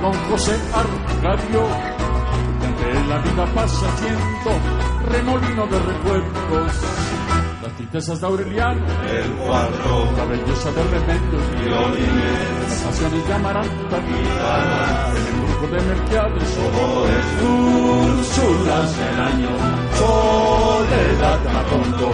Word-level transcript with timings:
Con 0.00 0.12
José 0.30 0.56
Arcadio. 0.72 1.66
Donde 2.60 3.08
la 3.08 3.18
vida 3.18 3.46
pasa 3.54 3.86
siendo 3.98 4.50
remolino 5.10 5.66
de 5.66 5.78
recuerdos. 5.78 6.72
Las 7.62 7.72
tristezas 7.74 8.20
de 8.20 8.26
Aureliano, 8.26 8.86
el 9.10 9.32
cuadro, 9.32 10.12
la 10.16 10.24
belleza 10.24 10.70
de 10.70 10.82
Remedios, 10.84 11.50
violines, 11.60 12.62
las 12.62 12.80
pasiones 12.84 13.26
de 13.26 13.34
Amaranta, 13.34 13.98
guitarras, 13.98 15.16
el 15.16 15.32
grupo 15.42 15.66
de 15.74 15.82
Merquiades, 15.82 16.58
colores, 16.72 17.26
Úrsulas 17.42 18.96
del 18.98 19.20
año, 19.20 19.48
soledad 19.98 21.40
Macondo, 21.52 22.12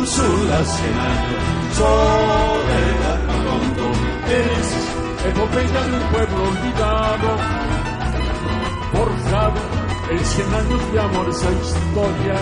Úrsulas 0.00 0.80
en 0.80 0.98
año, 0.98 1.38
soledad 1.76 3.20
Macondo, 3.28 3.86
eres 4.28 4.81
epopeya 5.24 5.80
de 5.82 5.96
un 5.96 6.06
pueblo 6.12 6.42
olvidado, 6.50 7.28
forjado 8.92 9.60
en 10.10 10.18
cien 10.18 10.54
años 10.54 10.92
de 10.92 11.00
amor 11.00 11.28
esa 11.28 11.50
historia. 11.52 12.34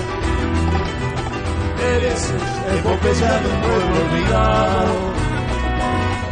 Eres 1.96 2.34
epopeya 2.78 3.32
de 3.40 3.48
un 3.48 3.60
pueblo 3.60 3.94
olvidado, 4.04 4.94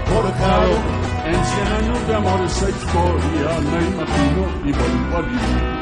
forjado 0.06 0.72
en 1.26 1.44
cien 1.44 1.69
años 1.80 2.06
de 2.06 2.14
amor 2.14 2.41
esa 2.41 2.70
historia. 2.70 3.48
Me 3.70 3.78
imagino 3.86 4.42
y 4.64 4.72
vuelvo 4.72 5.16
a 5.16 5.20
vivir 5.22 5.78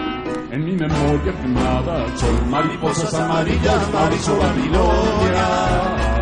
en 0.50 0.64
mi 0.64 0.72
memoria 0.72 1.32
quemada 1.40 2.16
sol 2.16 2.46
mariposas 2.48 3.14
amarillas, 3.14 3.92
Marisol 3.92 4.38
Babilonia. 4.38 6.15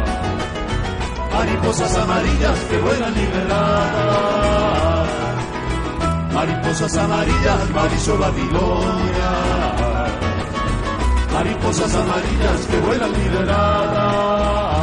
Mariposas 1.34 1.96
amarillas 1.96 2.58
que 2.70 2.78
vuelan 2.78 3.14
liberadas. 3.14 5.08
Mariposas 6.32 6.96
amarillas, 6.96 7.70
Marisol 7.70 8.18
Babilonia. 8.18 9.32
Mariposas 11.32 11.94
amarillas 11.94 12.66
que 12.70 12.78
vuelan 12.78 13.12
liberadas. 13.12 14.73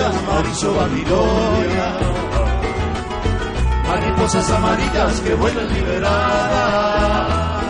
Amarillas, 0.00 0.74
Babilonia. 0.74 1.98
Mariposas 3.86 4.50
amarillas 4.50 5.20
que 5.20 5.34
vuelan 5.34 5.72
liberadas. 5.72 7.64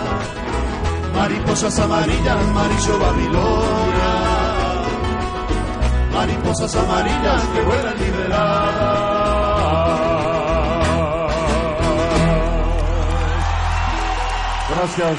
Mariposas 1.15 1.79
amarillas, 1.79 2.37
amarillo 2.37 2.99
Babilonia. 2.99 4.13
Mariposas 6.13 6.75
amarillas 6.77 7.43
que 7.53 7.61
vuelan 7.63 7.99
liberadas. 7.99 9.05
Gracias. 14.71 15.19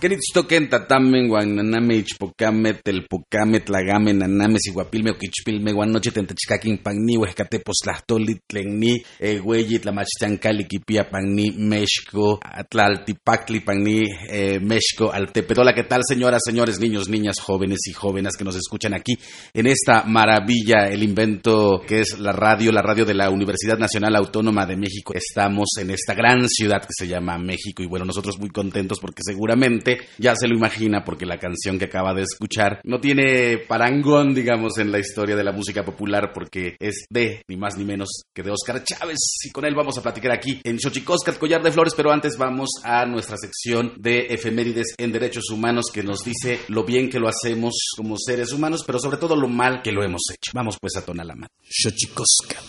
Queritztoquen 0.00 0.70
tatamen, 0.70 1.28
guananame, 1.28 1.96
ichpocamet, 2.00 2.78
telpocamet, 2.82 3.66
tlagame, 3.66 4.14
naname, 4.14 4.56
siguapilme, 4.58 5.10
oquichpilme, 5.10 5.74
guanoche, 5.74 6.10
tentachcaquin, 6.10 6.78
pagni, 6.78 7.18
huescatepos, 7.18 7.82
tlahtoli, 7.84 8.38
tlenni, 8.48 8.94
egueyi, 9.20 9.78
tlamachtancali, 9.78 10.64
kipia, 10.64 11.04
pagni, 11.10 11.50
mexco, 11.50 12.40
tlaltipacli, 12.70 13.60
pagni, 13.60 14.06
eh, 14.30 14.58
mexco, 14.58 15.12
altepetola. 15.12 15.74
¿Qué 15.74 15.84
tal, 15.84 16.00
señoras, 16.08 16.40
señores, 16.46 16.80
niños, 16.80 17.10
niñas, 17.10 17.38
jóvenes 17.38 17.80
y 17.86 17.92
jóvenes 17.92 18.38
que 18.38 18.44
nos 18.44 18.56
escuchan 18.56 18.94
aquí 18.94 19.18
en 19.52 19.66
esta 19.66 20.04
maravilla, 20.04 20.88
el 20.88 21.02
invento 21.02 21.82
que 21.86 22.00
es 22.00 22.18
la 22.18 22.32
radio, 22.32 22.72
la 22.72 22.80
radio 22.80 23.04
de 23.04 23.12
la 23.12 23.28
Universidad 23.28 23.76
Nacional 23.76 24.16
Autónoma 24.16 24.64
de 24.64 24.78
México? 24.78 25.12
Estamos 25.12 25.68
en 25.78 25.90
esta 25.90 26.14
gran 26.14 26.48
ciudad 26.48 26.80
que 26.80 26.94
se 26.96 27.06
llama 27.06 27.36
México 27.36 27.82
y 27.82 27.86
bueno, 27.86 28.06
nosotros 28.06 28.38
muy 28.38 28.48
contentos 28.48 28.98
porque 28.98 29.20
seguramente 29.22 29.89
ya 30.18 30.34
se 30.34 30.48
lo 30.48 30.56
imagina 30.56 31.04
porque 31.04 31.26
la 31.26 31.38
canción 31.38 31.78
que 31.78 31.86
acaba 31.86 32.14
de 32.14 32.22
escuchar 32.22 32.80
no 32.84 33.00
tiene 33.00 33.58
parangón, 33.58 34.34
digamos, 34.34 34.78
en 34.78 34.90
la 34.92 34.98
historia 34.98 35.36
de 35.36 35.44
la 35.44 35.52
música 35.52 35.84
popular 35.84 36.32
porque 36.34 36.76
es 36.78 37.04
de 37.10 37.42
ni 37.48 37.56
más 37.56 37.76
ni 37.76 37.84
menos 37.84 38.08
que 38.34 38.42
de 38.42 38.50
Oscar 38.50 38.82
Chávez 38.84 39.18
y 39.44 39.50
con 39.50 39.64
él 39.64 39.74
vamos 39.74 39.96
a 39.98 40.02
platicar 40.02 40.32
aquí 40.32 40.60
en 40.64 40.78
Xochicóscat, 40.78 41.38
Collar 41.38 41.62
de 41.62 41.72
Flores, 41.72 41.94
pero 41.96 42.12
antes 42.12 42.36
vamos 42.36 42.70
a 42.84 43.04
nuestra 43.06 43.36
sección 43.36 43.94
de 43.96 44.26
efemérides 44.30 44.94
en 44.98 45.12
derechos 45.12 45.50
humanos 45.50 45.86
que 45.92 46.02
nos 46.02 46.24
dice 46.24 46.60
lo 46.68 46.84
bien 46.84 47.08
que 47.08 47.18
lo 47.18 47.28
hacemos 47.28 47.74
como 47.96 48.16
seres 48.18 48.52
humanos, 48.52 48.84
pero 48.86 48.98
sobre 48.98 49.18
todo 49.18 49.36
lo 49.36 49.48
mal 49.48 49.82
que 49.82 49.92
lo 49.92 50.02
hemos 50.04 50.22
hecho. 50.30 50.52
Vamos 50.54 50.76
pues 50.80 50.96
a 50.96 51.04
Tonalámatl. 51.04 51.52
Xochicóscat. 51.62 52.64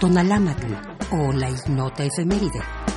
Tonalámatl 0.00 0.74
o 1.12 1.32
la 1.32 1.50
ignota 1.50 2.04
efeméride. 2.04 2.91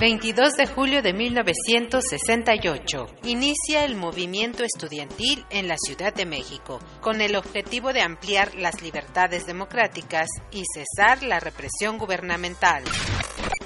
22 0.00 0.54
de 0.54 0.66
julio 0.68 1.02
de 1.02 1.12
1968. 1.12 3.06
Inicia 3.24 3.84
el 3.84 3.96
movimiento 3.96 4.62
estudiantil 4.62 5.44
en 5.50 5.66
la 5.66 5.74
Ciudad 5.76 6.14
de 6.14 6.24
México, 6.24 6.78
con 7.00 7.20
el 7.20 7.34
objetivo 7.34 7.92
de 7.92 8.02
ampliar 8.02 8.54
las 8.54 8.80
libertades 8.80 9.44
democráticas 9.46 10.28
y 10.52 10.62
cesar 10.72 11.24
la 11.24 11.40
represión 11.40 11.98
gubernamental. 11.98 12.84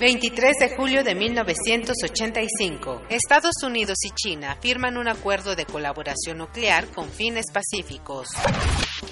23 0.03 0.59
de 0.59 0.77
julio 0.77 1.05
de 1.05 1.15
1985. 1.15 3.03
Estados 3.09 3.63
Unidos 3.63 3.99
y 4.03 4.11
China 4.11 4.59
firman 4.61 4.97
un 4.97 5.07
acuerdo 5.07 5.55
de 5.55 5.65
colaboración 5.65 6.39
nuclear 6.39 6.89
con 6.89 7.09
fines 7.09 7.45
pacíficos. 7.53 8.27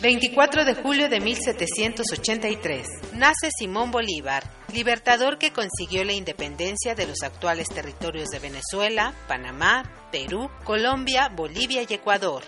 24 0.03 0.65
de 0.65 0.75
julio 0.75 1.09
de 1.09 1.21
1783. 1.21 2.89
Nace 3.13 3.51
Simón 3.57 3.93
Bolívar, 3.93 4.43
libertador 4.75 5.39
que 5.39 5.53
consiguió 5.53 6.03
la 6.03 6.13
independencia 6.13 6.97
de 6.97 7.07
los 7.07 7.23
actuales 7.23 7.69
territorios 7.69 8.29
de 8.31 8.41
Venezuela, 8.41 9.15
Panamá, 9.29 10.09
Perú, 10.11 10.51
Colombia, 10.65 11.29
Bolivia 11.29 11.83
y 11.89 11.95
Ecuador. 11.95 12.43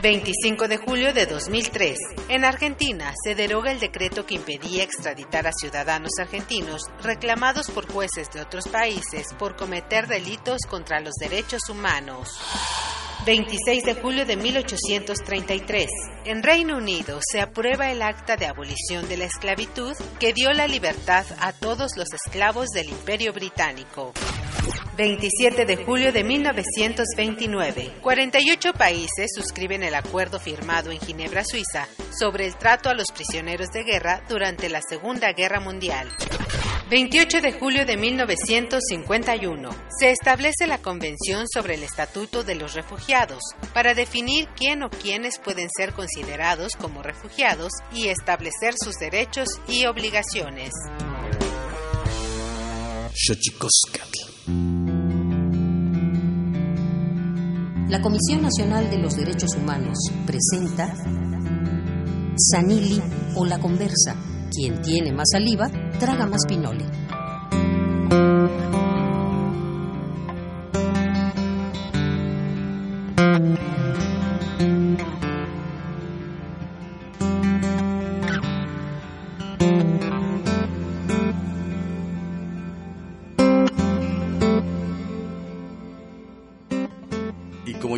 25 0.00 0.66
de 0.66 0.78
julio 0.78 1.12
de 1.12 1.26
2003. 1.26 1.98
En 2.30 2.44
Argentina 2.44 3.12
se 3.22 3.34
deroga 3.34 3.70
el 3.70 3.80
decreto 3.80 4.24
que 4.24 4.36
impedía 4.36 4.82
extraditar 4.82 5.46
a 5.46 5.52
ciudadanos 5.52 6.12
argentinos 6.18 6.82
reclamados 7.02 7.70
por 7.70 7.90
jueces 7.90 8.30
de 8.30 8.40
otros 8.40 8.66
países 8.68 9.26
por 9.38 9.56
cometer 9.56 10.06
delitos 10.06 10.62
contra 10.68 11.00
los 11.00 11.14
derechos 11.20 11.68
humanos. 11.68 12.38
26 13.26 13.84
de 13.84 13.94
julio 13.94 14.24
de 14.24 14.36
1833. 14.36 15.86
En 16.24 16.42
Reino 16.42 16.78
Unido 16.78 17.20
se 17.30 17.40
aprueba 17.40 17.90
el 17.90 18.00
acta 18.00 18.36
de 18.36 18.46
abolición 18.46 19.06
de 19.08 19.18
la 19.18 19.26
esclavitud 19.26 19.94
que 20.18 20.32
dio 20.32 20.52
la 20.52 20.66
libertad 20.66 21.26
a 21.38 21.52
todos 21.52 21.96
los 21.96 22.08
esclavos 22.14 22.68
del 22.70 22.88
Imperio 22.88 23.34
Británico. 23.34 24.14
27 24.96 25.66
de 25.66 25.76
julio 25.84 26.12
de 26.12 26.24
1929. 26.24 27.92
48 28.00 28.72
países 28.72 29.30
suscriben 29.34 29.82
el 29.82 29.94
acuerdo 29.94 30.40
firmado 30.40 30.90
en 30.90 30.98
Ginebra, 31.00 31.44
Suiza, 31.44 31.88
sobre 32.18 32.46
el 32.46 32.56
trato 32.56 32.88
a 32.88 32.94
los 32.94 33.12
prisioneros 33.12 33.68
de 33.68 33.84
guerra 33.84 34.22
durante 34.28 34.68
la 34.70 34.80
Segunda 34.80 35.32
Guerra 35.32 35.60
Mundial. 35.60 36.08
28 36.90 37.40
de 37.40 37.52
julio 37.52 37.86
de 37.86 37.96
1951. 37.96 39.70
Se 39.96 40.10
establece 40.10 40.66
la 40.66 40.78
Convención 40.78 41.46
sobre 41.46 41.74
el 41.74 41.84
Estatuto 41.84 42.42
de 42.42 42.56
los 42.56 42.74
Refugiados 42.74 43.09
para 43.74 43.94
definir 43.94 44.46
quién 44.56 44.84
o 44.84 44.90
quiénes 44.90 45.38
pueden 45.38 45.68
ser 45.76 45.92
considerados 45.92 46.72
como 46.80 47.02
refugiados 47.02 47.72
y 47.92 48.06
establecer 48.06 48.74
sus 48.80 48.94
derechos 48.96 49.48
y 49.66 49.86
obligaciones. 49.86 50.70
La 57.88 58.00
Comisión 58.00 58.42
Nacional 58.42 58.88
de 58.90 58.98
los 58.98 59.16
Derechos 59.16 59.56
Humanos 59.56 59.98
presenta 60.24 60.94
Sanili 62.36 63.02
o 63.34 63.44
la 63.44 63.58
conversa. 63.58 64.14
Quien 64.52 64.80
tiene 64.82 65.12
más 65.12 65.30
saliva, 65.32 65.68
traga 65.98 66.26
más 66.26 66.42
pinole. 66.46 66.84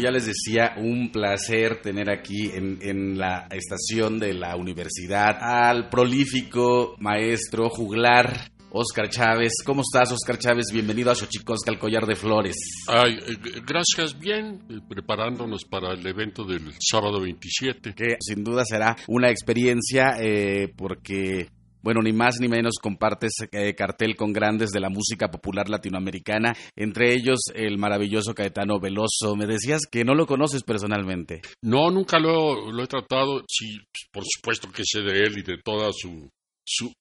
Ya 0.02 0.10
les 0.10 0.26
decía, 0.26 0.74
un 0.78 1.12
placer 1.12 1.80
tener 1.80 2.10
aquí 2.10 2.50
en, 2.52 2.78
en, 2.82 3.18
la 3.18 3.46
estación 3.50 4.18
de 4.18 4.34
la 4.34 4.56
universidad 4.56 5.38
al 5.40 5.88
prolífico 5.88 6.96
maestro 6.98 7.68
juglar. 7.70 8.50
Oscar 8.74 9.10
Chávez, 9.10 9.52
¿cómo 9.66 9.82
estás, 9.82 10.10
Oscar 10.12 10.38
Chávez? 10.38 10.72
Bienvenido 10.72 11.10
a 11.10 11.14
Xochicosca, 11.14 11.70
el 11.70 11.78
collar 11.78 12.06
de 12.06 12.16
flores. 12.16 12.56
Ay, 12.88 13.18
eh, 13.18 13.60
gracias, 13.66 14.18
bien, 14.18 14.62
eh, 14.70 14.80
preparándonos 14.88 15.66
para 15.66 15.92
el 15.92 16.04
evento 16.06 16.42
del 16.44 16.72
sábado 16.80 17.20
27. 17.20 17.92
Que 17.94 18.16
sin 18.18 18.42
duda 18.42 18.64
será 18.64 18.96
una 19.08 19.30
experiencia 19.30 20.14
eh, 20.18 20.72
porque 20.74 21.48
bueno, 21.82 22.00
ni 22.02 22.12
más 22.12 22.36
ni 22.40 22.48
menos 22.48 22.74
compartes 22.80 23.32
eh, 23.50 23.74
cartel 23.74 24.16
con 24.16 24.32
grandes 24.32 24.70
de 24.70 24.80
la 24.80 24.88
música 24.88 25.30
popular 25.30 25.68
latinoamericana, 25.68 26.54
entre 26.76 27.12
ellos 27.12 27.40
el 27.54 27.78
maravilloso 27.78 28.34
Caetano 28.34 28.80
Veloso. 28.80 29.36
Me 29.36 29.46
decías 29.46 29.82
que 29.90 30.04
no 30.04 30.14
lo 30.14 30.26
conoces 30.26 30.62
personalmente. 30.62 31.42
No, 31.62 31.90
nunca 31.90 32.18
lo, 32.18 32.70
lo 32.70 32.82
he 32.82 32.86
tratado. 32.86 33.42
Sí, 33.48 33.78
por 34.12 34.24
supuesto 34.24 34.68
que 34.70 34.82
sé 34.84 35.00
de 35.00 35.20
él 35.20 35.38
y 35.38 35.42
de 35.42 35.58
toda 35.62 35.90
su, 35.92 36.30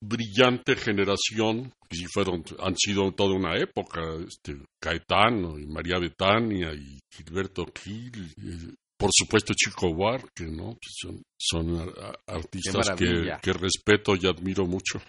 brillante 0.02 0.76
generación, 0.76 1.72
que 1.90 2.06
fueron, 2.12 2.44
han 2.60 2.76
sido 2.76 3.12
toda 3.14 3.36
una 3.36 3.56
época, 3.58 4.02
este, 4.28 4.58
Caetano 4.80 5.60
y 5.60 5.66
María 5.68 6.00
Betania 6.00 6.74
y 6.74 7.00
Gilberto 7.14 7.66
Gil, 7.74 8.12
y, 8.38 8.74
por 9.02 9.10
supuesto 9.12 9.54
Chico 9.56 9.92
Buarque, 9.92 10.46
¿no? 10.46 10.78
Son, 10.80 11.24
son 11.36 11.92
artistas 12.28 12.92
que, 12.96 13.32
que 13.42 13.54
respeto 13.54 14.14
y 14.16 14.28
admiro 14.28 14.68
mucho. 14.68 15.02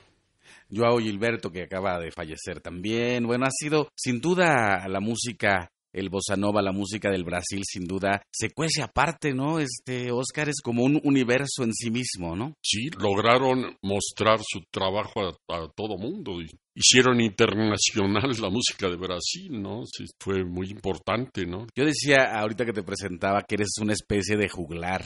Joao 0.75 0.99
Gilberto, 0.99 1.53
que 1.53 1.65
acaba 1.65 2.01
de 2.01 2.11
fallecer 2.11 2.63
también. 2.63 3.27
Bueno, 3.27 3.45
ha 3.45 3.51
sido 3.51 3.91
sin 3.95 4.23
duda 4.23 4.89
la 4.89 5.01
música 5.01 5.71
el 5.93 6.09
bossa 6.09 6.37
nova, 6.37 6.63
la 6.63 6.73
música 6.73 7.11
del 7.11 7.25
Brasil, 7.25 7.63
sin 7.65 7.85
duda, 7.85 8.23
se 8.31 8.51
cuece 8.51 8.83
aparte, 8.83 9.33
¿no? 9.33 9.59
Este 9.59 10.11
Oscar 10.11 10.49
es 10.49 10.61
como 10.63 10.85
un 10.85 11.01
universo 11.05 11.65
en 11.65 11.73
sí 11.73 11.91
mismo, 11.91 12.35
¿no? 12.37 12.55
Sí, 12.63 12.91
lograron 12.99 13.77
mostrar 13.83 14.41
su 14.43 14.63
trabajo 14.71 15.21
a, 15.49 15.69
todo 15.75 15.99
mundo. 15.99 16.39
Hicieron 16.75 17.21
internacional 17.21 18.31
la 18.41 18.51
música 18.51 18.89
de 18.89 18.97
Brasil, 18.97 19.61
¿no? 19.61 19.85
Sí, 19.87 20.05
fue 20.19 20.45
muy 20.45 20.71
importante, 20.71 21.47
¿no? 21.47 21.67
Yo 21.77 21.85
decía 21.85 22.39
ahorita 22.39 22.65
que 22.65 22.73
te 22.73 22.83
presentaba 22.83 23.43
que 23.43 23.57
eres 23.57 23.73
una 23.81 23.93
especie 23.93 24.37
de 24.37 24.49
juglar 24.49 25.03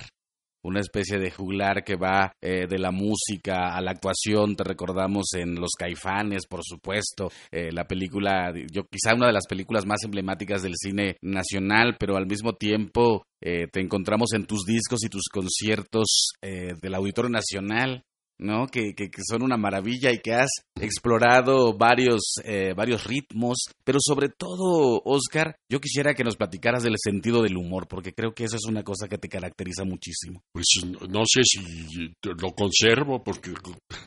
una 0.66 0.80
especie 0.80 1.18
de 1.18 1.30
juglar 1.30 1.84
que 1.84 1.94
va 1.96 2.32
eh, 2.42 2.66
de 2.68 2.78
la 2.78 2.90
música 2.90 3.76
a 3.76 3.80
la 3.80 3.92
actuación. 3.92 4.56
Te 4.56 4.64
recordamos 4.64 5.26
en 5.34 5.54
Los 5.54 5.70
Caifanes, 5.78 6.46
por 6.48 6.60
supuesto, 6.64 7.30
eh, 7.52 7.70
la 7.72 7.84
película, 7.84 8.52
yo 8.72 8.82
quizá 8.90 9.14
una 9.14 9.28
de 9.28 9.32
las 9.32 9.46
películas 9.46 9.86
más 9.86 10.02
emblemáticas 10.04 10.62
del 10.62 10.74
cine 10.76 11.16
nacional, 11.22 11.96
pero 11.98 12.16
al 12.16 12.26
mismo 12.26 12.54
tiempo 12.54 13.22
eh, 13.40 13.68
te 13.70 13.80
encontramos 13.80 14.32
en 14.32 14.44
tus 14.46 14.64
discos 14.64 15.04
y 15.04 15.08
tus 15.08 15.28
conciertos 15.32 16.32
del 16.42 16.94
Auditorio 16.94 17.30
Nacional. 17.30 18.02
¿No? 18.38 18.66
Que, 18.66 18.94
que, 18.94 19.08
son 19.28 19.42
una 19.42 19.56
maravilla 19.56 20.12
y 20.12 20.18
que 20.18 20.34
has 20.34 20.50
explorado 20.80 21.76
varios, 21.76 22.34
eh, 22.44 22.74
varios 22.74 23.04
ritmos, 23.04 23.56
pero 23.84 23.98
sobre 24.00 24.28
todo, 24.28 25.00
Oscar, 25.04 25.56
yo 25.70 25.80
quisiera 25.80 26.14
que 26.14 26.24
nos 26.24 26.36
platicaras 26.36 26.82
del 26.82 26.96
sentido 26.98 27.42
del 27.42 27.56
humor, 27.56 27.86
porque 27.88 28.12
creo 28.12 28.32
que 28.32 28.44
eso 28.44 28.56
es 28.56 28.66
una 28.66 28.82
cosa 28.82 29.08
que 29.08 29.18
te 29.18 29.28
caracteriza 29.28 29.84
muchísimo. 29.84 30.42
Pues 30.52 30.66
no 31.08 31.22
sé 31.24 31.42
si 31.44 32.12
lo 32.22 32.52
conservo, 32.52 33.22
porque, 33.22 33.52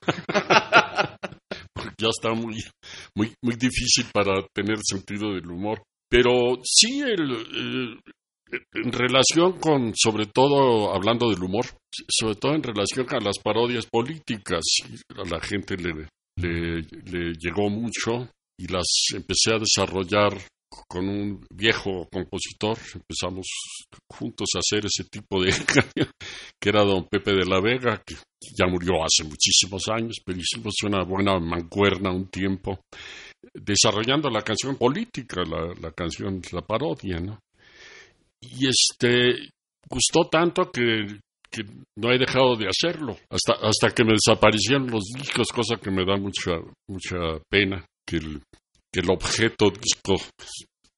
ya 2.00 2.08
está 2.10 2.34
muy, 2.34 2.58
muy, 3.16 3.34
muy 3.42 3.56
difícil 3.56 4.06
para 4.14 4.46
tener 4.54 4.78
sentido 4.84 5.34
del 5.34 5.50
humor. 5.50 5.82
Pero 6.10 6.58
sí, 6.64 7.02
el, 7.02 8.00
en 8.74 8.92
relación 8.92 9.60
con, 9.60 9.94
sobre 9.96 10.26
todo 10.28 10.94
hablando 10.94 11.30
del 11.30 11.44
humor, 11.44 11.66
sobre 12.08 12.36
todo 12.36 12.56
en 12.56 12.64
relación 12.64 13.06
con 13.06 13.24
las 13.24 13.38
parodias 13.40 13.86
políticas, 13.86 14.64
a 15.16 15.28
la 15.30 15.40
gente 15.40 15.76
le, 15.76 16.08
le, 16.38 17.34
llegó 17.34 17.70
mucho 17.70 18.30
y 18.58 18.68
las 18.68 18.88
empecé 19.14 19.54
a 19.54 19.60
desarrollar 19.60 20.38
con 20.88 21.10
un 21.10 21.46
viejo 21.52 22.08
compositor, 22.12 22.78
empezamos 22.94 23.48
juntos 24.08 24.50
a 24.56 24.60
hacer 24.60 24.86
ese 24.86 25.04
tipo 25.10 25.42
de 25.42 25.52
que 26.62 26.70
era 26.70 26.84
don 26.84 27.08
Pepe 27.08 27.32
de 27.32 27.46
la 27.46 27.60
Vega, 27.60 28.02
que 28.06 28.16
ya 28.58 28.68
murió 28.68 29.04
hace 29.04 29.28
muchísimos 29.28 29.88
años, 29.90 30.18
pero 30.24 30.40
hicimos 30.40 30.76
una 30.84 31.04
buena 31.04 31.40
mancuerna 31.40 32.12
un 32.12 32.28
tiempo, 32.30 32.80
desarrollando 33.54 34.30
la 34.30 34.44
canción 34.44 34.76
política, 34.76 35.42
la, 35.44 35.74
la 35.82 35.92
canción, 35.92 36.42
la 36.52 36.62
parodia, 36.62 37.20
¿no? 37.20 37.40
Y 38.42 38.68
este 38.68 39.50
gustó 39.90 40.30
tanto 40.30 40.72
que, 40.72 41.20
no 41.98 42.12
he 42.12 42.20
dejado 42.20 42.56
de 42.56 42.68
hacerlo 42.68 43.18
hasta 43.28 43.54
hasta 43.68 43.90
que 43.90 44.04
me 44.04 44.14
desaparecieron 44.14 44.86
los 44.86 45.04
discos 45.18 45.48
cosa 45.48 45.78
que 45.78 45.90
me 45.90 46.06
da 46.06 46.16
mucha 46.16 46.52
mucha 46.88 47.18
pena 47.50 47.84
que 48.06 48.18
el, 48.18 48.40
que 48.94 49.00
el 49.00 49.10
objeto 49.10 49.72
disco 49.72 50.14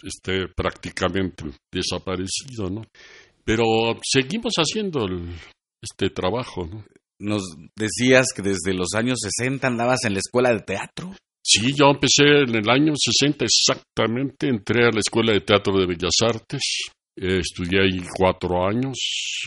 esté 0.04 0.50
prácticamente 0.54 1.46
desaparecido 1.72 2.70
no 2.70 2.82
pero 3.46 3.64
seguimos 4.04 4.52
haciendo 4.58 5.08
este 5.82 6.10
trabajo 6.10 6.68
no 6.68 6.84
nos 7.22 7.44
decías 7.78 8.28
que 8.36 8.42
desde 8.42 8.74
los 8.74 8.94
años 8.96 9.20
60 9.38 9.68
andabas 9.68 10.04
en 10.06 10.14
la 10.14 10.20
escuela 10.20 10.52
de 10.52 10.62
teatro. 10.62 11.14
Sí, 11.44 11.74
yo 11.76 11.86
empecé 11.90 12.24
en 12.48 12.56
el 12.56 12.70
año 12.70 12.94
60 12.96 13.46
exactamente, 13.46 14.48
entré 14.48 14.86
a 14.86 14.92
la 14.92 15.00
Escuela 15.00 15.34
de 15.34 15.42
Teatro 15.42 15.76
de 15.76 15.88
Bellas 15.88 16.16
Artes 16.24 16.62
estudié 17.16 17.82
ahí 17.82 18.02
cuatro 18.16 18.66
años 18.66 18.98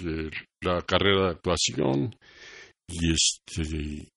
eh, 0.04 0.30
la 0.62 0.82
carrera 0.82 1.24
de 1.24 1.30
actuación 1.30 2.14
y 2.88 3.12
este 3.12 4.08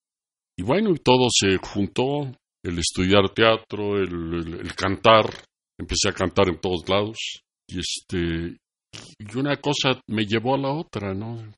y 0.57 0.63
bueno 0.63 0.91
y 0.91 0.99
todo 0.99 1.27
se 1.31 1.57
juntó 1.57 2.31
el 2.63 2.79
estudiar 2.79 3.29
teatro 3.33 3.97
el, 3.97 4.73
cantar 4.75 5.25
empecé 5.79 6.09
a 6.09 6.13
cantar 6.13 6.49
en 6.49 6.59
todos 6.59 6.87
lados 6.89 7.17
y 7.67 7.79
este 7.79 8.57
y 9.19 9.37
una 9.37 9.57
cosa 9.57 10.01
me 10.07 10.25
llevó 10.25 10.55
a 10.55 10.59
la 10.59 10.71
otra 10.73 11.13
no 11.13 11.53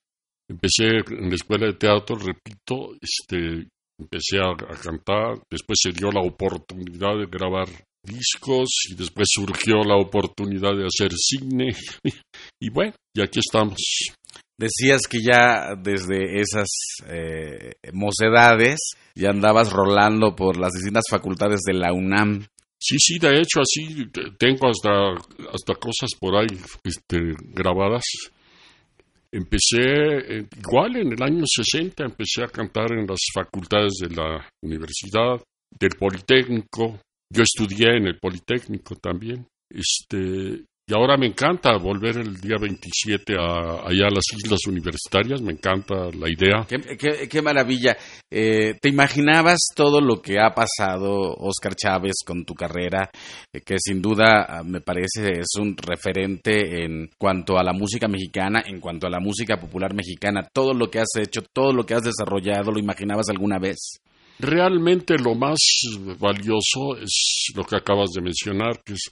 empecé 0.48 0.88
en 1.10 1.30
la 1.30 1.36
escuela 1.36 1.68
de 1.68 1.74
teatro 1.74 2.16
repito 2.18 2.96
este 3.02 3.68
empecé 4.00 4.38
a 4.38 4.56
cantar 4.82 5.42
después 5.50 5.80
se 5.82 5.92
dio 5.92 6.12
la 6.12 6.22
oportunidad 6.22 7.18
de 7.18 7.26
grabar 7.26 7.68
discos 8.10 8.70
y 8.90 8.96
después 8.96 9.28
surgió 9.32 9.84
la 9.86 9.96
oportunidad 9.96 10.76
de 10.76 10.86
hacer 10.86 11.12
cine 11.16 11.68
y 12.62 12.70
bueno, 12.70 12.94
y 13.14 13.22
aquí 13.22 13.40
estamos. 13.40 13.78
Decías 14.58 15.02
que 15.10 15.20
ya 15.22 15.76
desde 15.82 16.42
esas 16.42 16.68
eh, 17.08 17.72
mocedades 17.94 18.78
ya 19.16 19.30
andabas 19.30 19.72
rolando 19.72 20.36
por 20.36 20.58
las 20.58 20.74
distintas 20.74 21.06
facultades 21.10 21.62
de 21.66 21.74
la 21.74 21.94
UNAM. 21.94 22.46
Sí, 22.78 22.98
sí, 23.00 23.20
de 23.20 23.40
hecho 23.40 23.62
así 23.62 24.06
tengo 24.38 24.70
hasta, 24.70 25.12
hasta 25.54 25.76
cosas 25.76 26.10
por 26.20 26.36
ahí 26.36 26.58
este, 26.84 27.18
grabadas. 27.54 28.04
Empecé, 29.32 29.78
eh, 29.78 30.48
igual 30.58 30.98
en 30.98 31.14
el 31.14 31.24
año 31.24 31.44
60, 31.46 32.04
empecé 32.04 32.44
a 32.44 32.48
cantar 32.48 32.92
en 32.92 33.06
las 33.06 33.20
facultades 33.34 33.94
de 34.02 34.16
la 34.16 34.46
universidad, 34.64 35.42
del 35.80 35.92
Politécnico, 36.00 37.00
yo 37.32 37.44
estudié 37.44 37.98
en 37.98 38.08
el 38.08 38.20
Politécnico 38.20 38.96
también. 38.96 39.48
Este, 39.70 40.66
y 40.90 40.94
ahora 40.96 41.18
me 41.18 41.28
encanta 41.28 41.78
volver 41.78 42.18
el 42.18 42.42
día 42.42 42.56
27 42.60 43.36
a, 43.38 43.88
allá 43.88 44.08
a 44.08 44.16
las 44.16 44.26
islas 44.36 44.66
universitarias, 44.66 45.40
me 45.40 45.52
encanta 45.52 46.10
la 46.18 46.28
idea. 46.28 46.66
Qué, 46.68 47.42
maravilla. 47.44 47.96
Eh, 48.28 48.74
¿Te 48.82 48.90
imaginabas 48.90 49.60
todo 49.76 50.02
lo 50.02 50.20
que 50.20 50.40
ha 50.40 50.50
pasado, 50.50 51.36
Oscar 51.38 51.76
Chávez, 51.76 52.16
con 52.26 52.44
tu 52.44 52.56
carrera? 52.56 53.08
Eh, 53.54 53.62
que 53.62 53.76
sin 53.78 54.02
duda 54.02 54.48
ah, 54.50 54.64
me 54.64 54.82
parece 54.82 55.42
es 55.42 55.54
un 55.60 55.78
referente 55.78 56.84
en 56.84 57.12
cuanto 57.20 57.60
a 57.60 57.64
la 57.64 57.72
música 57.72 58.08
mexicana, 58.08 58.64
en 58.66 58.80
cuanto 58.80 59.06
a 59.06 59.12
la 59.12 59.20
música 59.20 59.60
popular 59.60 59.94
mexicana. 59.94 60.48
Todo 60.52 60.74
lo 60.74 60.90
que 60.90 60.98
has 60.98 61.16
hecho, 61.20 61.44
todo 61.54 61.72
lo 61.72 61.86
que 61.86 61.94
has 61.94 62.04
desarrollado, 62.04 62.72
¿lo 62.72 62.80
imaginabas 62.80 63.30
alguna 63.30 63.60
vez? 63.60 64.00
Realmente 64.40 65.16
lo 65.18 65.36
más 65.36 65.60
valioso 66.18 66.96
es 67.02 67.52
lo 67.56 67.66
que 67.66 67.76
acabas 67.76 68.10
de 68.12 68.22
mencionar, 68.22 68.82
que 68.86 68.94
es 68.94 69.12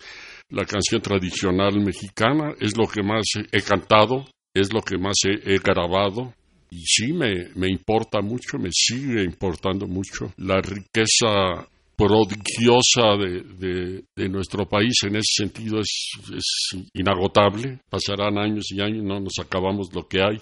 la 0.49 0.65
canción 0.65 1.01
tradicional 1.01 1.79
mexicana, 1.81 2.53
es 2.59 2.77
lo 2.77 2.87
que 2.87 3.03
más 3.03 3.25
he 3.51 3.61
cantado, 3.61 4.25
es 4.53 4.73
lo 4.73 4.81
que 4.81 4.97
más 4.97 5.15
he, 5.25 5.57
grabado, 5.57 6.33
y 6.69 6.81
sí 6.85 7.11
me, 7.11 7.49
me, 7.55 7.67
importa 7.67 8.21
mucho, 8.21 8.57
me 8.57 8.69
sigue 8.71 9.21
importando 9.21 9.85
mucho 9.85 10.33
la 10.37 10.61
riqueza 10.61 11.67
prodigiosa 11.97 13.17
de, 13.17 14.03
de, 14.15 14.29
nuestro 14.29 14.65
país. 14.65 14.93
En 15.03 15.15
ese 15.15 15.43
sentido 15.43 15.79
es, 15.79 16.11
es, 16.35 16.79
inagotable. 16.93 17.79
Pasarán 17.89 18.37
años 18.37 18.65
y 18.71 18.81
años, 18.81 19.03
no 19.03 19.19
nos 19.19 19.33
acabamos 19.41 19.89
lo 19.93 20.07
que 20.07 20.21
hay 20.21 20.39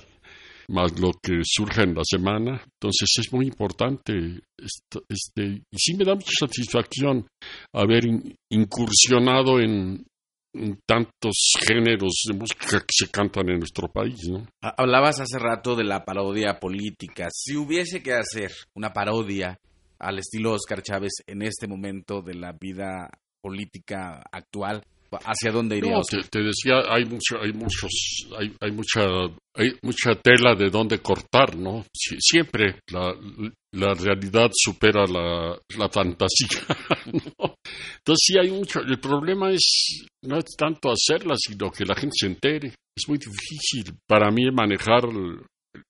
más 0.70 1.00
lo 1.00 1.12
que 1.22 1.42
surge 1.44 1.84
en 1.84 1.96
la 1.96 2.04
semana. 2.04 2.62
Entonces 2.80 3.10
es 3.20 3.34
muy 3.34 3.48
importante 3.48 4.14
este, 4.58 5.62
y 5.72 5.78
sí 5.78 5.96
me 5.96 6.06
da 6.06 6.16
mucha 6.16 6.32
satisfacción 6.40 7.28
haber 7.74 8.04
incursionado 8.50 9.60
en, 9.60 10.06
tantos 10.88 11.34
géneros 11.68 12.24
de 12.30 12.34
música 12.34 12.80
que 12.80 13.06
se 13.06 13.12
cantan 13.12 13.50
en 13.50 13.60
nuestro 13.60 13.92
país. 13.92 14.22
Hablabas 14.62 15.20
hace 15.20 15.38
rato 15.38 15.76
de 15.76 15.84
la 15.84 16.06
parodia 16.06 16.62
política. 16.62 17.28
Si 17.30 17.58
hubiese 17.58 18.02
que 18.02 18.14
hacer 18.14 18.52
una 18.74 18.94
parodia 18.94 19.60
al 20.00 20.20
estilo 20.20 20.54
Oscar 20.54 20.82
Chávez 20.82 21.12
en 21.28 21.42
este 21.42 21.68
momento 21.68 22.22
de 22.22 22.36
la 22.36 22.54
vida 22.54 23.10
política 23.42 24.24
actual, 24.32 24.82
hacia 25.12 25.52
dónde 25.52 25.78
iría. 25.78 25.94
No, 25.94 26.02
te, 26.04 26.40
decía, 26.40 26.82
hay 26.90 27.06
mucho, 27.06 27.40
hay 27.42 27.54
muchos, 27.54 27.92
hay, 28.38 28.54
hay 28.60 28.72
mucha, 28.72 29.02
hay 29.56 29.74
mucha 29.82 30.16
tela 30.16 30.56
de 30.56 30.70
dónde 30.70 31.00
cortar, 31.00 31.56
¿no? 31.56 31.86
siempre 31.94 32.80
la, 32.92 33.14
la 33.74 33.94
realidad 33.94 34.50
supera 34.54 35.06
la, 35.06 35.58
la 35.78 35.90
fantasía. 35.90 36.62
Entonces 37.98 38.24
sí 38.24 38.34
hay 38.40 38.52
mucho. 38.52 38.82
El 38.82 39.00
problema 39.00 39.52
es 39.52 40.06
no 40.24 40.38
es 40.38 40.56
tanto 40.58 40.92
hacerla, 40.92 41.36
sino 41.38 41.72
que 41.72 41.86
la 41.86 41.96
gente 41.96 42.16
se 42.20 42.28
entere. 42.28 42.74
Es 42.96 43.08
muy 43.08 43.18
difícil 43.18 43.94
para 44.08 44.32
mí 44.32 44.50
manejar 44.52 45.04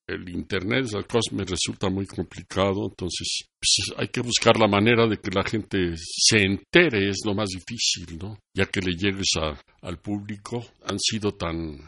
el 0.08 0.30
Internet, 0.30 0.86
esas 0.86 1.06
cosas 1.06 1.34
me 1.34 1.44
resulta 1.44 1.89
muy 1.89 2.06
complicado, 2.06 2.88
entonces 2.89 3.46
pues, 3.60 3.98
hay 3.98 4.08
que 4.10 4.22
buscar 4.22 4.58
la 4.58 4.68
manera 4.68 5.08
de 5.08 5.18
que 5.18 5.32
la 5.32 5.44
gente 5.44 5.96
se 5.98 6.38
entere, 6.38 7.10
es 7.10 7.20
lo 7.25 7.34
más 7.34 7.50
difícil, 7.50 8.18
¿no? 8.18 8.38
Ya 8.56 8.65
que 8.65 8.82
le 8.82 8.96
llegues 8.96 9.32
al 9.82 9.98
público, 10.00 10.65
han 10.84 11.00
sido 11.00 11.32
tan 11.32 11.80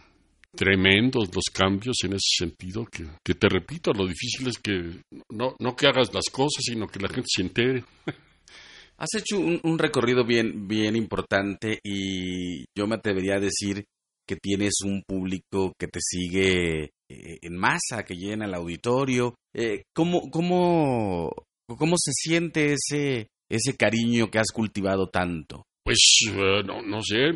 tremendos 0.55 1.29
los 1.33 1.45
cambios 1.53 1.97
en 2.03 2.13
ese 2.13 2.45
sentido 2.45 2.85
que, 2.85 3.05
que 3.23 3.35
te 3.35 3.47
repito, 3.47 3.91
lo 3.93 4.07
difícil 4.07 4.47
es 4.47 4.57
que 4.57 5.01
no, 5.31 5.55
no 5.59 5.75
que 5.75 5.87
hagas 5.87 6.13
las 6.13 6.25
cosas, 6.31 6.63
sino 6.63 6.87
que 6.87 6.99
la 6.99 7.09
gente 7.09 7.27
se 7.27 7.43
entere. 7.43 7.83
Has 8.97 9.13
hecho 9.15 9.39
un, 9.39 9.59
un, 9.63 9.77
recorrido 9.77 10.25
bien, 10.25 10.67
bien 10.67 10.95
importante 10.95 11.79
y 11.83 12.65
yo 12.75 12.87
me 12.87 12.95
atrevería 12.95 13.35
a 13.35 13.39
decir 13.39 13.85
que 14.27 14.35
tienes 14.35 14.81
un 14.83 15.03
público 15.07 15.73
que 15.79 15.87
te 15.87 15.99
sigue 16.01 16.89
eh, 17.09 17.37
en 17.41 17.55
masa, 17.55 18.03
que 18.05 18.15
llena 18.15 18.45
el 18.45 18.53
auditorio. 18.53 19.35
Eh, 19.55 19.83
¿cómo, 19.95 20.29
cómo, 20.29 21.31
¿Cómo 21.67 21.95
se 21.97 22.11
siente 22.13 22.73
ese, 22.73 23.27
ese 23.49 23.75
cariño 23.75 24.29
que 24.29 24.39
has 24.39 24.51
cultivado 24.53 25.07
tanto? 25.07 25.63
Pues 25.83 25.99
uh, 26.29 26.65
no, 26.65 26.81
no, 26.81 27.01
sé, 27.01 27.31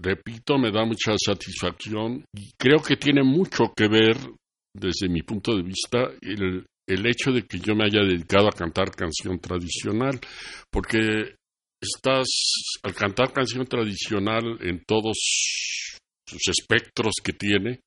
repito, 0.00 0.56
me 0.56 0.72
da 0.72 0.86
mucha 0.86 1.14
satisfacción 1.18 2.24
y 2.34 2.52
creo 2.58 2.78
que 2.78 2.96
tiene 2.96 3.22
mucho 3.22 3.64
que 3.76 3.86
ver, 3.86 4.16
desde 4.74 5.10
mi 5.10 5.22
punto 5.22 5.54
de 5.54 5.62
vista, 5.62 6.10
el, 6.22 6.64
el 6.88 7.06
hecho 7.06 7.32
de 7.32 7.42
que 7.42 7.58
yo 7.58 7.74
me 7.74 7.84
haya 7.84 8.00
dedicado 8.00 8.48
a 8.48 8.56
cantar 8.56 8.90
canción 8.92 9.38
tradicional, 9.38 10.18
porque 10.70 11.34
estás 11.82 12.26
al 12.82 12.94
cantar 12.94 13.32
canción 13.32 13.66
tradicional 13.66 14.58
en 14.60 14.82
todos 14.86 15.16
sus 16.28 16.42
espectros 16.48 17.14
que 17.22 17.32
tiene, 17.32 17.80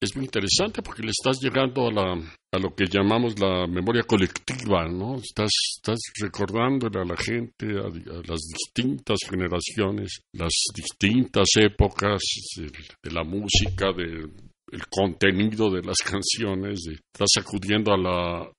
es 0.00 0.16
muy 0.16 0.26
interesante 0.26 0.82
porque 0.82 1.02
le 1.02 1.10
estás 1.10 1.38
llegando 1.40 1.88
a, 1.88 1.92
la, 1.92 2.12
a 2.54 2.58
lo 2.58 2.74
que 2.74 2.86
llamamos 2.86 3.38
la 3.38 3.66
memoria 3.66 4.02
colectiva, 4.02 4.86
¿no? 4.88 5.16
Estás, 5.16 5.50
estás 5.76 5.98
recordándole 6.20 7.00
a 7.00 7.04
la 7.04 7.16
gente, 7.16 7.66
a, 7.66 7.88
las 8.26 8.40
distintas 8.40 9.18
generaciones, 9.28 10.20
las 10.34 10.52
distintas 10.74 11.48
épocas 11.56 12.20
de, 12.56 13.10
la 13.10 13.24
música, 13.24 13.92
del 13.92 14.86
contenido 14.88 15.70
de 15.70 15.82
las 15.82 15.98
canciones, 16.04 16.80
estás 16.86 17.30
acudiendo 17.40 17.92
a 17.92 17.98
la, 17.98 18.52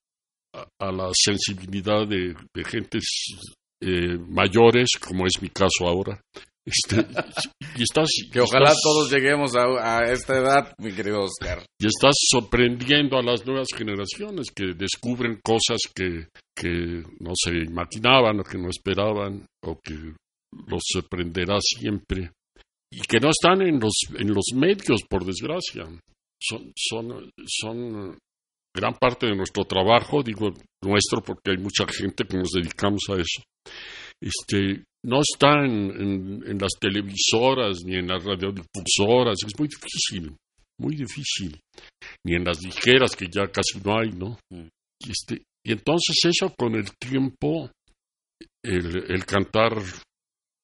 a, 0.79 0.91
la 0.91 1.09
sensibilidad 1.13 2.07
de, 2.07 2.35
de 2.53 2.63
gentes 2.65 3.03
eh, 3.81 4.17
mayores, 4.17 4.91
como 4.99 5.25
es 5.25 5.41
mi 5.41 5.49
caso 5.49 5.87
ahora, 5.87 6.19
este, 6.65 7.05
y 7.75 7.83
estás, 7.83 8.09
que 8.31 8.39
ojalá 8.39 8.73
todos 8.81 9.11
lleguemos 9.11 9.55
a, 9.55 10.11
esta 10.11 10.37
edad, 10.37 10.73
mi 10.77 10.93
querido 10.93 11.23
Oscar. 11.23 11.63
Y 11.79 11.87
estás 11.87 12.15
sorprendiendo 12.31 13.17
a 13.17 13.23
las 13.23 13.45
nuevas 13.45 13.67
generaciones 13.75 14.47
que 14.55 14.73
descubren 14.75 15.39
cosas 15.43 15.79
que, 15.93 16.27
que 16.55 17.03
no 17.19 17.31
se 17.35 17.51
imaginaban 17.51 18.39
o 18.39 18.43
que 18.43 18.57
no 18.57 18.69
esperaban 18.69 19.45
o 19.63 19.79
que 19.83 19.95
los 20.67 20.81
sorprenderá 20.85 21.57
siempre 21.61 22.31
y 22.91 23.01
que 23.01 23.19
no 23.19 23.29
están 23.29 23.61
en 23.61 23.79
los, 23.79 23.93
en 24.17 24.33
los 24.33 24.45
medios, 24.55 25.01
por 25.09 25.25
desgracia. 25.25 25.85
Son, 26.39 26.71
son, 26.75 27.29
son 27.47 28.17
gran 28.75 28.93
parte 28.99 29.27
de 29.27 29.35
nuestro 29.35 29.63
trabajo, 29.65 30.21
digo 30.21 30.53
nuestro 30.83 31.21
porque 31.21 31.51
hay 31.51 31.57
mucha 31.57 31.85
gente 31.87 32.23
que 32.25 32.37
nos 32.37 32.49
dedicamos 32.49 33.01
a 33.09 33.13
eso. 33.13 33.41
Este, 34.21 34.83
no 35.05 35.19
está 35.21 35.65
en, 35.65 36.43
en, 36.45 36.57
las 36.57 36.71
televisoras 36.79 37.79
ni 37.85 37.95
en 37.95 38.07
las 38.07 38.23
radiodifusoras, 38.23 39.37
es 39.45 39.59
muy 39.59 39.67
difícil, 39.67 40.35
muy 40.79 40.95
difícil, 40.95 41.59
ni 42.25 42.35
en 42.35 42.45
las 42.45 42.61
ligeras 42.61 43.15
que 43.15 43.27
ya 43.27 43.47
casi 43.47 43.79
no 43.83 43.99
hay, 43.99 44.11
¿no? 44.11 44.37
Mm. 44.49 44.67
Y, 44.99 45.11
este, 45.11 45.43
y 45.65 45.71
entonces 45.71 46.15
eso 46.23 46.53
con 46.57 46.75
el 46.75 46.85
tiempo, 46.97 47.69
el, 48.63 49.11
el 49.11 49.25
cantar 49.25 49.73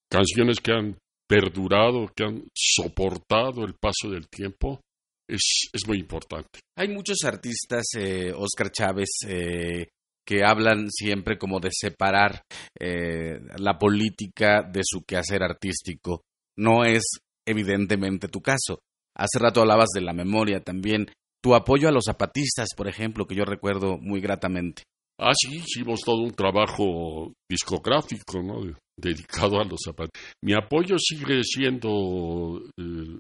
canciones 0.10 0.60
que 0.60 0.72
han 0.72 0.98
perdurado, 1.28 2.10
que 2.16 2.24
han 2.24 2.44
soportado 2.56 3.66
el 3.66 3.76
paso 3.76 4.10
del 4.10 4.28
tiempo, 4.30 4.82
es, 5.30 5.70
es 5.72 5.88
muy 5.88 6.00
importante. 6.00 6.60
Hay 6.78 6.88
muchos 6.88 7.18
artistas, 7.24 7.86
eh, 7.98 8.34
Oscar 8.34 8.72
Chávez, 8.72 9.10
eh, 9.28 9.88
que 10.30 10.44
hablan 10.44 10.92
siempre 10.92 11.40
como 11.40 11.60
de 11.60 11.70
separar 11.72 12.44
eh, 12.80 13.40
la 13.58 13.80
política 13.80 14.62
de 14.62 14.82
su 14.84 15.02
quehacer 15.02 15.42
artístico. 15.42 16.22
No 16.56 16.86
es 16.86 17.02
evidentemente 17.48 18.28
tu 18.28 18.40
caso. 18.40 18.78
Hace 19.18 19.40
rato 19.40 19.62
hablabas 19.62 19.90
de 19.96 20.02
la 20.02 20.14
memoria 20.14 20.60
también. 20.60 21.08
Tu 21.42 21.56
apoyo 21.56 21.90
a 21.90 21.92
los 21.92 22.04
zapatistas, 22.06 22.76
por 22.78 22.88
ejemplo, 22.88 23.26
que 23.26 23.34
yo 23.34 23.44
recuerdo 23.44 23.98
muy 23.98 24.22
gratamente. 24.22 24.84
Ah, 25.20 25.34
sí, 25.36 25.64
hicimos 25.66 26.02
todo 26.02 26.22
un 26.22 26.36
trabajo 26.36 27.34
discográfico, 27.50 28.44
¿no? 28.44 28.62
Dedicado 28.96 29.60
a 29.60 29.64
los 29.64 29.80
zapatistas. 29.84 30.36
Mi 30.44 30.54
apoyo 30.54 30.98
sigue 31.00 31.42
siendo, 31.44 32.62
eh, 32.80 33.20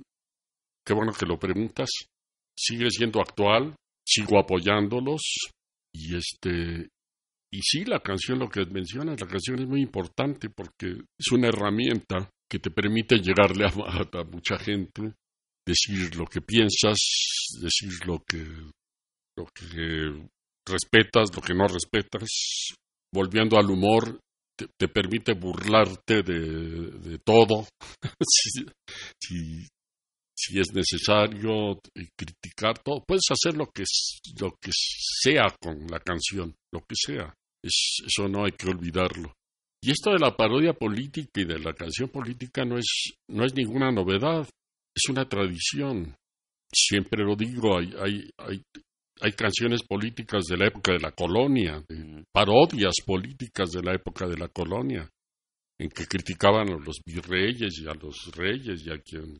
qué 0.85 0.93
bueno 0.93 1.11
que 1.11 1.25
lo 1.25 1.39
preguntas, 1.39 1.89
sigue 2.55 2.91
siendo 2.91 3.19
actual, 3.19 3.73
sigo 4.07 4.37
apoyándolos 4.37 5.21
y 5.91 6.15
este 6.15 6.89
y 7.51 7.61
sí, 7.63 7.83
la 7.85 7.99
canción, 7.99 8.39
lo 8.39 8.47
que 8.47 8.65
mencionas, 8.65 9.19
la 9.19 9.27
canción 9.27 9.59
es 9.59 9.67
muy 9.67 9.81
importante 9.81 10.49
porque 10.49 11.01
es 11.17 11.31
una 11.31 11.47
herramienta 11.47 12.29
que 12.49 12.59
te 12.59 12.69
permite 12.69 13.17
llegarle 13.17 13.65
a, 13.65 14.23
mucha 14.23 14.57
gente, 14.59 15.13
decir 15.65 16.15
lo 16.15 16.25
que 16.25 16.41
piensas, 16.41 16.97
decir 17.59 17.91
lo 18.05 18.23
que, 18.23 18.43
lo 19.35 19.45
que 19.53 20.29
respetas, 20.67 21.35
lo 21.35 21.41
que 21.41 21.55
no 21.55 21.67
respetas. 21.67 22.75
Volviendo 23.11 23.57
al 23.57 23.71
humor, 23.71 24.19
te, 24.55 24.87
permite 24.87 25.33
burlarte 25.33 26.21
de, 26.21 26.91
de 26.99 27.17
todo. 27.25 27.67
si, 28.29 28.63
si, 29.19 29.67
si, 30.37 30.59
es 30.59 30.67
necesario 30.71 31.79
criticar 32.15 32.77
todo, 32.83 33.03
puedes 33.07 33.25
hacer 33.31 33.57
lo 33.57 33.65
que, 33.65 33.83
lo 34.39 34.51
que 34.61 34.69
sea 34.71 35.47
con 35.59 35.87
la 35.87 35.99
canción, 35.99 36.53
lo 36.71 36.81
que 36.81 36.95
sea 36.95 37.33
eso 37.63 38.27
no 38.27 38.45
hay 38.45 38.51
que 38.51 38.69
olvidarlo. 38.69 39.33
Y 39.81 39.91
esto 39.91 40.11
de 40.11 40.19
la 40.19 40.35
parodia 40.35 40.73
política 40.73 41.41
y 41.41 41.45
de 41.45 41.59
la 41.59 41.73
canción 41.73 42.09
política 42.09 42.65
no 42.65 42.77
es, 42.77 43.13
no 43.29 43.45
es 43.45 43.53
ninguna 43.55 43.91
novedad, 43.91 44.47
es 44.95 45.09
una 45.09 45.27
tradición. 45.27 46.15
Siempre 46.71 47.23
lo 47.23 47.35
digo, 47.35 47.77
hay, 47.77 47.93
hay, 47.97 48.29
hay, 48.37 48.61
hay 49.21 49.31
canciones 49.33 49.83
políticas 49.83 50.45
de 50.45 50.57
la 50.57 50.67
época 50.67 50.93
de 50.93 50.99
la 50.99 51.11
colonia, 51.11 51.83
parodias 52.31 52.95
políticas 53.05 53.71
de 53.71 53.83
la 53.83 53.95
época 53.95 54.27
de 54.27 54.37
la 54.37 54.49
colonia, 54.49 55.09
en 55.79 55.89
que 55.89 56.05
criticaban 56.05 56.69
a 56.69 56.77
los 56.77 56.99
virreyes 57.05 57.79
y 57.79 57.87
a 57.87 57.93
los 57.93 58.31
reyes 58.35 58.85
y 58.85 58.91
a 58.91 58.99
quien 58.99 59.37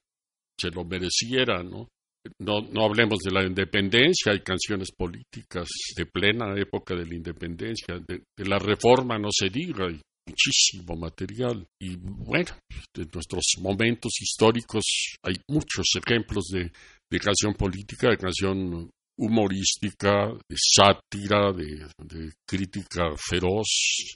se 0.60 0.70
lo 0.72 0.84
mereciera, 0.86 1.64
¿no? 1.64 1.88
No, 2.40 2.62
no 2.62 2.86
hablemos 2.86 3.20
de 3.20 3.32
la 3.32 3.46
independencia, 3.46 4.32
hay 4.32 4.42
canciones 4.42 4.92
políticas 4.92 5.68
de 5.96 6.06
plena 6.06 6.54
época 6.60 6.96
de 6.96 7.06
la 7.06 7.16
independencia, 7.16 8.00
de, 8.08 8.22
la 8.46 8.60
reforma 8.60 9.18
no 9.18 9.30
se 9.32 9.50
diga, 9.50 9.86
hay 9.88 10.02
muchísimo 10.28 10.96
material. 10.96 11.66
Y 11.82 11.96
bueno, 11.98 12.52
de 12.96 13.06
nuestros 13.14 13.46
momentos 13.60 14.12
históricos 14.22 14.84
hay 15.24 15.36
muchos 15.48 15.86
ejemplos 15.96 16.46
de, 16.52 16.72
de 17.12 17.20
canción 17.20 17.54
política, 17.54 18.10
de 18.10 18.18
canción 18.18 18.90
humorística, 19.18 20.32
de 20.50 20.56
sátira, 20.56 21.52
de, 21.52 22.32
crítica 22.48 23.10
feroz, 23.18 24.16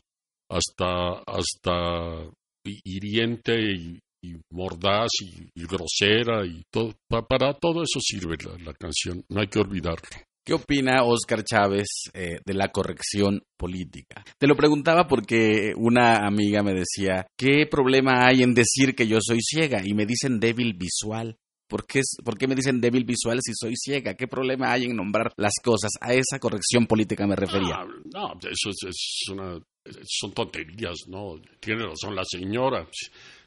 hasta, 0.49 1.21
hasta 1.27 2.31
hiriente 2.65 3.53
y, 3.59 3.99
y 4.23 4.36
mordaz 4.51 5.09
y, 5.21 5.65
grosera 5.65 6.45
y 6.45 6.63
todo. 6.71 6.93
para 7.07 7.53
todo 7.53 7.83
eso 7.83 7.99
sirve 7.99 8.38
la, 8.65 8.73
canción, 8.73 9.23
no 9.29 9.41
hay 9.41 9.47
que 9.47 9.59
olvidarlo. 9.59 10.07
¿Qué 10.45 10.53
opina 10.53 11.03
Oscar 11.03 11.43
Chávez 11.43 11.88
eh, 12.13 12.39
de 12.45 12.53
la 12.53 12.69
corrección 12.69 13.43
política? 13.57 14.23
Te 14.38 14.47
lo 14.47 14.55
preguntaba 14.55 15.07
porque 15.07 15.73
una 15.77 16.25
amiga 16.27 16.62
me 16.63 16.73
decía, 16.73 17.25
¿qué 17.38 17.65
problema 17.69 18.25
hay 18.25 18.43
en 18.43 18.53
decir 18.53 18.93
que 18.93 19.07
yo 19.07 19.19
soy 19.21 19.39
ciega? 19.41 19.81
Y 19.86 19.93
me 19.93 20.05
dicen 20.05 20.39
débil 20.39 20.73
visual. 20.73 21.38
¿Por 21.69 21.88
qué, 21.88 22.01
¿Por 22.23 22.38
qué 22.38 22.47
me 22.47 22.55
dicen 22.55 22.81
débil 22.81 23.05
visual 23.05 23.39
si 23.41 23.53
soy 23.55 23.75
ciega? 23.77 24.15
¿Qué 24.15 24.27
problema 24.27 24.71
hay 24.71 24.83
en 24.83 24.97
nombrar 24.97 25.31
las 25.38 25.53
cosas? 25.63 25.91
A 26.01 26.13
esa 26.13 26.39
corrección 26.39 26.88
política 26.88 27.25
me 27.25 27.38
refería. 27.38 27.77
Ah, 27.77 27.88
no, 28.13 28.33
eso 28.41 28.69
es, 28.69 29.29
una, 29.31 29.59
son 30.05 30.33
tonterías, 30.33 31.07
¿no? 31.07 31.36
Tiene 31.62 31.86
razón 31.86 32.15
la 32.15 32.25
señora 32.25 32.86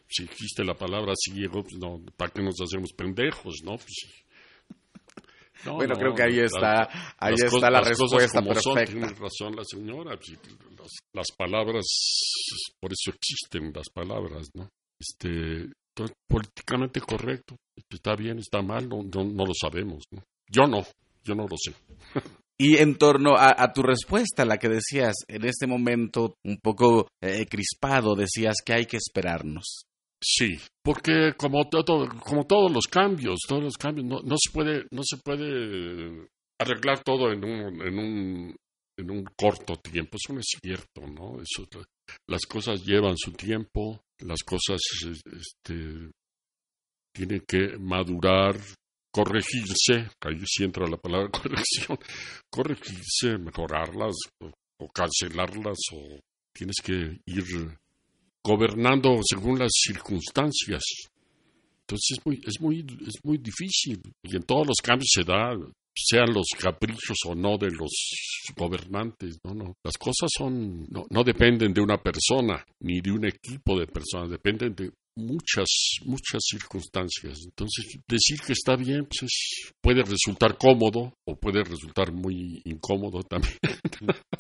si 0.09 0.25
existe 0.25 0.65
la 0.65 0.75
palabra 0.75 1.13
ciego, 1.17 1.63
pues 1.63 1.77
no, 1.79 2.01
¿para 2.17 2.31
qué 2.31 2.43
nos 2.43 2.61
hacemos 2.61 2.93
pendejos, 2.93 3.57
no? 3.65 3.77
Pues, 3.77 4.25
bueno, 5.65 5.95
creo 5.95 6.15
que 6.15 6.23
ahí 6.23 6.39
está, 6.41 6.89
ahí 7.19 7.35
está 7.35 7.71
la 7.71 7.81
respuesta 7.81 8.43
perfecta. 8.43 8.85
tiene 8.85 9.09
razón 9.09 9.57
la 9.57 9.65
señora. 9.65 10.17
Pues, 10.17 10.39
las, 11.13 11.33
palabras, 11.37 11.85
por 12.79 12.93
eso 12.93 13.11
existen 13.17 13.73
las 13.75 13.89
palabras, 13.93 14.49
¿no? 14.55 14.69
Este, 14.99 15.69
políticamente 16.29 17.01
correcto, 17.01 17.57
está 17.91 18.15
bien, 18.15 18.39
está 18.39 18.63
mal, 18.63 18.89
no, 18.89 19.03
no, 19.03 19.45
lo 19.45 19.53
sabemos, 19.55 20.05
¿no? 20.11 20.23
Yo 20.49 20.67
no, 20.67 20.83
yo 21.25 21.35
no 21.35 21.47
lo 21.49 21.57
sé. 21.57 21.75
Y 22.59 22.79
en 22.79 22.97
torno 22.97 23.35
a, 23.37 23.71
tu 23.75 23.83
respuesta, 23.83 24.47
la 24.47 24.57
que 24.57 24.71
decías 24.71 25.15
en 25.29 25.45
este 25.45 25.67
momento 25.67 26.37
un 26.43 26.57
poco 26.57 27.07
eh, 27.21 27.45
crispado, 27.45 28.15
decías 28.15 28.63
que 28.65 28.73
hay 28.73 28.87
que 28.87 28.97
esperarnos. 28.97 29.86
Sí, 30.23 30.59
porque 30.83 31.35
como 31.37 31.69
todo, 31.69 32.09
como 32.25 32.47
todos 32.47 32.73
los 32.73 32.87
cambios, 32.87 33.41
todos 33.47 33.63
los 33.63 33.77
cambios, 33.77 34.07
no, 34.07 34.21
no 34.23 34.37
se 34.39 34.51
puede, 34.51 34.87
no 34.91 35.03
se 35.05 35.19
puede 35.19 36.29
arreglar 36.59 37.03
todo 37.03 37.33
en 37.33 37.45
un, 37.45 37.83
en 37.83 37.99
un, 37.99 38.57
en 38.99 39.11
un 39.11 39.25
corto 39.37 39.77
tiempo. 39.77 40.17
Eso 40.17 40.33
no 40.33 40.41
es 40.41 40.47
cierto, 40.63 41.07
¿no? 41.07 41.41
Eso, 41.41 41.67
las 42.29 42.43
cosas 42.47 42.83
llevan 42.85 43.17
su 43.17 43.33
tiempo, 43.33 44.01
las 44.21 44.43
cosas 44.43 44.81
este, 45.05 46.11
tienen 47.15 47.43
que 47.47 47.79
madurar, 47.79 48.57
corregirse, 49.13 50.11
ahí 50.21 50.43
sí 50.47 50.65
entra 50.65 50.87
la 50.87 50.99
palabra 50.99 51.31
corrección, 51.33 51.99
corregirse, 52.51 53.39
mejorarlas 53.39 54.15
o, 54.43 54.89
cancelarlas 54.93 55.79
o 55.93 56.21
tienes 56.55 56.77
que 56.83 57.19
ir 57.27 57.79
gobernando 58.47 59.19
según 59.29 59.59
las 59.59 59.73
circunstancias. 59.73 60.83
Entonces 61.81 62.19
es 62.19 62.27
muy, 62.27 62.41
es 62.45 62.61
muy, 62.61 62.87
es 63.07 63.25
muy 63.25 63.39
difícil 63.39 64.01
y 64.23 64.37
en 64.37 64.43
todos 64.43 64.67
los 64.67 64.77
cambios 64.83 65.11
se 65.13 65.25
da, 65.25 65.53
sean 65.95 66.33
los 66.33 66.47
caprichos 66.59 67.17
o 67.27 67.35
no 67.35 67.57
de 67.59 67.71
los 67.71 67.91
gobernantes, 68.57 69.39
no, 69.45 69.55
no. 69.55 69.75
Las 69.85 69.97
cosas 69.97 70.31
son, 70.37 70.87
no, 70.91 71.05
no 71.11 71.25
dependen 71.25 71.73
de 71.73 71.81
una 71.81 71.99
persona 71.99 72.65
ni 72.81 73.01
de 73.01 73.13
un 73.13 73.27
equipo 73.27 73.79
de 73.79 73.87
personas, 73.87 74.31
dependen 74.31 74.75
de 74.75 74.91
muchas, 75.17 75.69
muchas 76.05 76.43
circunstancias. 76.45 77.41
Entonces, 77.45 77.99
decir 78.07 78.41
que 78.47 78.53
está 78.53 78.77
bien 78.77 79.07
pues 79.07 79.73
puede 79.81 80.03
resultar 80.03 80.57
cómodo 80.59 81.15
o 81.27 81.37
puede 81.37 81.65
resultar 81.65 82.13
muy 82.13 82.61
incómodo 82.65 83.23
también. 83.23 83.57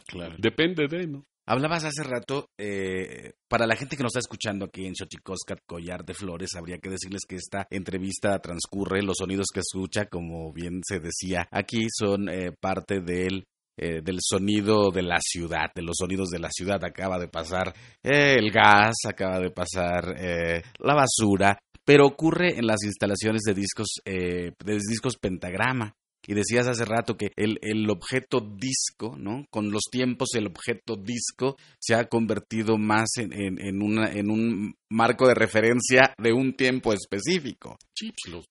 claro. 0.06 0.36
Depende 0.38 0.86
de, 0.88 1.06
¿no? 1.06 1.24
Hablabas 1.48 1.84
hace 1.84 2.02
rato, 2.02 2.50
eh, 2.58 3.34
para 3.48 3.68
la 3.68 3.76
gente 3.76 3.96
que 3.96 4.02
nos 4.02 4.10
está 4.10 4.18
escuchando 4.18 4.64
aquí 4.64 4.84
en 4.84 4.96
Xochicoscat, 4.96 5.60
Collar 5.64 6.04
de 6.04 6.12
Flores, 6.12 6.56
habría 6.56 6.78
que 6.78 6.90
decirles 6.90 7.22
que 7.26 7.36
esta 7.36 7.68
entrevista 7.70 8.36
transcurre, 8.40 9.00
los 9.02 9.18
sonidos 9.18 9.46
que 9.54 9.60
escucha, 9.60 10.06
como 10.06 10.52
bien 10.52 10.80
se 10.84 10.98
decía 10.98 11.46
aquí, 11.52 11.86
son 11.88 12.28
eh, 12.28 12.50
parte 12.60 13.00
del 13.00 13.46
eh, 13.76 14.00
del 14.02 14.18
sonido 14.20 14.90
de 14.90 15.02
la 15.02 15.18
ciudad, 15.20 15.70
de 15.74 15.82
los 15.82 15.96
sonidos 15.98 16.28
de 16.30 16.38
la 16.38 16.50
ciudad. 16.50 16.82
Acaba 16.84 17.18
de 17.18 17.28
pasar 17.28 17.74
eh, 18.02 18.36
el 18.38 18.50
gas, 18.50 18.94
acaba 19.06 19.38
de 19.38 19.50
pasar 19.50 20.14
eh, 20.18 20.62
la 20.78 20.94
basura, 20.94 21.58
pero 21.84 22.06
ocurre 22.06 22.58
en 22.58 22.66
las 22.66 22.82
instalaciones 22.84 23.42
de 23.42 23.54
discos, 23.54 24.00
de 24.04 24.54
discos 24.64 25.16
pentagrama. 25.16 25.94
Y 26.28 26.34
decías 26.34 26.66
hace 26.66 26.84
rato 26.84 27.16
que 27.16 27.30
el, 27.36 27.58
el, 27.62 27.88
objeto 27.88 28.40
disco, 28.40 29.14
¿no? 29.16 29.44
Con 29.48 29.70
los 29.70 29.82
tiempos 29.92 30.30
el 30.34 30.48
objeto 30.48 30.96
disco 30.96 31.56
se 31.78 31.94
ha 31.94 32.06
convertido 32.06 32.78
más 32.78 33.10
en, 33.18 33.32
en, 33.32 33.80
una, 33.80 34.10
en 34.10 34.30
un 34.30 34.74
marco 34.90 35.28
de 35.28 35.34
referencia 35.34 36.14
de 36.18 36.32
un 36.32 36.54
tiempo 36.54 36.92
específico. 36.92 37.78
Sí, 37.94 38.10
pues 38.10 38.34
los, 38.34 38.46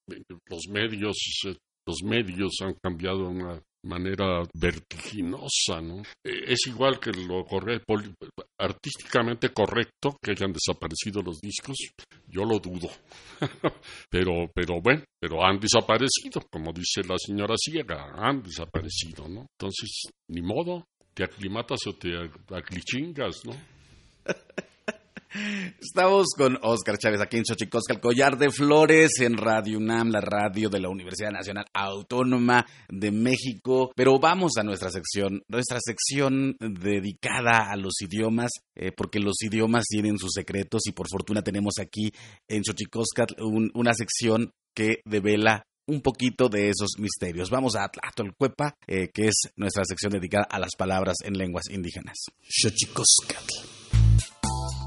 los 0.46 0.68
medios 0.72 1.18
los 1.86 2.02
medios 2.04 2.54
han 2.62 2.74
cambiado 2.82 3.30
una 3.30 3.62
manera 3.86 4.43
vertiginosa, 4.54 5.82
¿no? 5.82 6.02
E, 6.24 6.54
es 6.54 6.67
igual 6.67 7.00
que 7.00 7.12
lo 7.12 7.45
artísticamente 8.60 9.50
correcto 9.50 10.17
que 10.21 10.32
hayan 10.32 10.52
desaparecido 10.52 11.21
los 11.21 11.39
discos, 11.39 11.78
yo 12.28 12.43
lo 12.43 12.60
dudo. 12.60 12.89
pero, 14.10 14.50
pero 14.54 14.82
bueno, 14.82 15.04
pero 15.19 15.45
han 15.45 15.60
desaparecido, 15.60 16.41
como 16.52 16.71
dice 16.74 17.02
la 17.08 17.17
señora 17.17 17.56
ciega, 17.58 18.12
han 18.15 18.41
desaparecido, 18.41 19.28
¿no? 19.28 19.45
Entonces, 19.58 20.10
ni 20.30 20.41
modo, 20.41 20.86
te 21.13 21.24
aclimatas 21.24 21.88
o 21.88 21.93
te 21.93 22.12
aclichingas, 22.50 23.45
¿no? 23.45 23.54
Estamos 25.80 26.28
con 26.38 26.58
Oscar 26.62 26.97
Chávez 26.97 27.21
aquí 27.21 27.38
en 27.38 27.45
Xochicosca, 27.45 27.93
el 27.93 27.99
collar 27.99 28.38
de 28.38 28.51
flores 28.51 29.19
en 29.19 29.38
Radio 29.38 29.78
UNAM, 29.78 30.10
la 30.10 30.21
radio 30.21 30.69
de 30.69 30.80
la 30.80 30.89
Universidad 30.89 31.32
Nacional 31.32 31.65
Autónoma 31.73 32.65
de 32.89 33.12
México. 33.12 33.91
Pero 33.95 34.17
vamos 34.19 34.54
a 34.58 34.63
nuestra 34.63 34.89
sección, 34.89 35.43
nuestra 35.47 35.80
sección 35.82 36.56
dedicada 36.60 37.71
a 37.71 37.75
los 37.75 38.01
idiomas, 38.01 38.51
eh, 38.75 38.91
porque 38.95 39.19
los 39.19 39.41
idiomas 39.41 39.86
tienen 39.88 40.17
sus 40.17 40.32
secretos 40.34 40.88
y 40.88 40.91
por 40.91 41.10
fortuna 41.10 41.41
tenemos 41.41 41.75
aquí 41.80 42.12
en 42.47 42.63
Xochicosca 42.63 43.25
una 43.73 43.93
sección 43.93 44.51
que 44.73 45.01
devela 45.06 45.63
un 45.88 46.01
poquito 46.01 46.49
de 46.49 46.69
esos 46.69 46.97
misterios. 46.97 47.49
Vamos 47.49 47.75
a 47.75 47.88
Tlachtolcuepa, 47.88 48.75
eh, 48.88 49.10
que 49.13 49.28
es 49.28 49.36
nuestra 49.56 49.84
sección 49.86 50.12
dedicada 50.12 50.47
a 50.49 50.60
las 50.60 50.75
palabras 50.78 51.17
en 51.23 51.38
lenguas 51.38 51.65
indígenas. 51.69 52.15
Xochicoscatl. 52.41 53.75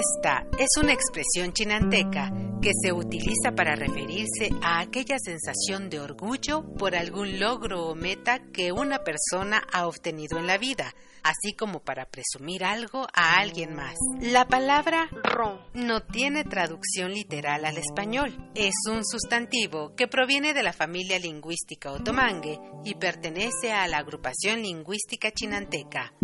Esta 0.00 0.46
es 0.58 0.82
una 0.82 0.94
expresión 0.94 1.52
chinanteca 1.52 2.32
que 2.62 2.70
se 2.82 2.90
utiliza 2.90 3.52
para 3.54 3.76
referirse 3.76 4.48
a 4.62 4.80
aquella 4.80 5.18
sensación 5.18 5.90
de 5.90 6.00
orgullo 6.00 6.64
por 6.78 6.96
algún 6.96 7.38
logro 7.38 7.86
o 7.86 7.94
meta 7.94 8.40
que 8.50 8.72
una 8.72 9.04
persona 9.04 9.62
ha 9.70 9.86
obtenido 9.86 10.38
en 10.38 10.46
la 10.46 10.56
vida, 10.56 10.94
así 11.22 11.52
como 11.54 11.80
para 11.80 12.06
presumir 12.06 12.64
algo 12.64 13.08
a 13.12 13.40
alguien 13.40 13.74
más. 13.74 13.94
La 14.22 14.48
palabra 14.48 15.10
ron 15.22 15.60
no 15.74 16.02
tiene 16.02 16.44
traducción 16.44 17.12
literal 17.12 17.66
al 17.66 17.76
español. 17.76 18.50
Es 18.54 18.76
un 18.90 19.04
sustantivo 19.04 19.94
que 19.96 20.08
proviene 20.08 20.54
de 20.54 20.62
la 20.62 20.72
familia 20.72 21.18
lingüística 21.18 21.92
otomangue 21.92 22.58
y 22.86 22.94
pertenece 22.94 23.72
a 23.72 23.86
la 23.86 23.98
agrupación 23.98 24.62
lingüística 24.62 25.30
chinanteca. 25.30 26.14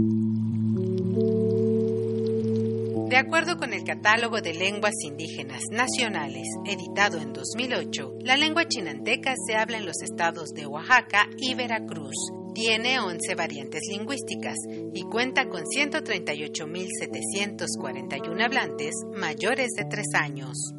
De 3.08 3.16
acuerdo 3.16 3.56
con 3.56 3.72
el 3.72 3.84
Catálogo 3.84 4.40
de 4.40 4.52
Lenguas 4.52 4.94
Indígenas 5.04 5.62
Nacionales, 5.70 6.48
editado 6.64 7.18
en 7.18 7.32
2008, 7.32 8.16
la 8.22 8.36
lengua 8.36 8.66
chinanteca 8.66 9.32
se 9.46 9.54
habla 9.54 9.78
en 9.78 9.86
los 9.86 10.02
estados 10.02 10.50
de 10.50 10.66
Oaxaca 10.66 11.28
y 11.36 11.54
Veracruz. 11.54 12.16
Tiene 12.52 12.98
11 12.98 13.36
variantes 13.36 13.82
lingüísticas 13.88 14.56
y 14.92 15.04
cuenta 15.04 15.48
con 15.48 15.62
138.741 15.66 18.44
hablantes 18.44 18.96
mayores 19.14 19.70
de 19.76 19.84
3 19.84 20.04
años. 20.14 20.72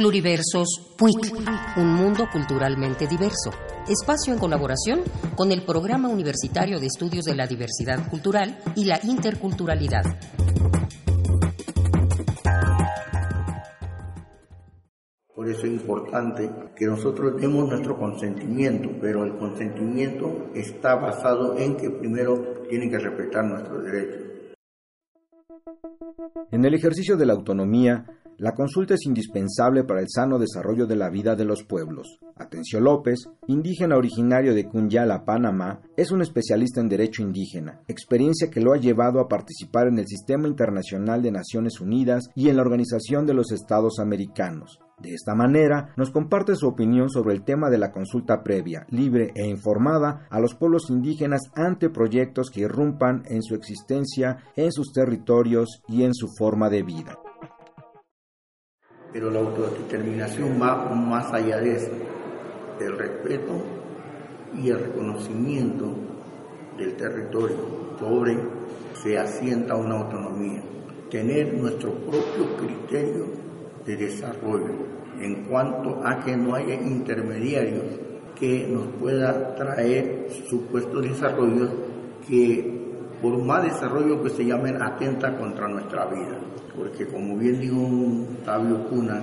Pluriversos 0.00 0.94
PUIC, 0.96 1.46
un 1.76 1.92
mundo 1.92 2.26
culturalmente 2.32 3.06
diverso. 3.06 3.50
Espacio 3.86 4.32
en 4.32 4.38
colaboración 4.38 5.00
con 5.36 5.52
el 5.52 5.62
Programa 5.62 6.08
Universitario 6.08 6.80
de 6.80 6.86
Estudios 6.86 7.26
de 7.26 7.34
la 7.34 7.46
Diversidad 7.46 8.08
Cultural 8.08 8.58
y 8.76 8.86
la 8.86 8.98
Interculturalidad. 9.04 10.04
Por 15.34 15.50
eso 15.50 15.66
es 15.66 15.70
importante 15.70 16.50
que 16.74 16.86
nosotros 16.86 17.38
demos 17.38 17.68
nuestro 17.68 17.98
consentimiento, 17.98 18.88
pero 19.02 19.24
el 19.24 19.36
consentimiento 19.36 20.46
está 20.54 20.94
basado 20.94 21.58
en 21.58 21.76
que 21.76 21.90
primero 21.90 22.64
tienen 22.70 22.88
que 22.88 22.98
respetar 23.00 23.44
nuestros 23.44 23.84
derechos. 23.84 24.30
En 26.50 26.64
el 26.64 26.72
ejercicio 26.72 27.18
de 27.18 27.26
la 27.26 27.34
autonomía, 27.34 28.06
la 28.40 28.54
consulta 28.54 28.94
es 28.94 29.04
indispensable 29.04 29.84
para 29.84 30.00
el 30.00 30.08
sano 30.08 30.38
desarrollo 30.38 30.86
de 30.86 30.96
la 30.96 31.10
vida 31.10 31.36
de 31.36 31.44
los 31.44 31.62
pueblos. 31.62 32.20
Atencio 32.36 32.80
López, 32.80 33.28
indígena 33.48 33.98
originario 33.98 34.54
de 34.54 34.64
Cunyala, 34.64 35.26
Panamá, 35.26 35.82
es 35.94 36.10
un 36.10 36.22
especialista 36.22 36.80
en 36.80 36.88
derecho 36.88 37.22
indígena, 37.22 37.82
experiencia 37.86 38.48
que 38.48 38.62
lo 38.62 38.72
ha 38.72 38.78
llevado 38.78 39.20
a 39.20 39.28
participar 39.28 39.88
en 39.88 39.98
el 39.98 40.06
Sistema 40.06 40.48
Internacional 40.48 41.20
de 41.20 41.32
Naciones 41.32 41.82
Unidas 41.82 42.30
y 42.34 42.48
en 42.48 42.56
la 42.56 42.62
Organización 42.62 43.26
de 43.26 43.34
los 43.34 43.52
Estados 43.52 43.98
Americanos. 43.98 44.78
De 44.98 45.12
esta 45.12 45.34
manera, 45.34 45.92
nos 45.98 46.10
comparte 46.10 46.56
su 46.56 46.66
opinión 46.66 47.10
sobre 47.10 47.34
el 47.34 47.44
tema 47.44 47.68
de 47.68 47.76
la 47.76 47.92
consulta 47.92 48.42
previa, 48.42 48.86
libre 48.88 49.32
e 49.34 49.46
informada 49.46 50.26
a 50.30 50.40
los 50.40 50.54
pueblos 50.54 50.88
indígenas 50.88 51.42
ante 51.54 51.90
proyectos 51.90 52.48
que 52.50 52.62
irrumpan 52.62 53.22
en 53.26 53.42
su 53.42 53.54
existencia, 53.54 54.38
en 54.56 54.72
sus 54.72 54.94
territorios 54.94 55.82
y 55.88 56.04
en 56.04 56.14
su 56.14 56.28
forma 56.38 56.70
de 56.70 56.82
vida 56.82 57.18
pero 59.12 59.30
la 59.30 59.40
autodeterminación 59.40 60.60
va 60.60 60.88
más 60.94 61.32
allá 61.32 61.58
de 61.58 61.76
eso, 61.76 61.90
el 62.80 62.96
respeto 62.96 63.62
y 64.56 64.70
el 64.70 64.80
reconocimiento 64.80 65.94
del 66.76 66.96
territorio 66.96 67.56
sobre 67.98 68.38
se 68.94 69.18
asienta 69.18 69.76
una 69.76 69.98
autonomía, 69.98 70.62
tener 71.10 71.54
nuestro 71.54 71.92
propio 71.92 72.56
criterio 72.58 73.26
de 73.84 73.96
desarrollo 73.96 74.74
en 75.20 75.44
cuanto 75.44 76.00
a 76.04 76.20
que 76.24 76.36
no 76.36 76.54
haya 76.54 76.74
intermediarios 76.74 77.84
que 78.38 78.66
nos 78.66 78.86
pueda 78.98 79.54
traer 79.54 80.28
supuestos 80.48 81.02
desarrollos 81.02 81.70
que 82.26 82.79
por 83.20 83.36
más 83.42 83.62
desarrollo 83.64 84.22
que 84.22 84.30
se 84.30 84.44
llamen 84.44 84.80
atenta 84.82 85.36
contra 85.36 85.68
nuestra 85.68 86.06
vida. 86.06 86.38
Porque 86.76 87.06
como 87.06 87.36
bien 87.36 87.60
dijo 87.60 87.86
sabio 88.44 88.88
Cuna, 88.88 89.22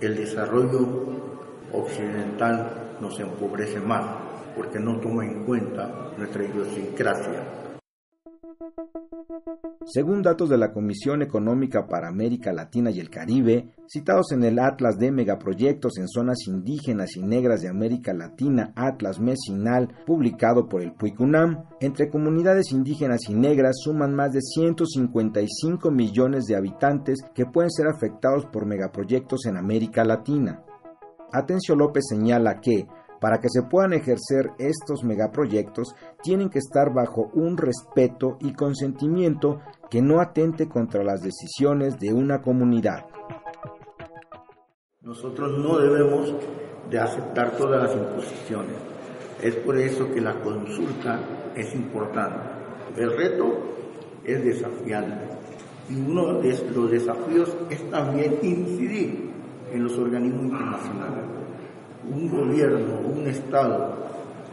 el 0.00 0.16
desarrollo 0.16 0.86
occidental 1.72 2.96
nos 3.00 3.18
empobrece 3.20 3.80
más 3.80 4.04
porque 4.56 4.80
no 4.80 4.98
toma 4.98 5.24
en 5.24 5.44
cuenta 5.44 6.12
nuestra 6.16 6.44
idiosincrasia 6.44 7.67
según 9.90 10.22
datos 10.22 10.50
de 10.50 10.58
la 10.58 10.72
Comisión 10.72 11.22
Económica 11.22 11.86
para 11.86 12.08
América 12.08 12.52
Latina 12.52 12.90
y 12.90 13.00
el 13.00 13.08
Caribe, 13.08 13.70
citados 13.86 14.32
en 14.32 14.44
el 14.44 14.58
Atlas 14.58 14.98
de 14.98 15.10
Megaproyectos 15.10 15.96
en 15.96 16.08
Zonas 16.08 16.46
Indígenas 16.46 17.16
y 17.16 17.22
Negras 17.22 17.62
de 17.62 17.68
América 17.68 18.12
Latina, 18.12 18.72
Atlas 18.76 19.18
Mesinal, 19.18 19.88
publicado 20.06 20.68
por 20.68 20.82
el 20.82 20.92
PUICUNAM, 20.92 21.64
entre 21.80 22.10
comunidades 22.10 22.70
indígenas 22.70 23.20
y 23.30 23.34
negras 23.34 23.76
suman 23.82 24.14
más 24.14 24.32
de 24.32 24.42
155 24.42 25.90
millones 25.90 26.44
de 26.44 26.56
habitantes 26.56 27.20
que 27.34 27.46
pueden 27.46 27.70
ser 27.70 27.86
afectados 27.86 28.44
por 28.46 28.66
megaproyectos 28.66 29.46
en 29.46 29.56
América 29.56 30.04
Latina. 30.04 30.62
Atencio 31.32 31.76
López 31.76 32.04
señala 32.08 32.60
que, 32.60 32.86
para 33.20 33.40
que 33.40 33.48
se 33.48 33.62
puedan 33.62 33.92
ejercer 33.92 34.50
estos 34.58 35.04
megaproyectos, 35.04 35.94
tienen 36.22 36.50
que 36.50 36.58
estar 36.58 36.92
bajo 36.92 37.30
un 37.34 37.56
respeto 37.56 38.36
y 38.40 38.52
consentimiento 38.52 39.60
que 39.90 40.02
no 40.02 40.20
atente 40.20 40.68
contra 40.68 41.02
las 41.02 41.20
decisiones 41.20 41.98
de 41.98 42.12
una 42.12 42.40
comunidad. 42.40 43.06
Nosotros 45.02 45.58
no 45.58 45.78
debemos 45.78 46.34
de 46.90 46.98
aceptar 46.98 47.56
todas 47.56 47.82
las 47.82 47.96
imposiciones. 47.96 48.76
Es 49.42 49.54
por 49.56 49.78
eso 49.78 50.12
que 50.12 50.20
la 50.20 50.40
consulta 50.40 51.20
es 51.54 51.74
importante. 51.74 52.38
El 52.96 53.16
reto 53.16 53.46
es 54.24 54.44
desafiante 54.44 55.38
y 55.88 55.94
uno 55.94 56.40
de 56.40 56.50
los 56.74 56.90
desafíos 56.90 57.56
es 57.70 57.90
también 57.90 58.38
incidir 58.42 59.30
en 59.72 59.84
los 59.84 59.96
organismos 59.96 60.44
internacionales 60.44 61.24
un 62.04 62.28
gobierno, 62.28 63.00
un 63.16 63.26
Estado, 63.26 63.94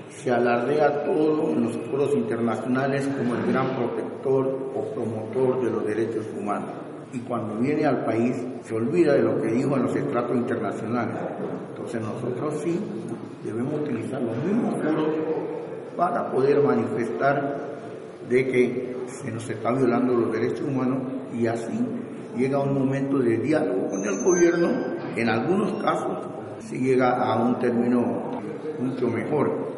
se 0.09 0.31
alardea 0.31 1.03
todo 1.03 1.51
en 1.51 1.63
los 1.65 1.77
foros 1.89 2.13
internacionales 2.15 3.07
como 3.17 3.35
el 3.35 3.45
gran 3.51 3.75
protector 3.75 4.71
o 4.75 4.83
promotor 4.93 5.63
de 5.63 5.71
los 5.71 5.85
derechos 5.85 6.25
humanos. 6.37 6.69
Y 7.13 7.19
cuando 7.19 7.55
viene 7.55 7.85
al 7.85 8.03
país 8.05 8.35
se 8.63 8.75
olvida 8.75 9.13
de 9.13 9.21
lo 9.21 9.41
que 9.41 9.47
dijo 9.47 9.75
en 9.75 9.83
los 9.83 9.95
estratos 9.95 10.35
internacionales. 10.35 11.15
Entonces 11.69 12.01
nosotros 12.01 12.55
sí 12.63 12.79
debemos 13.43 13.73
utilizar 13.75 14.21
los 14.21 14.35
mismos 14.43 14.75
foros 14.81 15.09
para 15.95 16.31
poder 16.31 16.61
manifestar 16.61 17.75
de 18.29 18.47
que 18.47 18.95
se 19.07 19.31
nos 19.31 19.47
está 19.49 19.71
violando 19.71 20.13
los 20.13 20.31
derechos 20.31 20.61
humanos 20.61 20.99
y 21.33 21.45
así 21.47 21.79
llega 22.35 22.59
un 22.59 22.73
momento 22.73 23.19
de 23.19 23.37
diálogo 23.37 23.89
con 23.89 24.03
el 24.03 24.23
gobierno, 24.23 24.69
en 25.15 25.29
algunos 25.29 25.81
casos 25.83 26.34
si 26.67 26.77
llega 26.77 27.11
a 27.11 27.41
un 27.43 27.59
término 27.59 28.41
mucho 28.79 29.07
mejor. 29.07 29.75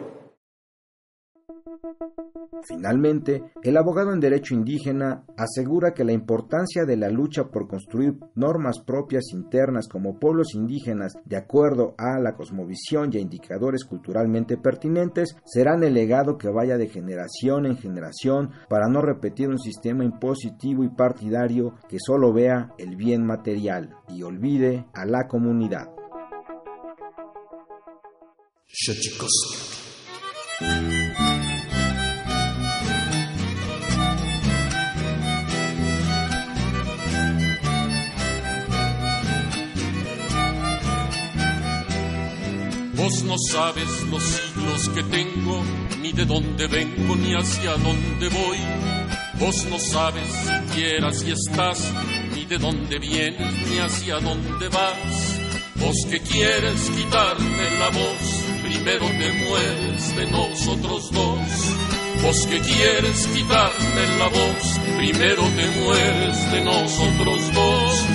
Finalmente, 2.67 3.43
el 3.63 3.78
abogado 3.78 4.12
en 4.12 4.19
derecho 4.19 4.54
indígena 4.54 5.23
asegura 5.38 5.93
que 5.93 6.04
la 6.04 6.12
importancia 6.12 6.86
de 6.86 6.97
la 6.97 7.10
lucha 7.10 7.45
por 7.45 7.67
construir 7.67 8.17
normas 8.36 8.80
propias 8.80 9.26
internas 9.32 9.88
como 9.88 10.19
pueblos 10.19 10.54
indígenas 10.54 11.13
de 11.26 11.38
acuerdo 11.38 11.95
a 11.97 12.19
la 12.19 12.34
cosmovisión 12.36 13.10
y 13.12 13.17
a 13.17 13.21
indicadores 13.21 13.86
culturalmente 13.86 14.58
pertinentes 14.58 15.36
serán 15.45 15.84
el 15.84 15.93
legado 15.93 16.38
que 16.38 16.50
vaya 16.50 16.78
de 16.78 16.88
generación 16.88 17.65
en 17.65 17.78
generación 17.78 18.52
para 18.69 18.88
no 18.88 19.02
repetir 19.02 19.50
un 19.50 19.60
sistema 19.60 20.04
impositivo 20.04 20.84
y 20.84 20.89
partidario 20.89 21.76
que 21.88 21.97
solo 22.00 22.34
vea 22.34 22.73
el 22.78 22.95
bien 22.95 23.26
material 23.26 23.95
y 24.10 24.23
olvide 24.23 24.86
a 24.93 25.06
la 25.06 25.28
comunidad. 25.28 25.96
Vos 42.93 43.23
no 43.23 43.36
sabes 43.38 44.03
los 44.12 44.23
siglos 44.23 44.89
que 44.89 45.03
tengo, 45.03 45.63
ni 46.01 46.12
de 46.12 46.25
dónde 46.25 46.67
vengo, 46.67 47.15
ni 47.15 47.34
hacia 47.36 47.71
dónde 47.77 48.30
voy. 48.30 48.58
Vos 49.39 49.65
no 49.69 49.80
sabes 49.80 50.27
siquiera 50.27 51.13
si 51.13 51.32
estás, 51.32 51.91
ni 52.36 52.45
de 52.45 52.58
dónde 52.58 52.99
vienes, 52.99 53.53
ni 53.67 53.77
hacia 53.77 54.19
dónde 54.19 54.67
vas. 54.69 55.39
Vos 55.75 55.95
que 56.10 56.19
quieres 56.19 56.89
quitarme 56.89 57.80
la 57.80 57.89
voz, 57.89 58.37
primero 58.67 59.06
te 59.06 59.32
mueres 59.32 60.15
de 60.15 60.25
nosotros 60.30 61.12
dos. 61.12 61.39
Vos 62.21 62.47
que 62.47 62.60
quieres 62.60 63.27
quitarme 63.27 64.17
la 64.19 64.27
voz, 64.27 64.80
primero 64.97 65.43
te 65.56 65.67
mueres 65.80 66.51
de 66.51 66.62
nosotros 66.65 67.53
dos. 67.53 68.06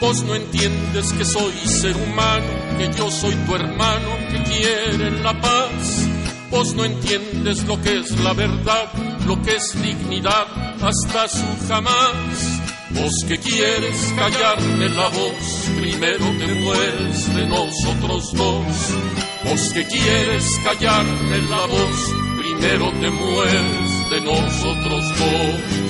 Vos 0.00 0.22
no 0.24 0.34
entiendes 0.34 1.12
que 1.12 1.24
soy 1.24 1.52
ser 1.66 1.96
humano, 1.96 2.46
que 2.78 2.90
yo 2.96 3.10
soy 3.10 3.34
tu 3.34 3.54
hermano, 3.54 4.16
que 4.32 4.42
quiere 4.42 5.10
la 5.22 5.38
paz. 5.40 6.08
Vos 6.50 6.74
no 6.74 6.84
entiendes 6.84 7.64
lo 7.64 7.80
que 7.80 7.98
es 7.98 8.10
la 8.20 8.32
verdad, 8.32 8.92
lo 9.26 9.40
que 9.42 9.56
es 9.56 9.80
dignidad, 9.80 10.46
hasta 10.82 11.28
su 11.28 11.68
jamás. 11.68 12.60
Vos 12.90 13.12
que 13.28 13.38
quieres 13.38 14.12
callarme 14.16 14.88
la 14.88 15.08
voz, 15.08 15.70
primero 15.78 16.26
te 16.38 16.54
mueres 16.54 17.34
de 17.36 17.46
nosotros 17.46 18.32
dos. 18.32 19.29
Vos 19.44 19.72
que 19.72 19.84
quieres 19.84 20.44
callarme 20.64 21.38
la 21.48 21.66
voz, 21.66 22.14
primero 22.38 22.92
te 23.00 23.10
mueres 23.10 24.10
de 24.10 24.20
nosotros 24.20 25.18
dos. 25.18 25.80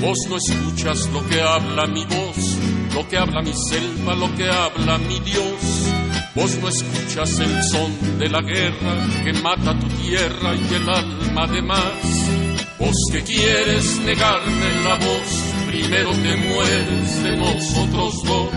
Vos 0.00 0.18
no 0.28 0.36
escuchas 0.36 1.08
lo 1.12 1.26
que 1.28 1.40
habla 1.40 1.86
mi 1.86 2.04
voz, 2.04 2.58
lo 2.94 3.08
que 3.08 3.16
habla 3.16 3.42
mi 3.42 3.52
selva, 3.52 4.14
lo 4.14 4.34
que 4.34 4.48
habla 4.50 4.98
mi 4.98 5.20
Dios. 5.20 5.79
Vos 6.34 6.56
no 6.58 6.68
escuchas 6.68 7.40
el 7.40 7.62
son 7.64 8.18
de 8.18 8.28
la 8.28 8.40
guerra 8.40 9.24
que 9.24 9.32
mata 9.32 9.78
tu 9.78 9.88
tierra 9.88 10.54
y 10.54 10.74
el 10.74 10.88
alma 10.88 11.46
de 11.48 11.62
más. 11.62 12.40
Vos 12.78 12.96
que 13.10 13.22
quieres 13.22 13.98
negarme 13.98 14.82
la 14.84 14.94
voz, 14.94 15.44
primero 15.66 16.10
te 16.12 16.36
mueres 16.36 17.22
de 17.22 17.36
nosotros 17.36 18.14
dos. 18.24 18.50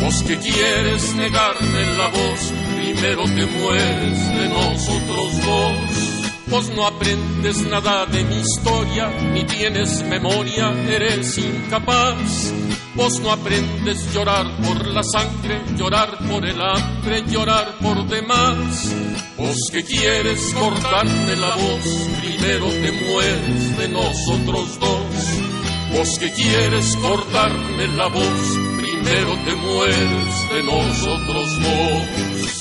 Vos 0.00 0.22
que 0.22 0.36
quieres 0.38 1.14
negarme 1.14 1.96
la 1.98 2.08
voz, 2.08 2.52
primero 2.76 3.24
te 3.24 3.46
mueres 3.46 4.28
de 4.34 4.48
nosotros 4.48 5.44
dos. 5.44 6.16
Vos 6.48 6.70
no 6.70 6.86
aprendes 6.86 7.58
nada 7.66 8.06
de 8.06 8.24
mi 8.24 8.36
historia, 8.36 9.10
ni 9.34 9.44
tienes 9.44 10.02
memoria, 10.04 10.72
eres 10.88 11.36
incapaz. 11.38 12.52
Vos 12.96 13.20
no 13.20 13.30
aprendes 13.30 14.12
llorar 14.14 14.46
por 14.62 14.86
la 14.86 15.02
sangre, 15.02 15.60
llorar 15.76 16.16
por 16.26 16.46
el 16.46 16.58
hambre, 16.60 17.24
llorar 17.28 17.74
por 17.82 18.06
demás. 18.08 18.90
Vos 19.36 19.56
que 19.70 19.84
quieres 19.84 20.54
cortarme 20.54 21.36
la 21.36 21.54
voz, 21.56 22.08
primero 22.22 22.66
te 22.66 22.92
mueres 22.92 23.78
de 23.78 23.88
nosotros 23.88 24.80
dos. 24.80 25.46
Vos 25.92 26.18
que 26.18 26.32
quieres 26.32 26.96
cortarme 26.96 27.86
la 27.88 28.06
voz, 28.08 28.58
primero 28.78 29.36
te 29.44 29.54
mueres 29.56 30.50
de 30.54 30.62
nosotros 30.62 31.60
dos. 31.60 32.55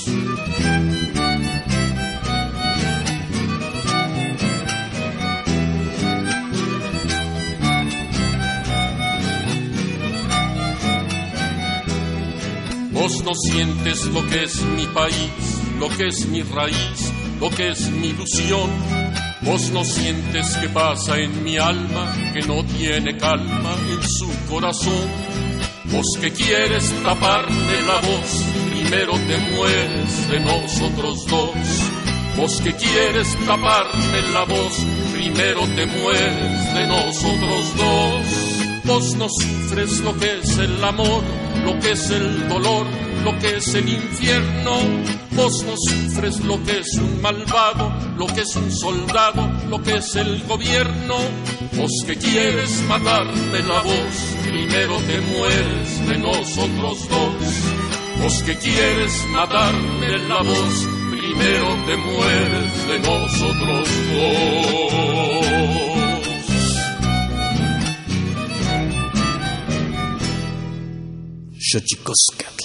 Vos 12.95 13.21
no 13.25 13.35
sientes 13.35 14.05
lo 14.05 14.25
que 14.25 14.43
es 14.45 14.61
mi 14.61 14.87
país, 14.87 15.59
lo 15.77 15.89
que 15.89 16.07
es 16.07 16.25
mi 16.27 16.43
raíz, 16.43 17.11
lo 17.41 17.49
que 17.49 17.71
es 17.71 17.89
mi 17.91 18.07
ilusión. 18.07 18.71
Vos 19.41 19.69
no 19.71 19.83
sientes 19.83 20.55
que 20.55 20.69
pasa 20.69 21.19
en 21.19 21.43
mi 21.43 21.57
alma, 21.57 22.15
que 22.33 22.39
no 22.47 22.63
tiene 22.63 23.17
calma 23.17 23.75
en 23.91 24.01
su 24.01 24.29
corazón. 24.49 25.09
Vos 25.91 26.05
que 26.21 26.31
quieres 26.31 26.89
taparme 27.03 27.81
la 27.85 27.95
voz, 27.95 28.43
primero 28.71 29.11
te 29.11 29.37
mueres 29.39 30.29
de 30.29 30.39
nosotros 30.39 31.27
dos. 31.27 31.51
Vos 32.37 32.61
que 32.61 32.73
quieres 32.73 33.27
taparme 33.45 34.21
la 34.33 34.45
voz, 34.45 34.85
primero 35.13 35.61
te 35.75 35.85
mueres 35.85 36.73
de 36.73 36.87
nosotros 36.87 37.75
dos. 37.75 38.55
Vos 38.85 39.15
no 39.15 39.27
sufres 39.27 39.99
lo 39.99 40.17
que 40.17 40.39
es 40.39 40.57
el 40.59 40.83
amor, 40.83 41.23
lo 41.63 41.79
que 41.79 41.91
es 41.91 42.09
el 42.09 42.47
dolor, 42.49 42.85
lo 43.23 43.37
que 43.39 43.57
es 43.57 43.73
el 43.75 43.87
infierno. 43.87 44.77
Vos 45.31 45.63
no 45.63 45.75
sufres 45.77 46.39
lo 46.41 46.63
que 46.63 46.79
es 46.79 46.93
un 46.97 47.21
malvado, 47.21 47.91
lo 48.17 48.25
que 48.27 48.41
es 48.41 48.55
un 48.55 48.71
soldado, 48.71 49.51
lo 49.69 49.81
que 49.81 49.95
es 49.95 50.15
el 50.15 50.43
gobierno. 50.43 51.15
Vos 51.73 51.91
que 52.05 52.15
quieres 52.15 52.81
matarme 52.87 53.59
la 53.67 53.81
voz, 53.81 54.15
primero 54.43 54.97
te 54.97 55.21
mueres 55.21 56.07
de 56.07 56.17
nosotros 56.17 57.09
dos. 57.09 57.75
Vos 58.21 58.43
que 58.43 58.55
quieres 58.55 59.25
matarme 59.31 60.17
la 60.27 60.41
voz, 60.41 60.87
primero 61.11 61.75
te 61.85 61.97
mueres 61.97 62.87
de 62.87 62.99
nosotros 62.99 63.89
dos. 64.13 65.94
Xochicoscatl. 71.67 72.63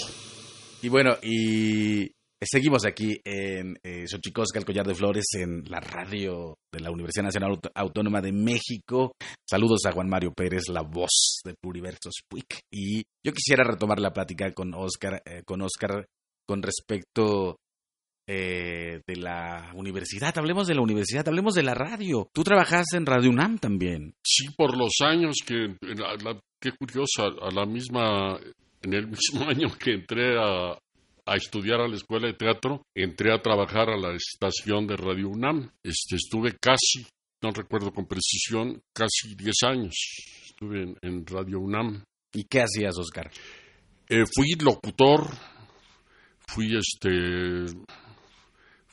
Y 0.82 0.88
bueno, 0.90 1.16
y 1.22 2.10
seguimos 2.42 2.84
aquí 2.84 3.18
en 3.24 3.76
eh, 3.82 4.06
Xochicosca, 4.06 4.58
el 4.58 4.64
collar 4.66 4.86
de 4.86 4.94
flores, 4.94 5.24
en 5.38 5.64
la 5.70 5.80
radio 5.80 6.54
de 6.72 6.80
la 6.80 6.90
Universidad 6.90 7.24
Nacional 7.24 7.52
Aut- 7.52 7.70
Autónoma 7.74 8.20
de 8.20 8.32
México. 8.32 9.12
Saludos 9.48 9.86
a 9.86 9.92
Juan 9.92 10.08
Mario 10.08 10.32
Pérez, 10.36 10.64
la 10.68 10.82
voz 10.82 11.40
de 11.44 11.54
Pluriversos 11.62 12.14
Puig. 12.28 12.44
Y 12.70 13.02
yo 13.24 13.32
quisiera 13.32 13.64
retomar 13.64 14.00
la 14.00 14.12
plática 14.12 14.52
con 14.52 14.74
Oscar, 14.74 15.22
eh, 15.24 15.42
con 15.46 15.62
Oscar 15.62 16.04
con 16.46 16.62
respecto 16.62 17.56
eh, 18.28 19.00
de 19.06 19.16
la 19.16 19.72
universidad. 19.74 20.36
Hablemos 20.36 20.66
de 20.66 20.74
la 20.74 20.82
universidad, 20.82 21.26
hablemos 21.26 21.54
de 21.54 21.62
la 21.62 21.74
radio. 21.74 22.28
Tú 22.34 22.42
trabajaste 22.44 22.96
en 22.98 23.06
Radio 23.06 23.30
UNAM 23.30 23.58
también. 23.58 24.12
Sí, 24.24 24.46
por 24.56 24.76
los 24.76 24.92
años 25.00 25.36
que, 25.46 25.74
la- 25.80 26.14
la- 26.22 26.40
qué 26.60 26.70
curioso, 26.78 27.24
a 27.42 27.50
la 27.50 27.64
misma, 27.66 28.38
en 28.82 28.94
el 28.94 29.06
mismo 29.08 29.44
año 29.48 29.68
que 29.78 29.92
entré 29.92 30.36
a, 30.38 30.72
a 31.26 31.36
estudiar 31.36 31.80
a 31.80 31.88
la 31.88 31.96
escuela 31.96 32.26
de 32.26 32.34
teatro, 32.34 32.82
entré 32.94 33.32
a 33.32 33.40
trabajar 33.40 33.90
a 33.90 33.96
la 33.96 34.14
estación 34.14 34.86
de 34.86 34.96
Radio 34.96 35.28
UNAM. 35.28 35.70
Este, 35.82 36.16
estuve 36.16 36.56
casi, 36.60 37.06
no 37.42 37.50
recuerdo 37.50 37.92
con 37.92 38.06
precisión, 38.06 38.82
casi 38.92 39.34
10 39.36 39.54
años. 39.64 39.94
Estuve 40.44 40.82
en, 40.82 40.96
en 41.02 41.26
Radio 41.26 41.60
UNAM. 41.60 42.02
¿Y 42.32 42.44
qué 42.44 42.62
hacías, 42.62 42.96
Oscar? 42.98 43.30
Eh, 44.08 44.24
fui 44.26 44.54
locutor, 44.60 45.28
fui 46.48 46.76
este 46.76 47.64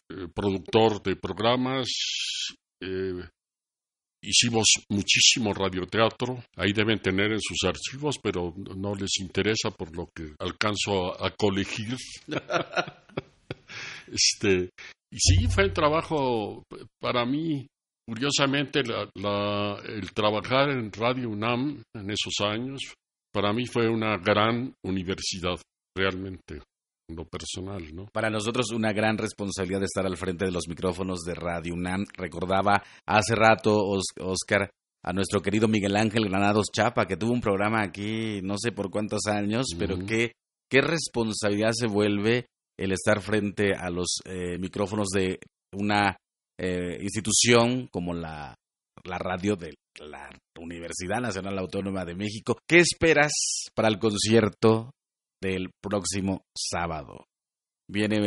eh, 0.10 0.28
productor 0.34 1.02
de 1.02 1.15
programas, 1.15 1.88
eh, 2.80 3.28
hicimos 4.30 4.68
muchísimo 4.90 5.54
radioteatro, 5.54 6.44
ahí 6.58 6.74
deben 6.74 7.00
tener 7.00 7.32
en 7.32 7.40
sus 7.42 7.58
archivos, 7.66 8.18
pero 8.22 8.54
no 8.76 8.94
les 8.96 9.18
interesa 9.20 9.72
por 9.72 9.96
lo 9.96 10.10
que 10.16 10.34
alcanzo 10.40 11.13
a, 11.24 11.28
a 11.28 11.32
colegir. 11.32 11.96
este, 14.12 14.70
y 15.12 15.18
sí, 15.20 15.48
fue 15.48 15.63
el 15.66 15.74
trabajo 15.74 16.63
para 17.00 17.26
mí. 17.26 17.68
Curiosamente, 18.10 18.84
la- 18.84 19.10
la- 19.16 19.82
el 19.86 20.13
trabajar 20.13 20.70
en 20.70 20.92
Radio 20.94 21.30
UNAM 21.30 21.82
en 21.94 22.10
esos 22.10 22.36
años, 22.40 22.82
para 23.34 23.52
mí 23.52 23.66
fue 23.66 23.90
una 23.90 24.18
gran 24.18 24.74
universidad, 24.86 25.60
realmente, 25.96 26.56
en 26.56 26.62
lo 27.10 27.26
personal, 27.26 27.96
¿no? 27.96 28.06
Para 28.12 28.30
nosotros 28.30 28.72
una 28.72 28.91
gran 28.91 29.17
responsabilidad 29.17 29.80
de 29.80 29.86
estar 29.86 30.06
al 30.06 30.17
frente 30.17 30.46
de 30.46 30.52
los 30.52 30.67
micrófonos 30.67 31.22
de 31.22 31.36
Radio 31.36 31.74
UNAM. 31.74 32.06
Recordaba 32.13 32.84
hace 33.06 33.34
rato, 33.36 33.76
Os- 33.78 34.13
Oscar, 34.20 34.70
a 35.04 35.13
nuestro 35.13 35.41
querido 35.41 35.67
Miguel 35.70 35.96
Ángel 35.96 36.28
Granados 36.28 36.67
Chapa, 36.76 37.06
que 37.06 37.15
tuvo 37.15 37.32
un 37.32 37.39
programa 37.41 37.82
aquí 37.82 38.41
no 38.43 38.56
sé 38.58 38.72
por 38.74 38.89
cuántos 38.89 39.22
años, 39.28 39.67
pero 39.80 39.98
qué, 40.06 40.34
qué 40.70 40.82
responsabilidad 40.82 41.72
se 41.72 41.88
vuelve 41.88 42.48
el 42.78 42.91
estar 42.91 43.22
frente 43.22 43.74
a 43.74 43.89
los 43.89 44.20
eh, 44.26 44.58
micrófonos 44.60 45.08
de 45.10 45.39
una 45.74 46.17
eh, 46.60 46.98
institución 47.02 47.88
como 47.89 48.13
la, 48.13 48.54
la 49.06 49.17
radio 49.17 49.56
de 49.56 49.76
la 50.02 50.30
Universidad 50.60 51.22
Nacional 51.22 51.58
Autónoma 51.58 52.04
de 52.04 52.15
México. 52.15 52.58
¿Qué 52.67 52.80
esperas 52.80 53.32
para 53.74 53.88
el 53.88 53.98
concierto 53.98 54.91
del 55.41 55.69
próximo 55.82 56.43
sábado? 56.56 57.26
Viene 57.89 58.17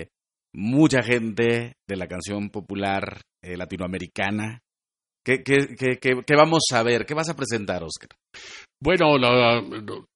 eh, 0.00 0.08
mucha 0.54 1.02
gente 1.02 1.74
de 1.88 1.96
la 1.96 2.06
canción 2.06 2.50
popular 2.50 3.20
eh, 3.44 3.56
latinoamericana. 3.56 4.60
¿Qué, 5.24 5.42
qué, 5.42 5.74
qué, 5.78 5.98
qué- 6.00 6.22
qué 6.26 6.36
vamos 6.36 6.62
a 6.72 6.82
ver? 6.82 7.04
¿Qué 7.04 7.14
vas 7.14 7.28
a 7.28 7.36
presentar, 7.36 7.82
Oscar? 7.84 8.08
Bueno, 8.82 9.18
la- 9.18 9.60
lo, 9.60 10.06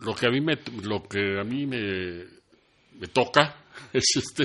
lo 0.00 0.14
que 0.14 0.26
a 0.26 0.30
mí 0.30 0.40
me 0.40 0.54
lo 0.82 1.02
que 1.02 1.38
a 1.40 1.44
mí 1.44 1.66
me, 1.66 2.24
me 2.98 3.06
toca 3.08 3.64
es 3.92 4.04
este 4.16 4.44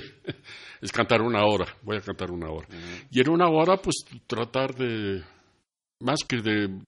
es 0.81 0.91
cantar 0.91 1.21
una 1.21 1.45
hora. 1.45 1.65
Voy 1.81 1.97
a 1.97 2.01
cantar 2.01 2.31
una 2.31 2.49
hora. 2.49 2.67
Y 3.09 3.19
en 3.19 3.29
una 3.29 3.49
hora, 3.49 3.77
pues 3.77 3.95
tratar 4.27 4.75
de 4.75 5.23
más 6.01 6.19
que 6.27 6.37
de 6.41 6.79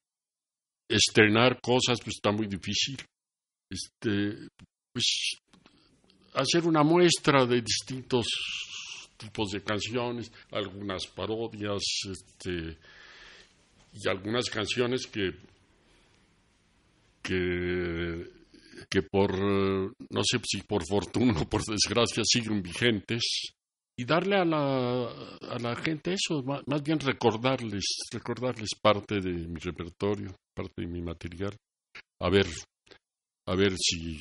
estrenar 0.90 1.60
cosas, 1.62 2.00
pues 2.04 2.16
está 2.18 2.32
muy 2.32 2.48
difícil. 2.48 2.98
Este, 3.70 4.48
pues 4.94 5.38
hacer 6.34 6.66
una 6.66 6.84
muestra 6.84 7.46
de 7.46 7.62
distintos 7.62 8.28
tipos 9.18 9.52
de 9.52 9.64
canciones, 9.64 10.32
algunas 10.52 11.08
parodias, 11.08 11.84
este, 12.10 12.78
y 13.94 14.08
algunas 14.08 14.50
canciones 14.50 15.08
que 15.08 15.32
que, 17.28 18.24
que 18.90 19.02
por, 19.02 19.38
no 19.38 20.22
sé 20.24 20.40
si 20.46 20.62
por 20.62 20.86
fortuna 20.88 21.42
o 21.42 21.50
por 21.50 21.62
desgracia 21.66 22.24
siguen 22.26 22.62
vigentes, 22.62 23.54
y 24.00 24.06
darle 24.06 24.38
a 24.38 24.46
la, 24.46 25.08
a 25.42 25.60
la 25.60 25.76
gente 25.76 26.14
eso, 26.14 26.44
más 26.44 26.84
bien 26.84 27.00
recordarles, 27.00 27.84
recordarles 28.12 28.70
parte 28.80 29.20
de 29.20 29.32
mi 29.32 29.60
repertorio, 29.60 30.36
parte 30.56 30.84
de 30.84 30.88
mi 30.88 31.02
material, 31.02 31.56
a 32.22 32.30
ver, 32.30 32.46
a 33.48 33.56
ver 33.56 33.74
si, 33.78 34.18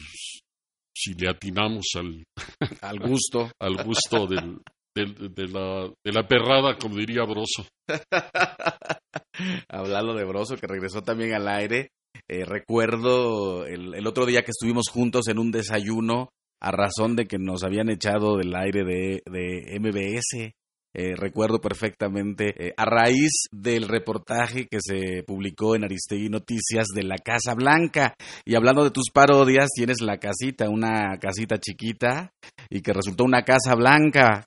si 0.96 1.14
le 1.14 1.28
atinamos 1.30 1.86
al, 1.96 2.24
Al 2.82 2.98
gusto. 3.00 3.50
al 3.60 3.82
gusto 3.84 4.26
del, 4.26 4.58
del- 4.96 5.34
de, 5.34 5.48
la, 5.48 5.92
de 6.04 6.12
la 6.12 6.26
perrada, 6.26 6.76
como 6.78 6.96
diría 6.96 7.24
Broso. 7.24 7.66
Hablando 9.68 10.14
de 10.14 10.24
Broso, 10.24 10.56
que 10.56 10.66
regresó 10.66 11.02
también 11.02 11.34
al 11.34 11.48
aire. 11.48 11.90
eh, 12.28 12.44
recuerdo 12.44 13.66
el, 13.66 13.94
el 13.94 14.06
otro 14.06 14.24
día 14.26 14.42
que 14.42 14.50
estuvimos 14.50 14.88
juntos 14.90 15.28
en 15.28 15.38
un 15.38 15.50
desayuno 15.50 16.30
a 16.62 16.70
razón 16.70 17.16
de 17.16 17.26
que 17.26 17.36
nos 17.38 17.62
habían 17.64 17.90
echado 17.90 18.36
del 18.38 18.54
aire 18.56 18.84
de, 18.84 19.22
de 19.30 19.78
MBS. 19.78 20.52
Eh, 20.98 21.14
recuerdo 21.14 21.60
perfectamente, 21.60 22.54
eh, 22.56 22.72
a 22.74 22.86
raíz 22.86 23.48
del 23.52 23.86
reportaje 23.86 24.66
que 24.66 24.78
se 24.80 25.22
publicó 25.24 25.76
en 25.76 25.84
Aristegui 25.84 26.30
Noticias 26.30 26.86
de 26.94 27.02
la 27.02 27.18
Casa 27.18 27.52
Blanca. 27.54 28.14
Y 28.46 28.54
hablando 28.54 28.82
de 28.82 28.90
tus 28.90 29.10
parodias, 29.12 29.68
tienes 29.76 30.00
la 30.00 30.16
casita, 30.16 30.70
una 30.70 31.18
casita 31.18 31.58
chiquita, 31.58 32.32
y 32.70 32.80
que 32.80 32.94
resultó 32.94 33.24
una 33.24 33.42
Casa 33.42 33.74
Blanca. 33.74 34.46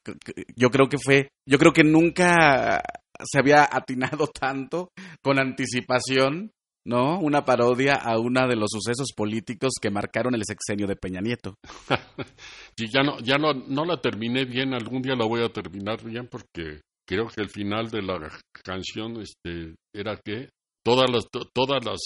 Yo 0.55 0.71
creo 0.71 0.89
que 0.89 0.97
fue, 0.97 1.29
yo 1.47 1.59
creo 1.59 1.71
que 1.71 1.83
nunca 1.83 2.81
se 3.23 3.37
había 3.37 3.69
atinado 3.71 4.25
tanto 4.27 4.89
con 5.21 5.37
anticipación, 5.37 6.49
¿no? 6.85 7.19
Una 7.19 7.45
parodia 7.45 7.95
a 7.95 8.17
una 8.19 8.47
de 8.47 8.55
los 8.55 8.69
sucesos 8.71 9.09
políticos 9.15 9.73
que 9.81 9.89
marcaron 9.91 10.35
el 10.35 10.43
sexenio 10.45 10.87
de 10.87 10.95
Peña 10.95 11.21
Nieto. 11.21 11.55
Y 12.77 12.89
ya 12.89 13.01
no, 13.03 13.19
ya 13.19 13.37
no, 13.37 13.53
no 13.53 13.83
la 13.83 13.99
terminé 13.99 14.45
bien, 14.45 14.73
algún 14.73 15.01
día 15.01 15.13
la 15.15 15.25
voy 15.25 15.43
a 15.43 15.49
terminar 15.49 16.01
bien 16.01 16.27
porque 16.31 16.79
creo 17.05 17.27
que 17.27 17.41
el 17.41 17.49
final 17.49 17.89
de 17.89 18.01
la 18.01 18.29
canción 18.63 19.19
este, 19.19 19.75
era 19.93 20.15
que 20.23 20.47
todas 20.85 21.09
las, 21.11 21.25
to- 21.29 21.49
todas 21.53 21.83
las, 21.83 21.99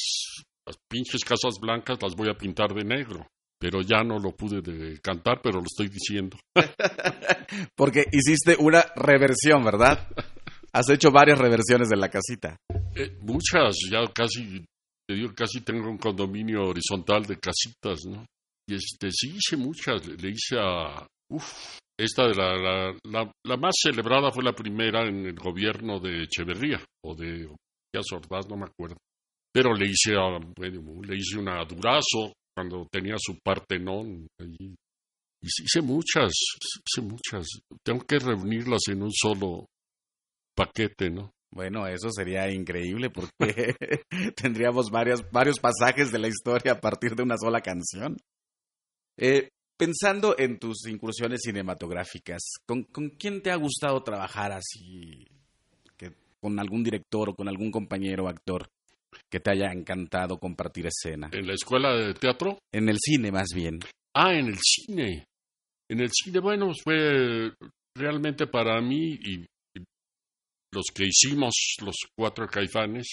las 0.65 0.76
pinches 0.89 1.24
casas 1.24 1.59
blancas 1.61 1.99
las 2.01 2.15
voy 2.15 2.30
a 2.30 2.34
pintar 2.38 2.74
de 2.74 2.84
negro. 2.84 3.28
Pero 3.59 3.82
ya 3.82 4.03
no 4.03 4.17
lo 4.19 4.32
pude 4.36 4.61
de 4.61 4.99
cantar, 4.99 5.39
pero 5.41 5.59
lo 5.59 5.65
estoy 5.65 5.88
diciendo. 5.89 6.38
Porque 7.78 8.03
hiciste 8.11 8.55
una 8.59 8.84
reversión, 8.95 9.63
¿verdad? 9.63 10.07
Has 10.76 10.89
hecho 10.89 11.11
varias 11.11 11.38
reversiones 11.38 11.88
de 11.88 11.97
la 11.97 12.09
casita. 12.09 12.57
Eh, 12.95 13.17
muchas, 13.21 13.78
ya 13.91 14.01
casi, 14.11 14.65
te 15.07 15.13
digo, 15.13 15.32
casi 15.36 15.61
tengo 15.61 15.88
un 15.88 15.99
condominio 15.99 16.63
horizontal 16.63 17.24
de 17.26 17.38
casitas, 17.38 18.05
¿no? 18.05 18.26
Y 18.67 18.76
este, 18.76 19.11
sí 19.11 19.36
hice 19.36 19.55
muchas, 19.55 20.07
le, 20.07 20.30
hice 20.30 20.57
a, 20.57 21.05
uf, 21.30 21.78
esta 21.99 22.28
de 22.28 22.34
la, 22.34 22.95
la, 23.03 23.32
la, 23.45 23.57
más 23.57 23.76
celebrada 23.84 24.32
fue 24.32 24.43
la 24.43 24.53
primera 24.53 25.07
en 25.07 25.28
el 25.28 25.36
gobierno 25.36 25.99
de 25.99 26.24
Echeverría 26.24 26.84
o 27.05 27.13
de 27.13 27.47
Ordaz, 28.11 28.47
no 28.49 28.57
me 28.57 28.65
acuerdo. 28.65 28.97
Pero 29.53 29.76
le 29.76 29.88
hice 29.88 30.15
a, 30.15 30.39
le 30.39 31.15
hice 31.15 31.38
una 31.38 31.63
Durazo 31.65 32.34
cuando 32.55 32.88
tenía 32.91 33.15
su 33.19 33.38
parte 33.43 33.78
non 33.78 34.26
allí. 34.41 34.74
Hice 35.43 35.82
muchas, 35.82 36.32
hice 36.88 37.05
muchas. 37.05 37.45
Tengo 37.86 38.03
que 38.05 38.17
reunirlas 38.17 38.82
en 38.88 39.03
un 39.03 39.11
solo 39.11 39.65
paquete, 40.55 41.09
¿no? 41.09 41.33
Bueno, 41.51 41.85
eso 41.87 42.09
sería 42.09 42.51
increíble 42.51 43.11
porque 43.11 43.75
tendríamos 44.35 44.89
varios, 44.89 45.23
varios 45.31 45.59
pasajes 45.59 46.11
de 46.11 46.17
la 46.17 46.27
historia 46.27 46.73
a 46.73 46.79
partir 46.79 47.15
de 47.15 47.23
una 47.23 47.37
sola 47.37 47.61
canción. 47.61 48.17
Eh, 49.17 49.49
pensando 49.77 50.35
en 50.37 50.57
tus 50.57 50.87
incursiones 50.87 51.41
cinematográficas, 51.43 52.41
¿con, 52.65 52.83
¿con, 52.83 53.09
quién 53.11 53.41
te 53.41 53.51
ha 53.51 53.55
gustado 53.55 54.01
trabajar 54.01 54.51
así? 54.51 55.27
Que, 55.95 56.13
¿Con 56.41 56.59
algún 56.59 56.83
director 56.83 57.29
o 57.29 57.35
con 57.35 57.47
algún 57.47 57.69
compañero 57.69 58.27
actor 58.27 58.67
que 59.29 59.39
te 59.39 59.51
haya 59.51 59.71
encantado 59.71 60.39
compartir 60.39 60.87
escena? 60.87 61.29
¿En 61.31 61.45
la 61.45 61.53
escuela 61.53 61.93
de 61.95 62.15
teatro? 62.15 62.57
En 62.71 62.89
el 62.89 62.97
cine, 62.99 63.31
más 63.31 63.49
bien. 63.53 63.79
Ah, 64.15 64.33
en 64.33 64.47
el 64.47 64.57
cine. 64.59 65.25
En 65.87 65.99
el 65.99 66.09
cine, 66.11 66.39
bueno, 66.39 66.71
fue 66.83 67.51
realmente 67.95 68.47
para 68.47 68.81
mí 68.81 69.19
y 69.21 69.45
los 70.74 70.86
que 70.93 71.05
hicimos 71.05 71.53
los 71.82 71.95
cuatro 72.17 72.47
caifanes, 72.47 73.07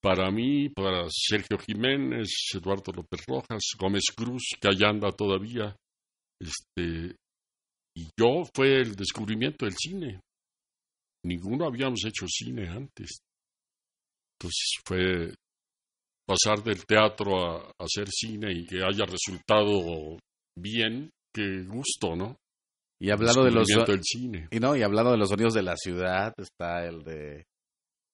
para 0.00 0.30
mí, 0.30 0.68
para 0.68 1.06
Sergio 1.10 1.58
Jiménez, 1.58 2.28
Eduardo 2.54 2.92
López 2.92 3.24
Rojas, 3.26 3.62
Gómez 3.78 4.04
Cruz, 4.14 4.54
que 4.60 4.68
allá 4.68 4.90
anda 4.90 5.10
todavía, 5.10 5.74
este, 6.40 7.16
y 7.96 8.08
yo 8.18 8.44
fue 8.54 8.80
el 8.82 8.94
descubrimiento 8.94 9.64
del 9.64 9.74
cine. 9.74 10.20
Ninguno 11.24 11.66
habíamos 11.66 12.04
hecho 12.04 12.26
cine 12.28 12.68
antes. 12.68 13.18
Entonces 14.38 14.80
fue 14.84 15.34
pasar 16.26 16.62
del 16.62 16.84
teatro 16.84 17.38
a, 17.38 17.72
hacer 17.78 18.08
cine 18.10 18.52
y 18.52 18.66
que 18.66 18.76
haya 18.76 19.06
resultado 19.06 20.18
bien, 20.56 21.10
qué 21.34 21.62
gusto, 21.64 22.14
¿no? 22.14 22.36
Y 22.98 23.10
hablando 23.10 23.44
de 23.44 23.50
los 23.50 23.66
del 23.66 24.02
cine. 24.02 24.48
Y 24.50 24.58
no, 24.58 24.74
y 24.74 24.82
hablando 24.82 25.10
de 25.10 25.18
los 25.18 25.28
sonidos 25.28 25.54
de 25.54 25.62
la 25.62 25.76
ciudad, 25.76 26.32
está 26.38 26.84
el 26.86 27.02
de 27.02 27.44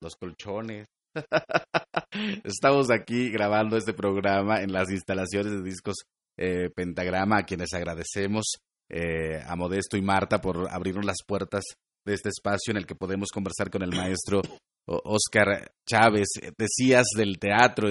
los 0.01 0.17
colchones. 0.17 0.87
Estamos 2.45 2.91
aquí 2.91 3.31
grabando 3.31 3.77
este 3.77 3.93
programa 3.93 4.63
en 4.63 4.73
las 4.73 4.91
instalaciones 4.91 5.53
de 5.53 5.63
discos 5.63 5.97
eh, 6.37 6.71
Pentagrama, 6.75 7.39
a 7.39 7.45
quienes 7.45 7.73
agradecemos 7.75 8.57
eh, 8.91 9.41
a 9.47 9.55
Modesto 9.55 9.97
y 9.97 10.03
Marta 10.03 10.41
por 10.41 10.69
abrirnos 10.71 11.05
las 11.05 11.19
puertas 11.27 11.65
de 12.05 12.15
este 12.15 12.31
espacio 12.31 12.73
en 12.73 12.79
el 12.79 12.87
que 12.87 12.97
podemos 12.97 13.29
conversar 13.31 13.71
con 13.71 13.83
el 13.83 13.91
maestro 13.91 14.43
Oscar 14.87 15.71
Chávez. 15.89 16.29
Decías 16.59 17.07
del 17.17 17.39
teatro, 17.39 17.89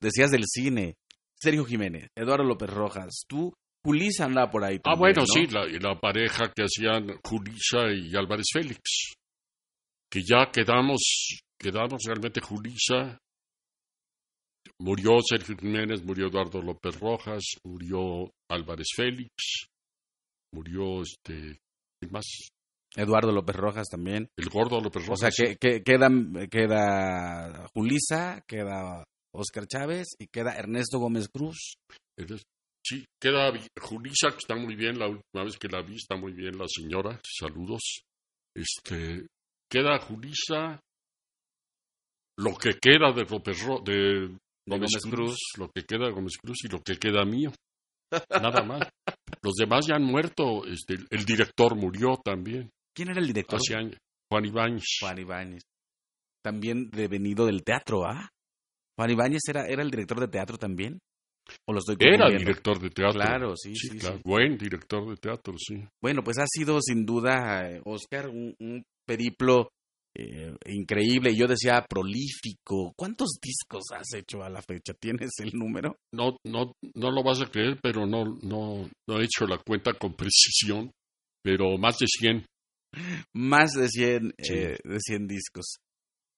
decías 0.00 0.30
del 0.30 0.44
cine. 0.46 0.96
Sergio 1.38 1.64
Jiménez, 1.64 2.08
Eduardo 2.14 2.44
López 2.44 2.68
Rojas, 2.68 3.22
tú 3.26 3.52
Julisa 3.84 4.26
andaba 4.26 4.50
por 4.50 4.64
ahí. 4.64 4.80
ah, 4.84 4.94
bueno, 4.94 5.24
sí, 5.26 5.46
la, 5.46 5.64
la, 5.66 5.98
pareja 5.98 6.52
que 6.54 6.64
hacían 6.64 7.18
Julisa 7.24 7.90
y 7.92 8.14
Álvarez 8.14 8.46
Félix. 8.52 9.14
Que 10.10 10.22
ya 10.22 10.50
quedamos, 10.52 11.00
quedamos 11.58 12.02
realmente 12.06 12.40
Julisa. 12.40 13.18
Murió 14.80 15.18
Sergio 15.22 15.56
Jiménez, 15.56 16.02
murió 16.04 16.26
Eduardo 16.26 16.60
López 16.60 16.98
Rojas, 16.98 17.44
murió 17.64 18.30
Álvarez 18.50 18.88
Félix, 18.94 19.66
murió 20.52 21.02
este. 21.02 21.58
¿Quién 22.00 22.12
más? 22.12 22.50
Eduardo 22.96 23.30
López 23.30 23.56
Rojas 23.56 23.88
también. 23.88 24.28
El 24.36 24.48
gordo 24.48 24.80
López 24.80 25.06
Rojas. 25.06 25.22
O 25.22 25.30
sea, 25.30 25.30
que, 25.30 25.56
que 25.56 25.82
queda, 25.82 26.08
queda 26.50 27.68
Julisa, 27.72 28.42
queda 28.48 29.04
Oscar 29.32 29.66
Chávez 29.66 30.08
y 30.18 30.26
queda 30.26 30.56
Ernesto 30.56 30.98
Gómez 30.98 31.28
Cruz. 31.28 31.74
Sí, 32.84 33.04
queda 33.20 33.52
Julisa, 33.80 34.30
que 34.30 34.38
está 34.38 34.56
muy 34.56 34.74
bien, 34.74 34.98
la 34.98 35.08
última 35.08 35.44
vez 35.44 35.58
que 35.58 35.68
la 35.68 35.82
vi, 35.82 35.96
está 35.96 36.16
muy 36.16 36.32
bien 36.32 36.58
la 36.58 36.66
señora, 36.66 37.20
saludos. 37.24 38.02
Este, 38.54 39.26
queda 39.70 40.00
Julisa, 40.00 40.80
lo 42.38 42.56
que 42.56 42.70
queda 42.80 43.12
de 43.12 43.24
López 43.24 43.58
de 43.84 44.38
Gómez, 44.66 44.90
Cruz, 45.02 45.36
lo 45.58 45.70
que 45.70 45.82
queda 45.84 46.06
de 46.06 46.12
Gómez 46.12 46.38
Cruz 46.42 46.64
y 46.64 46.68
lo 46.68 46.80
que 46.80 46.96
queda 46.96 47.24
mío. 47.24 47.52
Nada 48.30 48.62
más. 48.64 48.88
Los 49.42 49.54
demás 49.54 49.86
ya 49.86 49.96
han 49.96 50.04
muerto, 50.04 50.66
este, 50.66 50.94
el 51.10 51.24
director 51.24 51.76
murió 51.76 52.18
también. 52.24 52.70
¿Quién 52.94 53.10
era 53.10 53.20
el 53.20 53.26
director? 53.26 53.58
Hace 53.58 53.76
años. 53.76 53.98
Juan 54.30 54.44
Ibáñez. 54.44 54.84
Juan 55.00 55.18
Ibáñez. 55.18 55.62
También 56.42 56.90
devenido 56.90 57.46
del 57.46 57.62
teatro, 57.62 58.04
¿ah? 58.04 58.28
Juan 58.98 59.10
Ibáñez 59.10 59.42
era, 59.48 59.66
era 59.66 59.82
el 59.82 59.90
director 59.90 60.20
de 60.20 60.28
teatro 60.28 60.56
también. 60.58 60.98
Era 61.98 62.28
director 62.30 62.80
de 62.80 62.90
teatro. 62.90 63.20
Claro, 63.20 63.56
sí, 63.56 63.74
sí, 63.74 63.98
Buen 64.24 64.56
director 64.56 65.08
de 65.08 65.16
teatro, 65.16 65.54
sí. 65.58 65.82
Bueno, 66.02 66.22
pues 66.22 66.38
ha 66.38 66.46
sido 66.46 66.80
sin 66.80 67.04
duda, 67.04 67.80
Oscar, 67.84 68.28
un, 68.28 68.82
periplo 69.06 69.70
eh, 70.16 70.54
increíble. 70.66 71.34
Yo 71.34 71.46
decía 71.46 71.84
prolífico. 71.88 72.92
¿Cuántos 72.96 73.38
discos 73.42 73.84
has 73.92 74.12
hecho 74.14 74.42
a 74.42 74.50
la 74.50 74.62
fecha? 74.62 74.94
¿Tienes 75.00 75.30
el 75.40 75.50
número? 75.52 75.96
No, 76.14 76.36
no, 76.44 76.72
no 76.94 77.10
lo 77.10 77.22
vas 77.22 77.40
a 77.40 77.50
creer, 77.50 77.78
pero 77.82 78.06
no, 78.06 78.24
no, 78.42 78.88
no 79.08 79.20
he 79.20 79.24
hecho 79.24 79.46
la 79.46 79.58
cuenta 79.58 79.94
con 79.94 80.14
precisión. 80.16 80.90
Pero 81.42 81.78
más 81.78 81.98
de 81.98 82.06
100. 82.06 82.46
Más 83.34 83.72
de 83.72 83.88
100, 83.88 84.34
eh, 84.38 84.78
de 84.82 84.98
100 85.00 85.26
discos. 85.26 85.76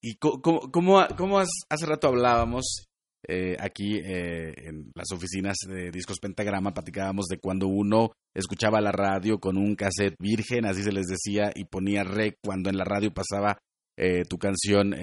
¿Y 0.05 0.16
cómo, 0.16 0.61
cómo, 0.70 1.38
hace 1.38 1.86
rato 1.86 2.09
hablábamos 2.09 2.84
eh, 3.28 3.56
aquí 3.60 3.98
eh, 3.98 4.52
en 4.68 4.90
las 4.94 5.12
oficinas 5.12 5.56
de 5.66 5.90
Discos 5.90 6.18
Pentagrama 6.18 6.74
platicábamos 6.74 7.26
de 7.26 7.38
cuando 7.38 7.68
uno 7.68 8.10
escuchaba 8.34 8.80
la 8.80 8.90
radio 8.90 9.38
con 9.38 9.56
un 9.56 9.76
cassette 9.76 10.16
virgen, 10.18 10.66
así 10.66 10.82
se 10.82 10.92
les 10.92 11.06
decía, 11.06 11.52
y 11.54 11.64
ponía 11.64 12.02
rec 12.02 12.36
cuando 12.42 12.68
en 12.68 12.76
la 12.76 12.84
radio 12.84 13.12
pasaba 13.12 13.58
eh, 13.96 14.24
tu 14.28 14.38
canción 14.38 14.94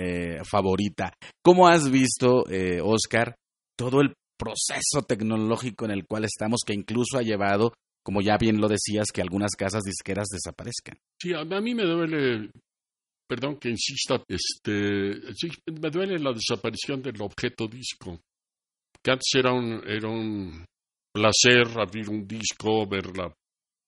favorita. 0.43 1.13
¿Cómo 1.43 1.67
has 1.67 1.89
visto, 1.89 2.43
Oscar, 2.83 3.35
todo 3.77 4.01
el 4.01 4.13
proceso 4.37 5.05
tecnológico 5.07 5.85
en 5.85 5.91
el 5.91 6.05
cual 6.05 6.25
estamos 6.25 6.61
que 6.65 6.73
incluso 6.73 7.17
ha 7.17 7.21
llevado, 7.21 7.73
como 8.03 8.21
ya 8.21 8.37
bien 8.37 8.59
lo 8.59 8.67
decías, 8.67 9.07
que 9.13 9.21
algunas 9.21 9.51
casas 9.51 9.83
disqueras 9.83 10.27
desaparezcan? 10.29 10.97
Sí, 11.21 11.33
a 11.33 11.43
mí 11.43 11.75
me 11.75 11.83
duele 11.83 12.49
perdón 13.29 13.57
que 13.57 13.69
insista, 13.69 14.21
este, 14.27 15.21
me 15.79 15.89
duele 15.91 16.17
la 16.17 16.33
desaparición 16.33 17.01
del 17.01 17.21
objeto 17.21 17.67
disco, 17.67 18.19
que 19.03 19.11
antes 19.11 19.29
era 19.35 19.53
un, 19.53 19.83
era 19.87 20.09
un 20.09 20.65
placer 21.13 21.79
abrir 21.79 22.09
un 22.09 22.27
disco, 22.27 22.87
ver, 22.87 23.11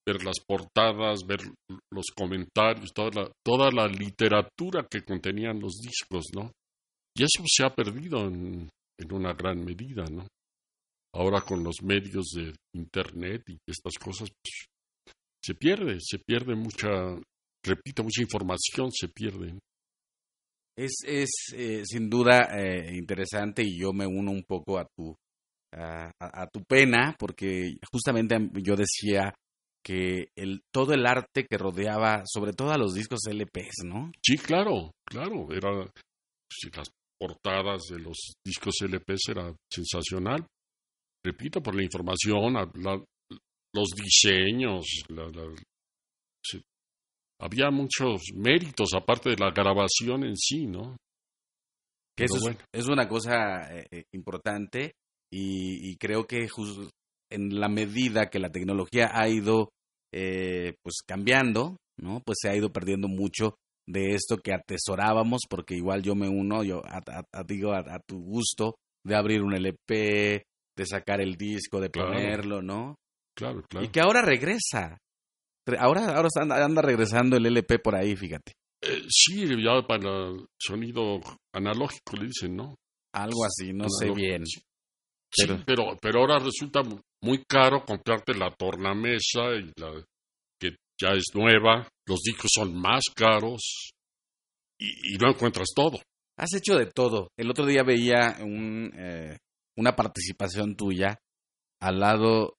ver 0.06 0.24
las 0.24 0.40
portadas, 0.40 1.26
ver 1.26 1.40
los 1.92 2.06
comentarios, 2.16 2.94
toda 2.94 3.10
la, 3.22 3.32
toda 3.44 3.72
la 3.72 3.88
literatura 3.88 4.86
que 4.90 5.04
contenían 5.04 5.60
los 5.60 5.80
discos, 5.82 6.26
¿no? 6.36 6.52
Y 7.18 7.24
eso 7.24 7.44
se 7.48 7.66
ha 7.66 7.74
perdido 7.74 8.28
en, 8.28 8.70
en 9.00 9.14
una 9.14 9.34
gran 9.34 9.64
medida, 9.66 10.06
¿no? 10.06 10.28
Ahora 11.14 11.42
con 11.42 11.64
los 11.64 11.82
medios 11.82 12.28
de 12.36 12.54
Internet 12.76 13.44
y 13.50 13.58
estas 13.68 13.98
cosas, 13.98 14.30
pues, 14.30 14.66
se 15.44 15.56
pierde, 15.56 15.98
se 16.00 16.20
pierde 16.20 16.56
mucha 16.56 17.20
repito, 17.64 18.04
mucha 18.04 18.22
información 18.22 18.92
se 18.92 19.08
pierde. 19.10 19.58
Es, 20.78 21.02
es 21.06 21.30
eh, 21.54 21.84
sin 21.86 22.10
duda 22.10 22.48
eh, 22.58 22.96
interesante 22.96 23.62
y 23.64 23.80
yo 23.80 23.92
me 23.94 24.08
uno 24.08 24.32
un 24.32 24.44
poco 24.44 24.80
a 24.80 24.88
tu, 24.96 25.14
a, 25.74 26.48
tu 26.52 26.64
pena 26.64 27.16
porque 27.20 27.76
justamente 27.92 28.38
yo 28.64 28.76
decía 28.76 29.34
que 29.84 30.28
el, 30.36 30.62
todo 30.74 30.94
el 30.94 31.06
arte 31.06 31.46
que 31.50 31.58
rodeaba, 31.58 32.24
sobre 32.26 32.54
todo 32.54 32.72
a 32.72 32.78
los 32.78 32.94
discos 32.94 33.22
LPs, 33.28 33.84
¿no? 33.86 34.12
Sí, 34.24 34.38
claro, 34.38 34.92
claro, 35.06 35.52
era 35.52 35.72
las 36.76 36.92
portadas 37.20 37.84
de 37.90 38.00
los 38.00 38.34
discos 38.46 38.76
LPs 38.82 39.30
era 39.30 39.54
sensacional. 39.72 40.46
Repito, 41.24 41.62
por 41.62 41.76
la 41.76 41.84
información, 41.84 42.54
los 43.74 43.90
diseños, 43.96 44.86
la, 45.10 45.26
había 47.42 47.72
muchos 47.72 48.22
méritos 48.36 48.90
aparte 48.96 49.32
de 49.32 49.38
la 49.38 49.52
grabación 49.52 50.24
en 50.24 50.38
sí, 50.38 50.68
¿no? 50.68 50.96
eso 52.18 52.56
es, 52.72 52.88
una 52.88 53.08
cosa 53.08 53.76
eh, 53.76 53.88
eh, 53.92 54.04
importante 54.14 54.94
y, 55.34 55.96
creo 55.98 56.28
que 56.28 56.48
en 57.32 57.60
la 57.60 57.70
medida 57.70 58.30
que 58.30 58.40
la 58.40 58.52
tecnología 58.52 59.12
ha 59.14 59.28
ido 59.28 59.70
eh, 60.14 60.76
pues 60.84 60.98
cambiando, 61.08 61.78
¿no? 61.98 62.22
Pues 62.26 62.40
se 62.42 62.50
ha 62.50 62.56
ido 62.56 62.72
perdiendo 62.72 63.08
mucho 63.08 63.56
de 63.88 64.14
esto 64.14 64.38
que 64.38 64.54
atesorábamos, 64.54 65.42
porque 65.50 65.76
igual 65.76 66.04
yo 66.04 66.16
me 66.16 66.28
uno, 66.28 66.64
yo 66.64 66.82
a, 66.86 67.44
digo 67.44 67.74
a, 67.74 68.00
tu 68.06 68.22
gusto 68.22 68.76
de 69.06 69.16
abrir 69.16 69.42
un 69.42 69.54
LP, 69.54 70.44
de 70.78 70.86
sacar 70.86 71.22
el 71.22 71.36
disco, 71.36 71.80
de 71.80 71.90
ponerlo, 71.90 72.62
¿no? 72.62 72.96
Claro, 73.36 73.64
claro. 73.70 73.86
Y 73.86 73.90
que 73.90 74.02
ahora 74.02 74.22
regresa, 74.22 74.98
Ahora, 75.80 76.16
ahora 76.16 76.30
anda, 76.36 76.82
regresando 76.82 77.38
el 77.38 77.46
LP 77.46 77.80
por 77.80 77.96
ahí, 77.96 78.16
fíjate. 78.16 78.54
Eh, 78.84 79.04
sí, 79.10 79.46
ya 79.64 79.86
para 79.88 80.34
sonido 80.60 81.20
analógico 81.54 82.16
le 82.18 82.28
dicen, 82.28 82.56
¿no? 82.56 82.76
Algo 83.14 83.46
así, 83.46 83.72
no 83.74 83.86
sé 83.90 84.10
bien. 84.12 84.46
Sí. 84.46 84.62
Pero... 85.66 85.98
pero, 86.02 86.20
ahora 86.20 86.40
resulta 86.40 86.82
muy 87.22 87.44
caro 87.48 87.84
comprarte 87.86 88.34
la 88.34 88.52
tornamesa 88.52 89.54
y 89.56 89.72
la 89.80 90.04
que 90.60 90.76
ya 91.00 91.10
es 91.10 91.26
nueva, 91.34 91.88
los 92.08 92.22
discos 92.22 92.50
son 92.54 92.76
más 92.76 93.04
caros 93.16 93.92
y, 94.80 95.18
no 95.18 95.30
encuentras 95.30 95.70
todo. 95.76 96.00
Has 96.38 96.54
hecho 96.56 96.76
de 96.76 96.88
todo. 96.88 97.30
El 97.38 97.52
otro 97.52 97.66
día 97.66 97.84
veía 97.84 98.38
un, 98.42 98.92
eh, 98.96 99.38
una 99.78 99.96
participación 99.96 100.76
tuya 100.76 101.18
al 101.80 102.00
lado 102.00 102.56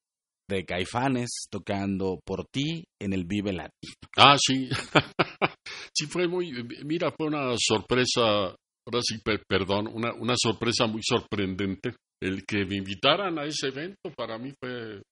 de 0.56 0.64
Caifanes 0.64 1.46
tocando 1.50 2.20
por 2.24 2.46
ti 2.46 2.84
en 3.00 3.12
el 3.12 3.24
Vive 3.24 3.52
Latino. 3.52 3.94
Ah, 4.16 4.36
sí. 4.38 4.68
sí, 5.94 6.06
fue 6.06 6.28
muy. 6.28 6.52
Mira, 6.84 7.12
fue 7.16 7.26
una 7.28 7.54
sorpresa. 7.56 8.54
Ahora 8.84 9.00
sí, 9.02 9.20
perdón, 9.48 9.88
una, 9.92 10.12
una 10.14 10.34
sorpresa 10.36 10.86
muy 10.86 11.02
sorprendente. 11.02 11.94
El 12.20 12.44
que 12.44 12.64
me 12.64 12.76
invitaran 12.76 13.38
a 13.38 13.44
ese 13.44 13.68
evento 13.68 14.10
para 14.16 14.38
mí 14.38 14.52
fue 14.60 15.02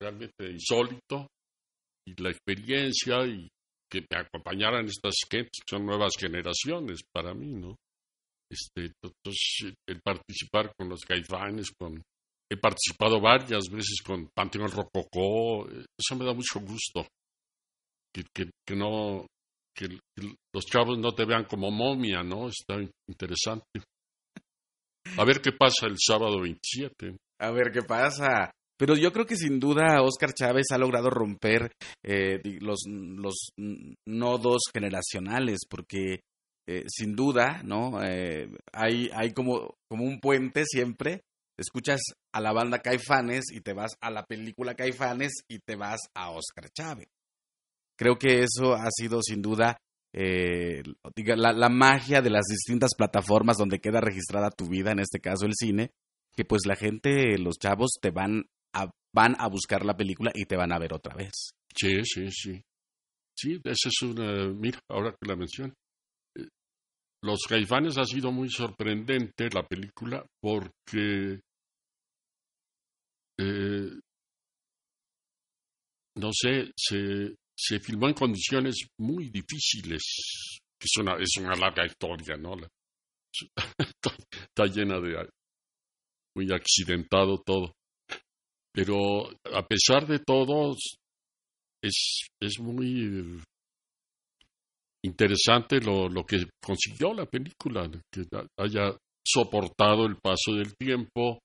realmente 0.00 0.50
insólito. 0.50 1.26
Y 2.06 2.20
la 2.20 2.30
experiencia 2.30 3.26
y 3.26 3.48
que 3.90 4.04
me 4.10 4.18
acompañaran 4.18 4.86
estas 4.86 5.16
que 5.28 5.48
son 5.68 5.84
nuevas 5.84 6.12
generaciones 6.18 7.00
para 7.12 7.34
mí, 7.34 7.52
¿no? 7.52 7.76
Este, 8.50 8.92
entonces, 9.02 9.74
el 9.88 10.00
participar 10.00 10.72
con 10.76 10.88
los 10.88 11.00
caifanes, 11.02 11.70
con 11.78 12.02
he 12.50 12.56
participado 12.56 13.20
varias 13.20 13.68
veces 13.70 14.02
con 14.04 14.28
Panteón 14.34 14.70
Rococó, 14.70 15.68
eso 15.68 16.16
me 16.16 16.24
da 16.24 16.34
mucho 16.34 16.60
gusto. 16.60 17.06
Que, 18.12 18.24
que, 18.66 18.74
no, 18.74 19.24
que, 19.72 19.86
los 20.52 20.66
chavos 20.66 20.98
no 20.98 21.12
te 21.12 21.24
vean 21.24 21.44
como 21.44 21.70
momia, 21.70 22.24
¿no? 22.24 22.48
Está 22.48 22.74
interesante. 23.08 23.80
A 25.16 25.24
ver 25.24 25.40
qué 25.40 25.52
pasa 25.52 25.86
el 25.86 25.94
sábado 25.96 26.40
27. 26.40 27.16
A 27.40 27.50
ver 27.52 27.70
qué 27.72 27.82
pasa. 27.82 28.50
Pero 28.76 28.96
yo 28.96 29.12
creo 29.12 29.26
que 29.26 29.36
sin 29.36 29.60
duda 29.60 30.02
Oscar 30.02 30.32
Chávez 30.32 30.66
ha 30.72 30.78
logrado 30.78 31.08
romper 31.08 31.70
eh, 32.04 32.40
los, 32.60 32.80
los 32.88 33.50
nodos 34.08 34.62
generacionales, 34.72 35.60
porque 35.68 36.20
eh, 36.66 36.84
sin 36.88 37.14
duda, 37.14 37.62
¿no? 37.62 38.02
Eh, 38.02 38.50
hay, 38.72 39.08
hay 39.12 39.32
como, 39.32 39.74
como 39.88 40.04
un 40.04 40.18
puente 40.18 40.64
siempre 40.64 41.20
escuchas 41.60 42.00
a 42.32 42.40
la 42.40 42.52
banda 42.52 42.80
Caifanes 42.80 43.52
y 43.52 43.60
te 43.60 43.72
vas 43.72 43.92
a 44.00 44.10
la 44.10 44.24
película 44.24 44.74
Caifanes 44.74 45.44
y 45.48 45.58
te 45.58 45.76
vas 45.76 46.00
a 46.14 46.30
Oscar 46.30 46.70
Chávez. 46.70 47.08
Creo 47.96 48.16
que 48.16 48.42
eso 48.42 48.74
ha 48.74 48.88
sido 48.90 49.20
sin 49.22 49.42
duda 49.42 49.76
eh, 50.12 50.82
la, 51.36 51.68
magia 51.68 52.22
de 52.22 52.30
las 52.30 52.46
distintas 52.46 52.94
plataformas 52.96 53.58
donde 53.58 53.80
queda 53.80 54.00
registrada 54.00 54.50
tu 54.50 54.68
vida, 54.68 54.90
en 54.90 55.00
este 55.00 55.20
caso 55.20 55.46
el 55.46 55.54
cine, 55.54 55.92
que 56.34 56.44
pues 56.44 56.62
la 56.66 56.76
gente, 56.76 57.38
los 57.38 57.58
chavos 57.58 57.98
te 58.00 58.10
van 58.10 58.46
a, 58.72 58.90
van 59.14 59.36
a 59.38 59.48
buscar 59.48 59.84
la 59.84 59.96
película 59.96 60.32
y 60.34 60.46
te 60.46 60.56
van 60.56 60.72
a 60.72 60.78
ver 60.78 60.94
otra 60.94 61.14
vez. 61.14 61.52
Sí, 61.76 62.02
sí, 62.04 62.30
sí. 62.30 62.62
Sí, 63.36 63.60
esa 63.64 63.88
es 63.88 64.02
una, 64.02 64.48
mira, 64.48 64.80
ahora 64.88 65.12
que 65.12 65.28
la 65.28 65.36
menciono. 65.36 65.74
Eh, 66.36 66.48
los 67.22 67.40
Caifanes 67.48 67.96
ha 67.98 68.04
sido 68.04 68.32
muy 68.32 68.48
sorprendente 68.48 69.48
la 69.52 69.62
película 69.62 70.24
porque 70.42 71.40
eh, 73.40 74.00
no 76.16 76.30
sé, 76.32 76.72
se, 76.76 77.34
se 77.56 77.80
filmó 77.80 78.08
en 78.08 78.14
condiciones 78.14 78.86
muy 78.98 79.30
difíciles. 79.30 80.60
Es 80.80 80.96
una, 80.98 81.16
es 81.16 81.36
una 81.38 81.54
larga 81.56 81.86
historia, 81.86 82.36
¿no? 82.36 82.54
está 83.78 84.66
llena 84.66 85.00
de... 85.00 85.28
muy 86.36 86.52
accidentado 86.52 87.38
todo. 87.44 87.72
Pero 88.72 89.28
a 89.52 89.66
pesar 89.66 90.06
de 90.06 90.20
todo, 90.20 90.76
es, 91.82 92.28
es 92.40 92.60
muy 92.60 93.42
interesante 95.04 95.80
lo, 95.80 96.08
lo 96.08 96.24
que 96.24 96.44
consiguió 96.62 97.14
la 97.14 97.26
película, 97.26 97.90
que 98.12 98.26
haya 98.58 98.96
soportado 99.26 100.06
el 100.06 100.16
paso 100.16 100.52
del 100.54 100.76
tiempo, 100.76 101.40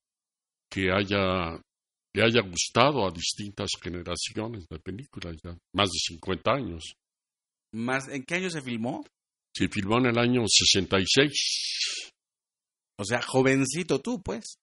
que 0.70 0.92
haya 0.92 1.60
le 2.16 2.24
haya 2.24 2.42
gustado 2.42 3.06
a 3.06 3.12
distintas 3.12 3.72
generaciones 3.82 4.66
de 4.70 4.80
películas, 4.80 5.36
ya 5.44 5.58
más 5.74 5.90
de 5.90 6.00
50 6.16 6.52
años. 6.52 6.96
¿Más, 7.74 8.08
¿En 8.08 8.24
qué 8.24 8.36
año 8.36 8.50
se 8.50 8.62
filmó? 8.62 9.04
Se 9.54 9.68
filmó 9.68 9.98
en 9.98 10.06
el 10.06 10.18
año 10.18 10.44
66. 10.48 12.14
O 12.98 13.04
sea, 13.04 13.22
jovencito 13.22 14.00
tú, 14.00 14.22
pues. 14.22 14.56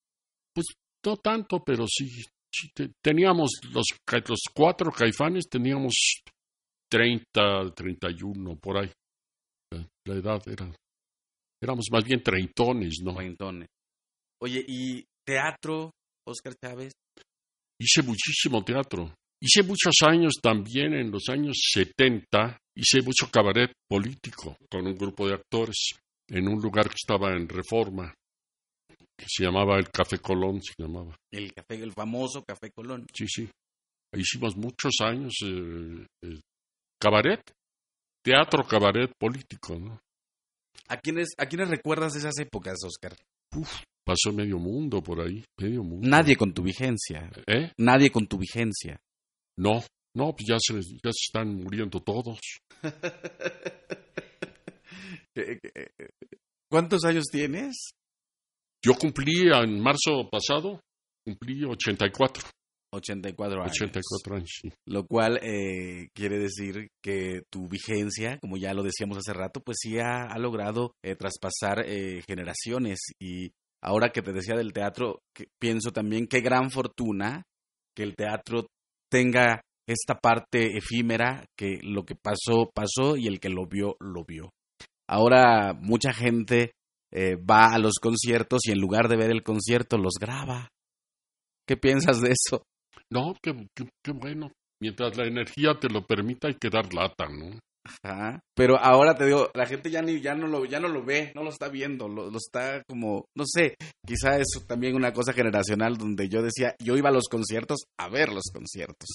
Pues 0.55 0.67
no 1.05 1.17
tanto, 1.19 1.63
pero 1.63 1.85
sí. 1.87 2.09
teníamos 3.03 3.51
los, 3.71 3.87
los 4.29 4.41
cuatro 4.55 4.91
caifanes, 4.91 5.47
teníamos 5.49 6.23
30, 6.91 7.75
31, 7.75 8.57
por 8.57 8.79
ahí. 8.79 8.91
La, 10.07 10.15
edad 10.15 10.41
era. 10.49 10.75
Éramos 11.63 11.87
más 11.93 12.05
bien 12.05 12.23
treintones, 12.23 13.01
¿no? 13.05 13.15
Treintones. 13.15 13.69
Oye, 14.41 14.65
¿y 14.67 15.05
teatro, 15.27 15.91
Oscar 16.27 16.55
Chávez? 16.57 16.93
Hice 17.83 18.03
muchísimo 18.03 18.65
teatro. 18.65 19.15
Hice 19.41 19.63
muchos 19.63 19.95
años 20.07 20.35
también, 20.41 20.95
en 20.95 21.11
los 21.11 21.29
años 21.29 21.59
70, 21.73 22.59
hice 22.77 23.03
mucho 23.03 23.29
cabaret 23.31 23.73
político 23.89 24.57
con 24.71 24.87
un 24.87 24.97
grupo 24.97 25.27
de 25.27 25.35
actores 25.35 25.91
en 26.29 26.49
un 26.49 26.61
lugar 26.61 26.89
que 26.89 26.95
estaba 26.95 27.33
en 27.33 27.49
Reforma, 27.49 28.15
que 29.17 29.27
se 29.29 29.45
llamaba 29.45 29.77
el 29.79 29.91
Café 29.91 30.19
Colón, 30.19 30.63
se 30.63 30.75
llamaba. 30.79 31.17
El, 31.31 31.53
café, 31.53 31.75
el 31.83 31.93
famoso 31.93 32.45
Café 32.45 32.71
Colón. 32.71 33.07
Sí, 33.13 33.27
sí. 33.27 33.49
Hicimos 34.15 34.57
muchos 34.57 34.93
años 35.01 35.35
eh, 35.45 36.07
eh, 36.23 36.41
cabaret, 37.01 37.41
teatro 38.23 38.65
cabaret 38.65 39.11
político, 39.19 39.77
¿no? 39.79 40.01
¿A 40.89 40.99
quiénes, 40.99 41.31
¿A 41.39 41.47
quiénes 41.47 41.69
recuerdas 41.69 42.13
de 42.13 42.21
esas 42.21 42.39
épocas, 42.39 42.79
Oscar? 42.85 43.17
Uf, 43.57 43.83
Pasó 44.05 44.33
medio 44.33 44.59
mundo 44.59 45.03
por 45.03 45.21
ahí, 45.21 45.45
medio 45.59 45.83
mundo. 45.85 46.09
Nadie 46.09 46.37
con 46.37 46.53
tu 46.53 46.63
vigencia. 46.63 47.31
¿Eh? 47.47 47.71
Nadie 47.79 48.11
con 48.11 48.27
tu 48.27 48.37
vigencia. 48.39 49.01
No, 49.57 49.83
no, 50.15 50.35
pues 50.35 50.47
ya 50.49 50.57
se, 50.59 50.75
ya 50.75 51.11
se 51.13 51.27
están 51.29 51.55
muriendo 51.57 52.01
todos. 52.01 52.39
¿Cuántos 56.71 57.05
años 57.05 57.25
tienes? 57.31 57.93
Yo 58.85 58.95
cumplí 58.95 59.43
en 59.53 59.81
marzo 59.81 60.29
pasado, 60.31 60.81
cumplí 61.25 61.65
84. 61.65 62.49
84 62.95 63.63
años. 63.63 63.73
84 63.81 64.37
años, 64.37 64.51
sí. 64.61 64.71
Lo 64.87 65.07
cual 65.07 65.39
eh, 65.43 66.09
quiere 66.15 66.39
decir 66.39 66.89
que 67.03 67.43
tu 67.51 67.69
vigencia, 67.69 68.39
como 68.39 68.57
ya 68.59 68.75
lo 68.75 68.83
decíamos 68.83 69.17
hace 69.19 69.33
rato, 69.33 69.61
pues 69.61 69.79
sí 69.81 69.99
ha, 69.99 70.37
logrado 70.39 70.95
eh, 71.03 71.17
traspasar 71.17 71.85
eh, 71.87 72.23
generaciones 72.27 72.99
y 73.19 73.51
ahora 73.83 74.11
que 74.11 74.23
te 74.23 74.33
decía 74.33 74.55
del 74.55 74.73
teatro, 74.73 75.21
pienso 75.61 75.91
también 75.91 76.27
qué 76.27 76.41
gran 76.41 76.71
fortuna 76.71 77.43
que 77.95 78.03
el 78.03 78.15
teatro 78.15 78.67
tenga 79.11 79.61
esta 79.87 80.15
parte 80.15 80.77
efímera, 80.77 81.45
que 81.57 81.81
lo 81.83 82.05
que 82.05 82.15
pasó, 82.15 82.71
pasó 82.73 83.17
y 83.17 83.27
el 83.27 83.41
que 83.41 83.51
lo 83.51 83.67
vio, 83.67 83.97
lo 84.01 84.25
vio. 84.25 84.51
Ahora 85.09 85.75
mucha 85.75 86.13
gente 86.13 86.73
eh, 87.13 87.37
va 87.37 87.75
a 87.75 87.79
los 87.79 87.99
conciertos 88.01 88.61
y 88.67 88.73
en 88.73 88.79
lugar 88.79 89.09
de 89.09 89.17
ver 89.17 89.31
el 89.31 89.43
concierto 89.43 89.99
los 89.99 90.15
graba. 90.19 90.69
¿Qué 91.67 91.77
piensas 91.77 92.21
de 92.21 92.31
eso? 92.33 92.63
No, 93.11 93.35
qué, 93.43 93.53
qué 94.03 94.13
bueno. 94.13 94.51
Mientras 94.81 95.17
la 95.17 95.27
energía 95.27 95.79
te 95.79 95.89
lo 95.89 96.07
permita 96.07 96.49
hay 96.49 96.55
que 96.55 96.71
dar 96.71 96.93
lata, 96.95 97.29
¿no? 97.29 97.59
Ajá. 97.85 98.41
Pero 98.55 98.79
ahora 98.79 99.17
te 99.17 99.27
digo, 99.27 99.51
la 99.55 99.67
gente 99.67 99.91
ya 99.91 100.03
ni 100.03 100.21
ya 100.21 100.35
no 100.35 100.47
lo 100.47 100.65
ya 100.65 100.79
no 100.79 100.89
lo 100.89 101.05
ve, 101.05 101.33
no 101.35 101.43
lo 101.43 101.51
está 101.51 101.69
viendo, 101.69 102.09
lo, 102.09 102.31
está 102.37 102.83
como, 102.89 103.27
no 103.37 103.45
sé, 103.45 103.75
quizá 104.07 104.39
es 104.39 104.47
también 104.69 104.95
una 104.95 105.13
cosa 105.13 105.33
generacional 105.33 105.97
donde 105.97 106.29
yo 106.29 106.43
decía, 106.43 106.77
yo 106.79 106.97
iba 106.97 107.09
a 107.09 107.13
los 107.13 107.29
conciertos 107.29 107.81
a 107.99 108.09
ver 108.09 108.33
los 108.33 108.45
conciertos, 108.53 109.09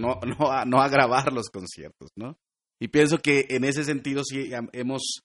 no 0.00 0.18
no 0.38 0.50
a, 0.50 0.64
no 0.64 0.80
a 0.80 0.88
grabar 0.88 1.32
los 1.32 1.50
conciertos, 1.50 2.10
¿no? 2.16 2.36
Y 2.80 2.88
pienso 2.88 3.18
que 3.18 3.46
en 3.50 3.64
ese 3.64 3.84
sentido 3.84 4.22
sí 4.24 4.50
hemos 4.72 5.20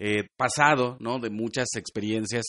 eh, 0.00 0.26
pasado, 0.36 0.96
¿no? 1.00 1.18
De 1.18 1.30
muchas 1.30 1.68
experiencias 1.76 2.44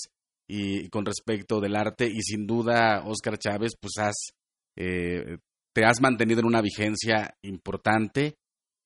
y 0.47 0.89
con 0.89 1.05
respecto 1.05 1.59
del 1.59 1.75
arte 1.75 2.07
y 2.07 2.21
sin 2.21 2.45
duda 2.47 3.03
Oscar 3.05 3.37
Chávez, 3.37 3.73
pues 3.79 3.93
has 3.99 4.15
eh, 4.77 5.37
te 5.75 5.85
has 5.85 6.01
mantenido 6.01 6.39
en 6.39 6.47
una 6.47 6.61
vigencia 6.61 7.35
importante 7.43 8.35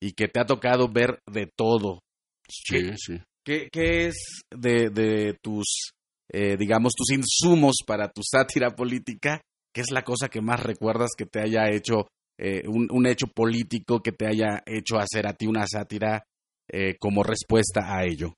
y 0.02 0.14
que 0.14 0.28
te 0.28 0.40
ha 0.40 0.46
tocado 0.46 0.88
ver 0.88 1.20
de 1.32 1.48
todo. 1.56 2.00
Sí, 2.48 2.92
sí. 2.98 3.22
¿Qué, 3.46 3.70
qué 3.72 4.08
es 4.08 4.42
de, 4.52 4.90
de 4.90 5.38
tus, 5.42 5.92
eh, 6.32 6.56
digamos, 6.58 6.94
tus 6.94 7.12
insumos 7.12 7.78
para 7.86 8.10
tu 8.10 8.22
sátira 8.24 8.76
política? 8.76 9.42
¿Qué 9.74 9.82
es 9.82 9.92
la 9.92 10.04
cosa 10.04 10.30
que 10.30 10.42
más 10.42 10.62
recuerdas 10.62 11.12
que 11.18 11.26
te 11.26 11.42
haya 11.42 11.70
hecho 11.70 12.08
eh, 12.42 12.64
un, 12.68 13.06
hecho 13.06 13.28
político 13.28 14.02
que 14.02 14.14
te 14.14 14.26
haya 14.26 14.64
hecho 14.66 14.98
hacer 14.98 15.28
a 15.28 15.34
ti 15.34 15.46
una 15.46 15.68
sátira 15.68 16.24
eh, 16.70 16.96
como 16.98 17.22
respuesta 17.22 17.82
a 17.94 18.06
ello. 18.06 18.34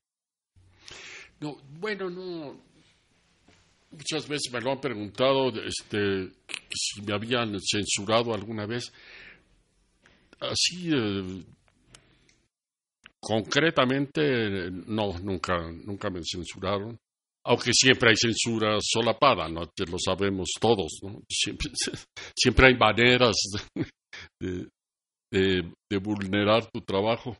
No, 1.40 1.58
bueno, 1.80 2.10
no. 2.10 2.60
Muchas 3.92 4.28
veces 4.28 4.52
me 4.52 4.60
lo 4.60 4.72
han 4.72 4.82
preguntado 4.82 5.50
este, 5.64 6.32
si 6.74 7.04
me 7.04 7.14
habían 7.14 7.56
censurado 7.60 8.34
alguna 8.34 8.66
vez. 8.66 8.92
Así, 10.42 10.90
eh, 10.92 11.44
concretamente, 13.20 14.72
no, 14.72 15.18
nunca, 15.20 15.72
nunca 15.72 16.10
me 16.10 16.22
censuraron 16.24 16.98
aunque 17.44 17.72
siempre 17.74 18.10
hay 18.10 18.16
censura 18.16 18.78
solapada, 18.82 19.50
¿no? 19.50 19.62
Que 19.76 19.86
lo 19.86 19.98
sabemos 19.98 20.50
todos, 20.60 21.00
¿no? 21.04 21.22
Siempre, 21.30 21.72
siempre 22.36 22.68
hay 22.68 22.76
maneras 22.76 23.36
de, 24.40 24.68
de, 25.32 25.98
vulnerar 25.98 26.70
tu 26.72 26.82
trabajo. 26.82 27.38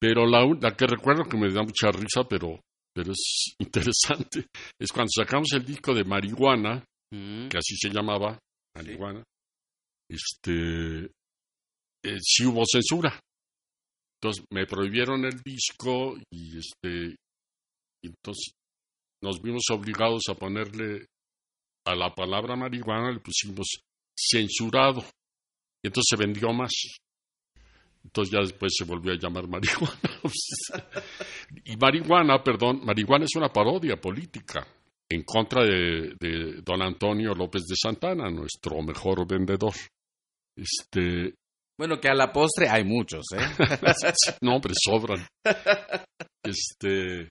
Pero 0.00 0.26
la, 0.26 0.44
la, 0.60 0.76
que 0.76 0.86
recuerdo 0.86 1.24
que 1.24 1.36
me 1.36 1.52
da 1.52 1.62
mucha 1.62 1.90
risa, 1.90 2.24
pero, 2.28 2.60
pero 2.94 3.12
es 3.12 3.54
interesante, 3.58 4.46
es 4.80 4.92
cuando 4.92 5.10
sacamos 5.14 5.48
el 5.52 5.64
disco 5.64 5.92
de 5.92 6.04
Marihuana, 6.04 6.84
mm. 7.12 7.48
que 7.48 7.58
así 7.58 7.76
se 7.76 7.90
llamaba, 7.90 8.38
Marihuana, 8.76 9.24
este, 10.08 11.10
eh, 12.02 12.18
hubo 12.44 12.64
censura. 12.66 13.20
Entonces 14.20 14.44
me 14.50 14.66
prohibieron 14.66 15.24
el 15.24 15.40
disco 15.42 16.16
y 16.30 16.58
este, 16.58 17.16
entonces 18.02 18.52
nos 19.22 19.40
vimos 19.40 19.62
obligados 19.70 20.22
a 20.28 20.34
ponerle 20.34 21.06
a 21.86 21.94
la 21.94 22.14
palabra 22.14 22.56
marihuana, 22.56 23.12
le 23.12 23.20
pusimos 23.20 23.80
censurado. 24.16 25.04
Y 25.82 25.88
entonces 25.88 26.08
se 26.10 26.16
vendió 26.16 26.52
más. 26.52 26.72
Entonces 28.04 28.32
ya 28.32 28.40
después 28.40 28.72
se 28.76 28.84
volvió 28.84 29.12
a 29.12 29.18
llamar 29.18 29.46
marihuana. 29.46 29.98
y 31.64 31.76
marihuana, 31.76 32.42
perdón, 32.42 32.84
marihuana 32.84 33.24
es 33.24 33.36
una 33.36 33.48
parodia 33.48 34.00
política 34.00 34.66
en 35.08 35.22
contra 35.22 35.64
de, 35.64 36.14
de, 36.20 36.60
don 36.62 36.82
Antonio 36.82 37.34
López 37.34 37.64
de 37.66 37.76
Santana, 37.76 38.30
nuestro 38.30 38.82
mejor 38.82 39.26
vendedor. 39.26 39.74
Este. 40.56 41.34
Bueno, 41.78 42.00
que 42.00 42.08
a 42.08 42.14
la 42.14 42.32
postre 42.32 42.68
hay 42.68 42.82
muchos, 42.84 43.24
¿eh? 43.36 43.38
no, 44.42 44.56
hombre, 44.56 44.74
sobran. 44.74 45.24
Este. 46.44 47.28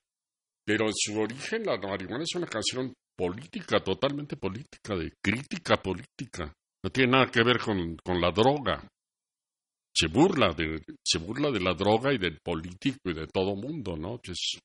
Pero 0.65 0.85
en 0.87 0.93
su 0.95 1.19
origen 1.19 1.63
la 1.65 1.77
marihuana 1.77 2.23
es 2.23 2.35
una 2.35 2.47
canción 2.47 2.93
política, 3.17 3.79
totalmente 3.83 4.37
política, 4.37 4.95
de 4.95 5.11
crítica 5.23 5.77
política. 5.77 6.53
No 6.83 6.89
tiene 6.89 7.11
nada 7.11 7.31
que 7.31 7.43
ver 7.43 7.59
con, 7.59 7.97
con 8.03 8.21
la 8.21 8.31
droga. 8.31 8.87
Se 9.95 10.07
burla, 10.07 10.53
de, 10.53 10.81
se 11.03 11.17
burla 11.17 11.49
de 11.51 11.59
la 11.59 11.73
droga 11.73 12.13
y 12.13 12.17
del 12.17 12.37
político 12.43 13.09
y 13.09 13.13
de 13.13 13.27
todo 13.27 13.55
mundo, 13.55 13.97
¿no? 13.97 14.19
Es 14.23 14.59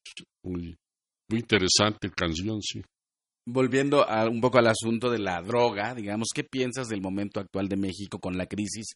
muy, 0.44 0.76
muy 1.30 1.40
interesante 1.40 2.10
canción, 2.10 2.60
sí. 2.60 2.82
Volviendo 3.48 4.08
a, 4.08 4.28
un 4.28 4.40
poco 4.40 4.58
al 4.58 4.66
asunto 4.68 5.10
de 5.10 5.18
la 5.18 5.40
droga, 5.40 5.94
digamos, 5.94 6.28
¿qué 6.34 6.44
piensas 6.44 6.88
del 6.88 7.00
momento 7.00 7.40
actual 7.40 7.68
de 7.68 7.76
México 7.76 8.18
con 8.20 8.36
la 8.36 8.46
crisis 8.46 8.92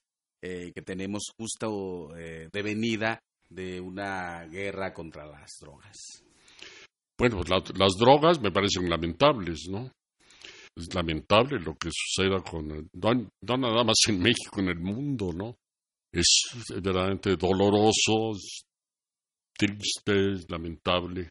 eh, 0.49 0.73
que 0.73 0.83
tenemos 0.83 1.33
justo 1.37 2.17
eh, 2.17 2.49
de 2.53 2.63
venida 2.63 3.21
de 3.49 3.81
una 3.81 4.45
guerra 4.47 4.95
contra 4.95 5.27
las 5.27 5.59
drogas? 5.61 6.23
Bueno, 7.19 7.43
las 7.49 7.93
drogas 7.99 8.41
me 8.41 8.53
parecen 8.53 8.89
lamentables, 8.89 9.67
¿no? 9.69 9.91
Es 10.77 10.95
lamentable 10.95 11.59
lo 11.59 11.75
que 11.75 11.91
suceda 11.91 12.43
con, 12.43 12.69
no, 12.69 13.57
nada 13.57 13.83
más 13.83 13.97
en 14.09 14.21
México, 14.21 14.61
en 14.61 14.69
el 14.69 14.79
mundo, 14.79 15.33
¿no? 15.33 15.57
Es 16.13 16.45
verdaderamente 16.69 17.35
doloroso, 17.35 18.39
triste, 19.59 20.33
es 20.33 20.49
lamentable 20.49 21.31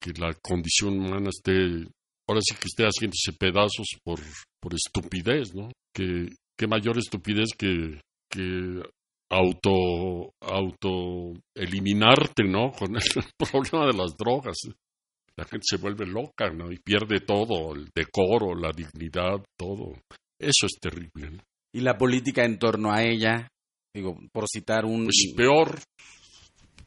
que 0.00 0.12
la 0.12 0.34
condición 0.34 1.00
humana 1.00 1.30
esté, 1.30 1.52
ahora 2.28 2.40
sí 2.42 2.54
que 2.54 2.66
esté 2.66 2.84
haciéndose 2.84 3.32
pedazos 3.32 3.88
por, 4.04 4.20
por 4.60 4.74
estupidez, 4.74 5.52
¿no? 5.52 5.72
Que, 5.92 6.28
qué 6.56 6.66
mayor 6.68 6.98
estupidez 6.98 7.48
que, 7.58 7.98
que 8.30 8.82
auto, 9.30 10.32
auto 10.40 11.32
eliminarte, 11.54 12.44
¿no? 12.44 12.70
Con 12.72 12.96
el 12.96 13.02
problema 13.38 13.86
de 13.86 13.98
las 13.98 14.16
drogas 14.16 14.58
la 15.40 15.46
gente 15.46 15.64
se 15.70 15.78
vuelve 15.78 16.04
loca, 16.04 16.50
¿no? 16.50 16.70
Y 16.70 16.78
pierde 16.78 17.20
todo, 17.20 17.74
el 17.74 17.88
decoro, 17.94 18.54
la 18.54 18.72
dignidad, 18.72 19.42
todo. 19.56 19.94
Eso 20.38 20.66
es 20.66 20.78
terrible, 20.78 21.30
¿no? 21.30 21.42
Y 21.72 21.80
la 21.80 21.96
política 21.96 22.44
en 22.44 22.58
torno 22.58 22.92
a 22.92 23.02
ella, 23.02 23.48
digo, 23.94 24.18
por 24.32 24.44
citar 24.52 24.84
un... 24.84 25.04
Pues 25.04 25.32
peor, 25.34 25.80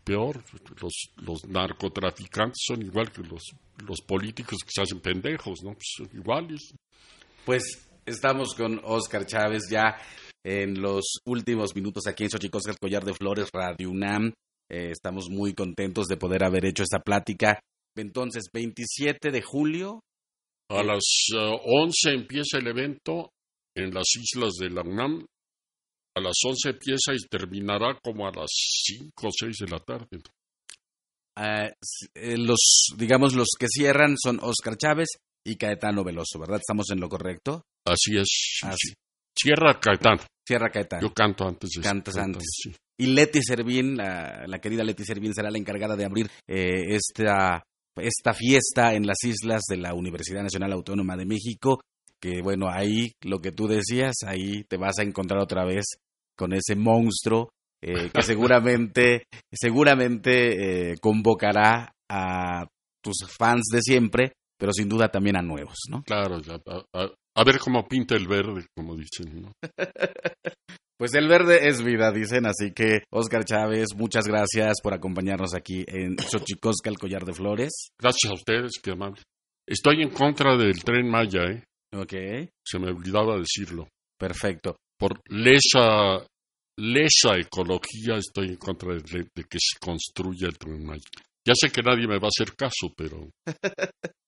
peor. 0.03 0.43
Los, 0.79 0.93
los 1.15 1.45
narcotraficantes 1.47 2.61
son 2.63 2.83
igual 2.83 3.11
que 3.11 3.23
los, 3.23 3.41
los 3.87 4.01
políticos 4.01 4.59
que 4.63 4.69
se 4.71 4.83
hacen 4.83 4.99
pendejos, 4.99 5.63
¿no? 5.63 5.73
Pues 5.73 5.87
son 5.97 6.09
iguales. 6.13 6.75
Pues 7.45 7.89
estamos 8.05 8.53
con 8.53 8.79
Oscar 8.83 9.25
Chávez 9.25 9.63
ya 9.67 9.97
en 10.45 10.81
los 10.81 11.19
últimos 11.25 11.75
minutos 11.75 12.07
aquí 12.07 12.23
en 12.23 12.29
Xochicosca, 12.29 12.71
el 12.71 12.79
Collar 12.79 13.03
de 13.03 13.13
Flores, 13.13 13.49
Radio 13.53 13.89
UNAM. 13.89 14.33
Eh, 14.69 14.91
estamos 14.91 15.29
muy 15.29 15.53
contentos 15.53 16.07
de 16.07 16.17
poder 16.17 16.43
haber 16.43 16.65
hecho 16.65 16.83
esta 16.83 16.99
plática 16.99 17.59
entonces, 17.95 18.45
27 18.51 19.31
de 19.31 19.41
julio. 19.41 20.01
A 20.69 20.83
las 20.83 21.03
11 21.33 22.09
eh, 22.09 22.13
empieza 22.15 22.57
el 22.57 22.67
evento 22.67 23.29
en 23.75 23.93
las 23.93 24.07
islas 24.15 24.53
de 24.53 24.69
la 24.69 24.81
UNAM. 24.81 25.25
A 26.15 26.21
las 26.21 26.35
11 26.45 26.69
empieza 26.69 27.13
y 27.13 27.27
terminará 27.29 27.99
como 28.03 28.27
a 28.27 28.31
las 28.31 28.49
5 28.49 29.11
o 29.21 29.29
6 29.31 29.57
de 29.59 29.67
la 29.67 29.79
tarde. 29.79 30.19
Ah, 31.35 31.69
eh, 32.15 32.37
los, 32.37 32.87
digamos, 32.97 33.33
los 33.33 33.49
que 33.59 33.67
cierran 33.67 34.15
son 34.17 34.39
Oscar 34.41 34.77
Chávez 34.77 35.09
y 35.45 35.55
Caetano 35.57 36.03
Veloso, 36.03 36.39
¿verdad? 36.39 36.57
¿Estamos 36.57 36.89
en 36.91 36.99
lo 36.99 37.09
correcto? 37.09 37.63
Así 37.85 38.17
es. 38.17 38.59
Así. 38.63 38.93
Cierra 39.35 39.79
Caetano. 39.79 40.21
Cierra 40.45 40.69
Caetano. 40.69 41.01
Yo 41.01 41.13
canto 41.13 41.47
antes. 41.47 41.69
De 41.75 41.81
Cantas 41.81 42.17
antes. 42.17 42.43
Y 42.97 43.07
Leti 43.07 43.41
Servín, 43.41 43.95
la, 43.95 44.45
la, 44.47 44.59
querida 44.59 44.83
Leti 44.83 45.03
Servín, 45.03 45.33
será 45.33 45.49
la 45.49 45.57
encargada 45.57 45.95
de 45.95 46.05
abrir 46.05 46.29
eh, 46.47 46.95
esta 46.95 47.63
esta 47.95 48.33
fiesta 48.33 48.93
en 48.93 49.05
las 49.05 49.23
islas 49.23 49.61
de 49.69 49.77
la 49.77 49.93
Universidad 49.93 50.41
Nacional 50.41 50.73
Autónoma 50.73 51.15
de 51.15 51.25
México, 51.25 51.81
que 52.19 52.41
bueno, 52.41 52.67
ahí 52.69 53.11
lo 53.21 53.39
que 53.39 53.51
tú 53.51 53.67
decías, 53.67 54.15
ahí 54.25 54.63
te 54.63 54.77
vas 54.77 54.99
a 54.99 55.03
encontrar 55.03 55.41
otra 55.41 55.65
vez 55.65 55.85
con 56.35 56.53
ese 56.53 56.75
monstruo 56.75 57.49
eh, 57.81 58.09
que 58.13 58.21
seguramente, 58.23 59.27
seguramente 59.51 60.91
eh, 60.91 60.97
convocará 60.99 61.93
a 62.09 62.65
tus 63.01 63.17
fans 63.37 63.63
de 63.71 63.81
siempre, 63.81 64.33
pero 64.57 64.71
sin 64.71 64.87
duda 64.87 65.09
también 65.09 65.37
a 65.37 65.41
nuevos, 65.41 65.77
¿no? 65.89 66.03
Claro, 66.03 66.37
a, 66.37 67.01
a 67.01 67.09
ver 67.43 67.57
cómo 67.59 67.87
pinta 67.87 68.15
el 68.15 68.27
verde, 68.27 68.65
como 68.75 68.95
dicen, 68.95 69.41
¿no? 69.41 69.51
Pues 70.95 71.15
el 71.15 71.27
verde 71.27 71.67
es 71.67 71.83
vida, 71.83 72.11
dicen, 72.13 72.45
así 72.45 72.71
que 72.71 73.03
Oscar 73.11 73.43
Chávez, 73.43 73.89
muchas 73.97 74.25
gracias 74.25 74.75
por 74.81 74.93
acompañarnos 74.93 75.53
aquí 75.53 75.83
en 75.87 76.17
Xochicosca, 76.17 76.89
el 76.89 76.97
collar 76.97 77.25
de 77.25 77.33
flores. 77.33 77.89
Gracias 77.99 78.31
a 78.31 78.35
ustedes, 78.35 78.71
qué 78.81 78.91
amable. 78.91 79.21
Estoy 79.67 80.01
en 80.01 80.11
contra 80.11 80.55
del 80.55 80.83
tren 80.83 81.09
Maya, 81.09 81.43
¿eh? 81.45 81.63
Ok. 81.95 82.13
Se 82.65 82.79
me 82.79 82.89
olvidaba 82.89 83.37
decirlo. 83.37 83.87
Perfecto. 84.17 84.77
Por 84.97 85.19
lesa, 85.29 86.25
lesa 86.77 87.37
ecología 87.37 88.15
estoy 88.17 88.49
en 88.49 88.57
contra 88.57 88.93
de, 88.93 89.01
que 89.01 89.57
se 89.59 89.77
construya 89.79 90.47
el 90.47 90.57
tren 90.57 90.85
Maya. 90.85 91.03
Ya 91.45 91.53
sé 91.55 91.69
que 91.69 91.81
nadie 91.81 92.07
me 92.07 92.19
va 92.19 92.27
a 92.27 92.31
hacer 92.33 92.55
caso, 92.55 92.93
pero... 92.95 93.29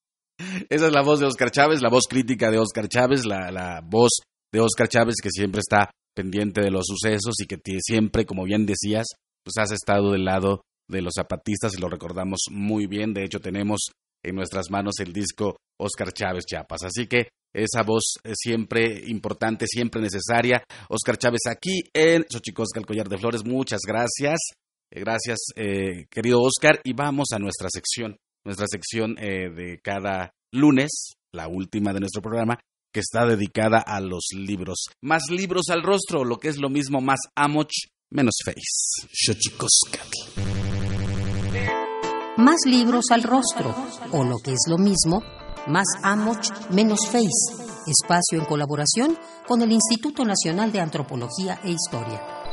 Esa 0.69 0.87
es 0.87 0.93
la 0.93 1.01
voz 1.01 1.19
de 1.19 1.27
Oscar 1.27 1.51
Chávez, 1.51 1.81
la 1.81 1.89
voz 1.89 2.05
crítica 2.09 2.51
de 2.51 2.59
Oscar 2.59 2.87
Chávez, 2.87 3.25
la, 3.25 3.51
la 3.51 3.81
voz 3.83 4.11
de 4.51 4.59
Oscar 4.59 4.87
Chávez 4.87 5.15
que 5.21 5.29
siempre 5.29 5.59
está 5.59 5.89
pendiente 6.15 6.61
de 6.61 6.71
los 6.71 6.85
sucesos 6.87 7.35
y 7.39 7.45
que 7.45 7.57
siempre, 7.81 8.25
como 8.25 8.43
bien 8.43 8.65
decías, 8.65 9.05
pues 9.43 9.57
has 9.57 9.71
estado 9.71 10.11
del 10.11 10.25
lado 10.25 10.61
de 10.89 11.01
los 11.01 11.13
zapatistas 11.15 11.73
y 11.75 11.81
lo 11.81 11.89
recordamos 11.89 12.39
muy 12.51 12.87
bien. 12.87 13.13
De 13.13 13.23
hecho, 13.23 13.39
tenemos 13.39 13.91
en 14.23 14.35
nuestras 14.35 14.71
manos 14.71 14.95
el 14.99 15.13
disco 15.13 15.57
Oscar 15.79 16.11
Chávez 16.11 16.45
Chiapas. 16.45 16.83
Así 16.83 17.07
que 17.07 17.29
esa 17.53 17.83
voz 17.83 18.15
es 18.23 18.35
siempre 18.37 19.03
importante, 19.07 19.65
siempre 19.67 20.01
necesaria. 20.01 20.63
Oscar 20.89 21.17
Chávez 21.17 21.41
aquí 21.49 21.83
en 21.93 22.25
Xochicosca, 22.29 22.79
el 22.79 22.85
collar 22.85 23.07
de 23.07 23.17
flores. 23.17 23.45
Muchas 23.45 23.81
gracias. 23.87 24.39
Eh, 24.91 24.99
gracias, 24.99 25.39
eh, 25.55 26.05
querido 26.09 26.41
Oscar. 26.41 26.81
Y 26.83 26.93
vamos 26.93 27.27
a 27.33 27.39
nuestra 27.39 27.69
sección, 27.71 28.17
nuestra 28.45 28.67
sección 28.67 29.17
eh, 29.19 29.49
de 29.49 29.79
cada 29.83 30.33
lunes, 30.51 31.15
la 31.33 31.47
última 31.47 31.91
de 31.91 31.99
nuestro 31.99 32.21
programa, 32.21 32.59
que 32.93 33.01
está 33.01 33.25
dedicada 33.25 33.79
a 33.85 33.99
los 33.99 34.27
libros. 34.33 34.85
Más 35.01 35.23
libros 35.29 35.65
al 35.69 35.83
rostro, 35.83 36.23
lo 36.23 36.37
que 36.37 36.47
es 36.47 36.57
lo 36.57 36.69
mismo, 36.69 37.01
más 37.01 37.19
amoch, 37.35 37.73
menos 38.09 38.35
face. 38.45 39.07
Más 42.37 42.57
libros 42.65 43.05
al 43.11 43.23
rostro, 43.23 43.75
o 44.11 44.23
lo 44.23 44.37
que 44.37 44.53
es 44.53 44.65
lo 44.69 44.77
mismo, 44.77 45.21
más 45.67 45.87
amoch, 46.03 46.71
menos 46.71 47.05
face. 47.07 47.65
espacio 47.87 48.39
en 48.39 48.45
colaboración 48.45 49.17
con 49.45 49.61
el 49.61 49.71
Instituto 49.71 50.23
Nacional 50.23 50.71
de 50.71 50.79
Antropología 50.79 51.59
e 51.63 51.71
Historia. 51.71 52.44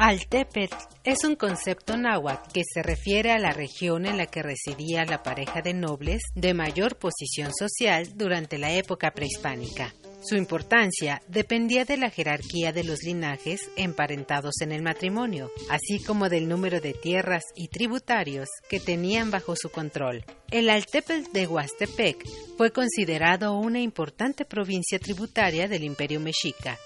Altepetl 0.00 0.76
es 1.02 1.24
un 1.24 1.34
concepto 1.34 1.96
náhuatl 1.96 2.52
que 2.52 2.62
se 2.62 2.84
refiere 2.84 3.32
a 3.32 3.38
la 3.40 3.52
región 3.52 4.06
en 4.06 4.16
la 4.16 4.26
que 4.26 4.44
residía 4.44 5.04
la 5.04 5.24
pareja 5.24 5.60
de 5.60 5.74
nobles 5.74 6.22
de 6.36 6.54
mayor 6.54 6.98
posición 6.98 7.52
social 7.52 8.06
durante 8.14 8.58
la 8.58 8.72
época 8.72 9.10
prehispánica. 9.10 9.92
Su 10.22 10.36
importancia 10.36 11.20
dependía 11.26 11.84
de 11.84 11.96
la 11.96 12.10
jerarquía 12.10 12.72
de 12.72 12.84
los 12.84 13.02
linajes 13.02 13.72
emparentados 13.74 14.60
en 14.60 14.70
el 14.70 14.82
matrimonio, 14.82 15.50
así 15.68 16.00
como 16.00 16.28
del 16.28 16.48
número 16.48 16.80
de 16.80 16.92
tierras 16.92 17.42
y 17.56 17.66
tributarios 17.66 18.48
que 18.68 18.78
tenían 18.78 19.32
bajo 19.32 19.56
su 19.56 19.68
control. 19.68 20.24
El 20.52 20.70
Altepetl 20.70 21.32
de 21.32 21.48
Huastepec 21.48 22.24
fue 22.56 22.70
considerado 22.70 23.58
una 23.58 23.80
importante 23.80 24.44
provincia 24.44 25.00
tributaria 25.00 25.66
del 25.66 25.82
Imperio 25.82 26.20
Mexica, 26.20 26.78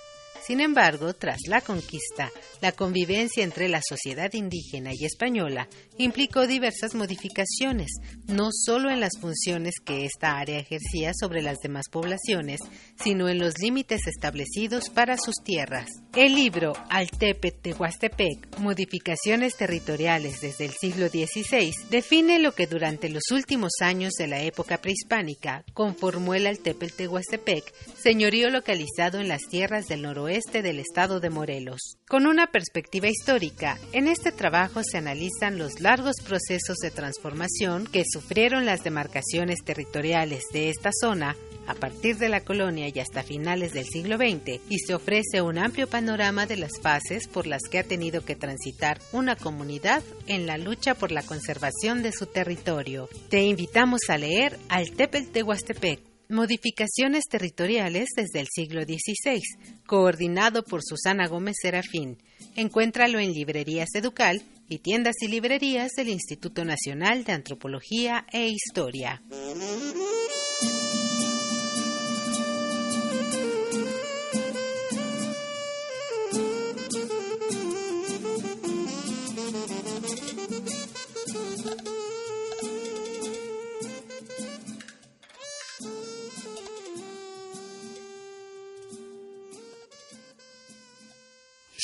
sin 0.46 0.60
embargo, 0.60 1.14
tras 1.14 1.38
la 1.46 1.60
conquista, 1.60 2.30
la 2.60 2.72
convivencia 2.72 3.44
entre 3.44 3.68
la 3.68 3.80
sociedad 3.80 4.32
indígena 4.32 4.90
y 4.92 5.04
española 5.04 5.68
implicó 5.98 6.46
diversas 6.46 6.94
modificaciones, 6.94 7.90
no 8.26 8.50
solo 8.52 8.90
en 8.90 9.00
las 9.00 9.18
funciones 9.20 9.74
que 9.84 10.04
esta 10.04 10.38
área 10.38 10.58
ejercía 10.58 11.12
sobre 11.18 11.42
las 11.42 11.58
demás 11.58 11.84
poblaciones, 11.90 12.60
sino 13.02 13.28
en 13.28 13.38
los 13.38 13.58
límites 13.60 14.06
establecidos 14.06 14.90
para 14.90 15.16
sus 15.16 15.36
tierras. 15.44 16.01
El 16.14 16.34
libro 16.34 16.74
Altepet 16.90 17.62
de 17.62 17.72
Huastepec, 17.72 18.58
Modificaciones 18.58 19.56
territoriales 19.56 20.42
desde 20.42 20.66
el 20.66 20.72
siglo 20.72 21.08
XVI, 21.08 21.72
define 21.88 22.38
lo 22.38 22.52
que 22.52 22.66
durante 22.66 23.08
los 23.08 23.22
últimos 23.32 23.72
años 23.80 24.12
de 24.18 24.26
la 24.26 24.42
época 24.42 24.76
prehispánica 24.76 25.64
conformó 25.72 26.34
el 26.34 26.46
Altepet 26.46 26.94
de 26.98 27.08
Huastepec, 27.08 27.64
señorío 27.96 28.50
localizado 28.50 29.20
en 29.20 29.28
las 29.28 29.40
tierras 29.48 29.88
del 29.88 30.02
noroeste 30.02 30.60
del 30.60 30.80
estado 30.80 31.18
de 31.18 31.30
Morelos. 31.30 31.96
Con 32.06 32.26
una 32.26 32.46
perspectiva 32.48 33.08
histórica, 33.08 33.78
en 33.92 34.06
este 34.06 34.32
trabajo 34.32 34.82
se 34.84 34.98
analizan 34.98 35.56
los 35.56 35.80
largos 35.80 36.16
procesos 36.22 36.76
de 36.82 36.90
transformación 36.90 37.86
que 37.86 38.04
sufrieron 38.04 38.66
las 38.66 38.84
demarcaciones 38.84 39.60
territoriales 39.64 40.42
de 40.52 40.68
esta 40.68 40.90
zona 40.92 41.36
a 41.66 41.74
partir 41.74 42.18
de 42.18 42.28
la 42.28 42.40
colonia 42.40 42.88
y 42.92 42.98
hasta 43.00 43.22
finales 43.22 43.72
del 43.72 43.84
siglo 43.84 44.16
XX 44.16 44.60
y 44.68 44.78
se 44.78 44.94
ofrece 44.94 45.42
un 45.42 45.58
amplio 45.58 45.86
panorama 45.86 46.46
de 46.46 46.56
las 46.56 46.72
fases 46.80 47.28
por 47.28 47.46
las 47.46 47.62
que 47.70 47.78
ha 47.78 47.84
tenido 47.84 48.24
que 48.24 48.36
transitar 48.36 49.00
una 49.12 49.36
comunidad 49.36 50.02
en 50.26 50.46
la 50.46 50.58
lucha 50.58 50.94
por 50.94 51.12
la 51.12 51.22
conservación 51.22 52.02
de 52.02 52.12
su 52.12 52.26
territorio. 52.26 53.08
Te 53.28 53.42
invitamos 53.42 54.00
a 54.08 54.18
leer 54.18 54.58
Al 54.68 54.90
Tepel 54.92 55.32
de 55.32 55.42
Huastepec 55.42 56.12
Modificaciones 56.32 57.24
territoriales 57.30 58.08
desde 58.16 58.40
el 58.40 58.48
siglo 58.50 58.84
XVI, 58.84 59.42
coordinado 59.86 60.64
por 60.64 60.80
Susana 60.82 61.28
Gómez 61.28 61.56
Serafín. 61.60 62.16
Encuéntralo 62.56 63.18
en 63.18 63.32
librerías 63.32 63.90
Educal 63.94 64.42
y 64.66 64.78
tiendas 64.78 65.16
y 65.20 65.28
librerías 65.28 65.90
del 65.94 66.08
Instituto 66.08 66.64
Nacional 66.64 67.24
de 67.24 67.32
Antropología 67.32 68.24
e 68.32 68.48
Historia. 68.48 69.22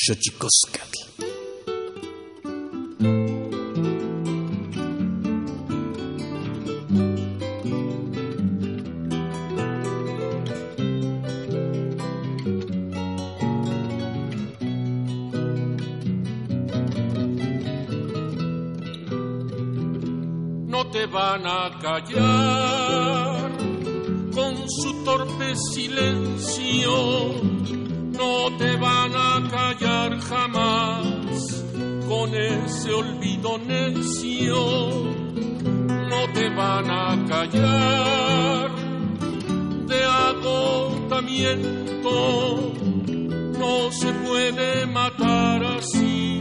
Xochicoscatl. 0.09 1.38
Van 21.13 21.47
a 21.47 21.71
callar 21.81 23.53
con 24.33 24.69
su 24.69 25.05
torpe 25.05 25.55
silencio. 25.73 27.35
No 28.13 28.57
te 28.59 28.77
van 28.77 29.15
a 29.15 29.49
callar 29.49 30.21
jamás 30.21 31.65
con 32.09 32.35
ese 32.35 32.93
olvido 32.93 33.59
necio, 33.59 35.15
no 36.09 36.33
te 36.35 36.49
van 36.51 36.91
a 36.91 37.25
callar 37.29 38.73
de 39.87 40.05
agotamiento, 40.05 42.73
no 43.59 43.93
se 43.93 44.13
puede 44.13 44.85
matar 44.87 45.63
así 45.65 46.41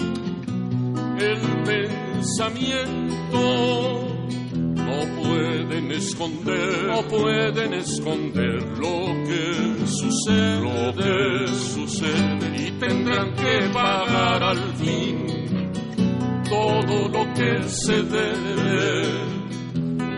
el 1.19 1.39
pensamiento 1.63 4.06
pueden 5.37 5.91
esconder, 5.91 6.87
no 6.87 7.01
pueden 7.03 7.73
esconder 7.73 8.63
lo 8.77 9.05
que 9.27 9.85
sucede, 9.85 10.61
lo 10.61 10.93
que 10.95 11.47
sucede 11.47 12.67
y 12.67 12.71
tendrán 12.79 13.35
que 13.35 13.69
pagar 13.71 14.43
al 14.43 14.73
fin 14.75 15.71
todo 16.49 17.09
lo 17.09 17.33
que 17.33 17.63
se 17.69 18.03
debe. 18.03 19.27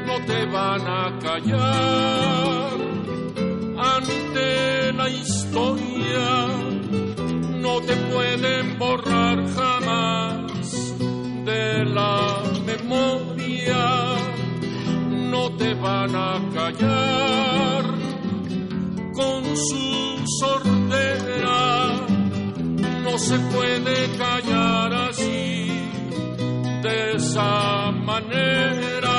No 0.08 0.26
te 0.26 0.46
van 0.46 0.88
a 0.88 1.20
callar 1.20 2.78
ante 3.78 4.94
la 4.94 5.10
historia, 5.10 6.48
no 7.62 7.82
te 7.82 7.96
pueden 7.96 8.78
borrar 8.80 9.48
jamás 9.56 10.96
de 11.46 11.86
la 11.86 12.44
memoria 12.66 14.09
te 15.60 15.74
van 15.74 16.16
a 16.16 16.40
callar 16.54 17.84
con 19.14 19.44
su 19.58 20.26
sordera. 20.40 22.08
No 23.04 23.18
se 23.18 23.38
puede 23.54 24.18
callar 24.18 24.94
así, 25.10 25.68
de 26.82 27.16
esa 27.16 27.92
manera. 27.92 29.18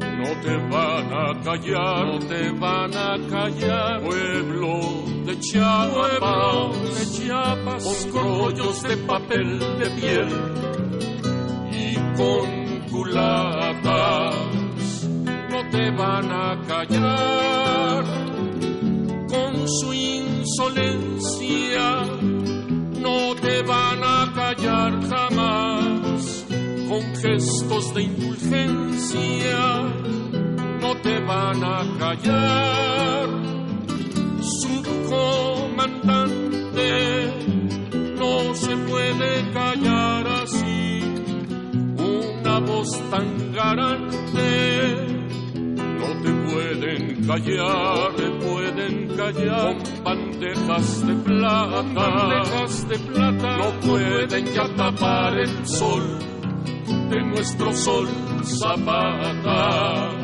No 0.00 0.30
te 0.44 0.56
van 0.72 1.12
a 1.12 1.40
callar, 1.44 2.06
no 2.06 2.18
te 2.20 2.50
van 2.52 2.96
a 2.96 3.18
callar, 3.28 4.00
pueblo 4.02 4.80
de 5.26 5.38
Chiapas, 5.40 6.18
pueblo 6.18 6.72
de 6.94 7.06
Chiapas, 7.12 8.08
con 8.10 8.38
rollos 8.38 8.82
de 8.82 8.96
papel 8.96 9.58
de 9.78 9.90
piel 9.90 10.28
y 11.70 11.94
con 12.16 12.88
culatas 12.90 14.61
te 15.72 15.90
van 15.90 16.30
a 16.30 16.60
callar. 16.68 18.04
Con 19.28 19.66
su 19.66 19.92
insolencia, 19.94 21.86
no 23.00 23.34
te 23.40 23.62
van 23.62 24.00
a 24.02 24.32
callar 24.34 24.92
jamás. 25.08 26.44
Con 26.88 27.02
gestos 27.16 27.94
de 27.94 28.02
indulgencia, 28.02 29.60
no 30.82 30.94
te 30.98 31.18
van 31.20 31.64
a 31.64 31.78
callar. 31.98 33.28
Su 34.42 34.82
comandante 35.08 36.90
no 38.18 38.54
se 38.54 38.76
puede 38.76 39.50
callar 39.52 40.26
así, 40.42 41.00
una 41.96 42.58
voz 42.60 42.90
tan 43.10 43.52
garante 43.52 44.21
callar, 47.26 48.14
te 48.16 48.30
pueden 48.44 49.16
callar 49.16 49.76
con 49.76 50.04
bandejas 50.04 51.06
de 51.06 51.14
plata, 51.14 51.92
bandejas 51.92 52.88
de 52.88 52.98
plata. 52.98 53.56
No 53.58 53.80
pueden 53.80 54.46
ya 54.46 54.74
tapar 54.74 55.38
el 55.38 55.66
sol 55.66 56.18
de 57.10 57.22
nuestro 57.22 57.72
sol 57.72 58.08
zapata. 58.44 60.21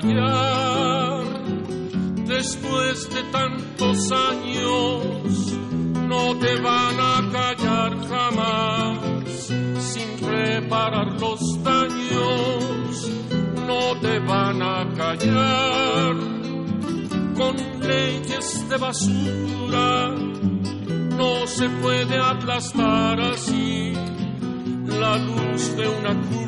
Callar. 0.00 1.24
Después 2.26 3.08
de 3.14 3.22
tantos 3.32 4.12
años, 4.12 5.52
no 6.08 6.36
te 6.38 6.60
van 6.60 7.00
a 7.00 7.30
callar 7.32 7.92
jamás. 8.08 8.98
Sin 9.78 10.28
reparar 10.28 11.20
los 11.20 11.40
daños, 11.62 13.10
no 13.66 14.00
te 14.00 14.18
van 14.18 14.62
a 14.62 14.86
callar. 14.96 16.14
Con 17.36 17.56
leyes 17.80 18.68
de 18.68 18.76
basura, 18.76 20.10
no 21.16 21.46
se 21.46 21.68
puede 21.68 22.18
aplastar 22.18 23.20
así 23.20 23.92
la 24.86 25.18
luz 25.18 25.76
de 25.76 25.88
una 25.88 26.14
cultura. 26.14 26.45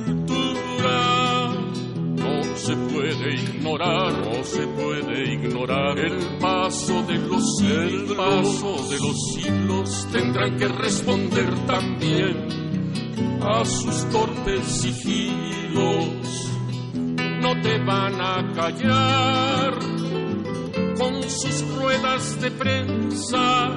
Ignorar, 3.26 4.12
no 4.12 4.44
se 4.44 4.66
puede 4.66 5.34
ignorar 5.34 5.98
el 5.98 6.18
paso 6.38 7.02
de 7.02 7.14
los 7.14 7.58
siglos, 7.58 8.10
el 8.10 8.16
paso 8.16 8.88
de 8.88 8.98
los 8.98 9.32
siglos 9.34 10.08
tendrán 10.12 10.56
que 10.56 10.68
responder 10.68 11.54
también 11.66 12.48
a 13.42 13.64
sus 13.64 14.08
torpes 14.10 14.64
sigilos. 14.64 16.08
No 17.40 17.60
te 17.62 17.78
van 17.78 18.20
a 18.20 18.52
callar 18.54 19.78
con 20.98 21.22
sus 21.22 21.74
ruedas 21.76 22.40
de 22.40 22.50
prensa. 22.50 23.68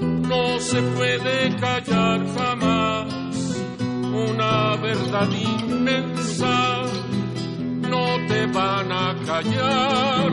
No 0.00 0.58
se 0.60 0.82
puede 0.82 1.56
callar 1.56 2.26
jamás 2.34 3.18
una 4.12 4.76
verdad 4.76 5.28
inmensa, 5.30 6.82
no 7.88 8.26
te 8.28 8.46
van 8.46 8.92
a 8.92 9.14
callar, 9.26 10.32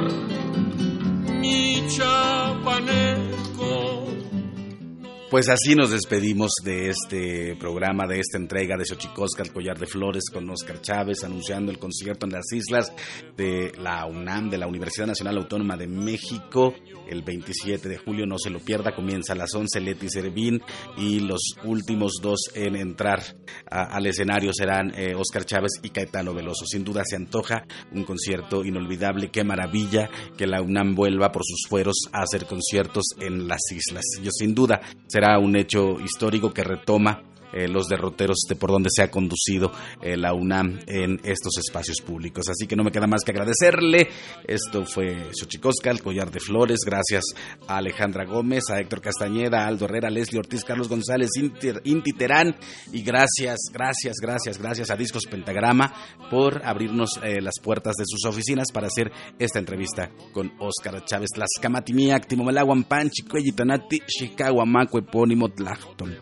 Pues 5.36 5.50
así 5.50 5.76
nos 5.76 5.92
despedimos 5.92 6.54
de 6.64 6.92
este 6.92 7.58
programa, 7.58 8.08
de 8.08 8.22
esta 8.22 8.38
entrega 8.38 8.78
de 8.78 8.86
Xochicosca, 8.86 9.44
el 9.44 9.52
collar 9.52 9.78
de 9.78 9.86
flores, 9.86 10.30
con 10.32 10.50
Oscar 10.50 10.80
Chávez, 10.80 11.26
anunciando 11.26 11.74
el 11.74 11.78
concierto 11.78 12.26
en 12.26 12.32
las 12.32 12.50
islas 12.54 12.94
de 13.36 13.74
la 13.78 14.06
UNAM, 14.06 14.50
de 14.50 14.58
la 14.58 14.68
Universidad 14.68 15.08
Nacional 15.08 15.36
Autónoma 15.36 15.76
de 15.76 15.88
México 15.88 16.74
el 17.08 17.22
27 17.22 17.88
de 17.88 17.98
julio, 17.98 18.26
no 18.26 18.38
se 18.38 18.50
lo 18.50 18.60
pierda, 18.60 18.96
comienza 18.96 19.34
a 19.34 19.36
las 19.36 19.54
11 19.54 19.80
Leti 19.82 20.10
Servín 20.10 20.62
y 20.98 21.20
los 21.20 21.56
últimos 21.64 22.14
dos 22.22 22.40
en 22.54 22.76
entrar 22.76 23.22
al 23.70 24.06
escenario 24.08 24.52
serán 24.54 24.92
eh, 24.96 25.14
Oscar 25.16 25.46
Chávez 25.46 25.72
y 25.84 25.90
Caetano 25.90 26.34
Veloso. 26.34 26.66
Sin 26.66 26.84
duda 26.84 27.04
se 27.06 27.16
antoja 27.16 27.66
un 27.92 28.04
concierto 28.04 28.64
inolvidable, 28.64 29.30
qué 29.30 29.44
maravilla 29.44 30.10
que 30.38 30.48
la 30.48 30.62
UNAM 30.62 30.96
vuelva 30.96 31.32
por 31.32 31.44
sus 31.46 31.68
fueros 31.70 31.96
a 32.12 32.24
hacer 32.24 32.46
conciertos 32.46 33.04
en 33.20 33.48
las 33.48 33.62
islas. 33.72 34.04
Yo 34.22 34.32
sin 34.32 34.56
duda 34.56 34.82
será 35.08 35.25
un 35.40 35.56
hecho 35.56 36.00
histórico 36.00 36.54
que 36.54 36.64
retoma 36.64 37.22
eh, 37.56 37.68
los 37.70 37.88
derroteros 37.88 38.40
de 38.50 38.56
por 38.56 38.70
donde 38.70 38.90
se 38.94 39.02
ha 39.02 39.10
conducido 39.10 39.72
eh, 40.02 40.18
la 40.18 40.34
UNAM 40.34 40.80
en 40.88 41.22
estos 41.24 41.58
espacios 41.58 42.02
públicos. 42.02 42.50
Así 42.50 42.68
que 42.68 42.76
no 42.76 42.84
me 42.84 42.92
queda 42.92 43.08
más 43.08 43.22
que 43.24 43.32
agradecerle. 43.32 44.10
Esto 44.46 44.86
fue 44.86 45.30
Xochicosca, 45.34 45.90
el 45.90 46.02
collar 46.02 46.30
de 46.32 46.42
flores. 46.42 46.80
Gracias 46.86 47.24
a 47.68 47.78
Alejandra 47.78 48.26
Gómez, 48.26 48.66
a 48.70 48.80
Héctor 48.80 49.02
Castañeda, 49.02 49.64
a 49.64 49.68
Aldo 49.68 49.86
Herrera, 49.86 50.10
Leslie 50.10 50.40
Ortiz, 50.40 50.66
Carlos 50.66 50.90
González, 50.90 51.30
Inti 51.38 52.12
Terán. 52.12 52.56
Y 52.92 53.02
gracias, 53.04 53.58
gracias, 53.72 54.18
gracias, 54.22 54.58
gracias 54.58 54.92
a 54.92 54.98
Discos 54.98 55.26
Pentagrama 55.26 55.94
por 56.30 56.62
abrirnos 56.66 57.20
eh, 57.24 57.42
las 57.42 57.56
puertas 57.62 57.96
de 57.96 58.04
sus 58.06 58.26
oficinas 58.26 58.68
para 58.74 58.88
hacer 58.88 59.12
esta 59.40 59.60
entrevista 59.60 60.12
con 60.34 60.52
Óscar 60.60 61.06
Chávez. 61.06 61.30
Las 61.38 61.50
Camatimiac, 61.62 62.28
Timomelaguan 62.28 62.84
Panchi, 62.84 63.24
Cuellitanati, 63.24 64.02
Chicago, 64.08 64.66
Maco, 64.66 65.00
Epónimo, 65.00 65.50
Tlachton 65.50 66.16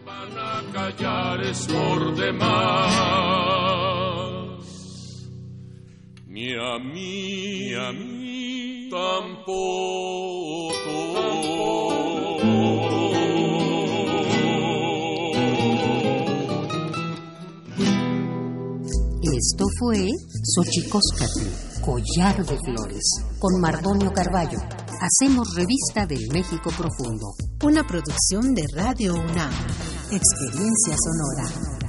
por 1.67 2.15
demás. 2.15 2.93
Ni 6.27 6.53
a 6.53 6.79
mí, 6.79 7.69
ni 7.69 7.73
a 7.75 7.91
mí 7.91 8.89
tampoco. 8.89 10.03
Esto 19.23 19.65
fue 19.79 20.09
Xochicóscatl, 20.55 21.81
Collar 21.81 22.45
de 22.45 22.57
Flores, 22.57 23.03
con 23.39 23.59
Mardonio 23.59 24.11
Carballo. 24.11 24.59
Hacemos 25.01 25.53
revista 25.55 26.05
del 26.05 26.27
México 26.31 26.71
Profundo. 26.77 27.33
Una 27.63 27.85
producción 27.85 28.53
de 28.53 28.63
Radio 28.73 29.13
UNAM. 29.13 29.51
Experiencia 30.15 30.95
sonora. 30.95 31.82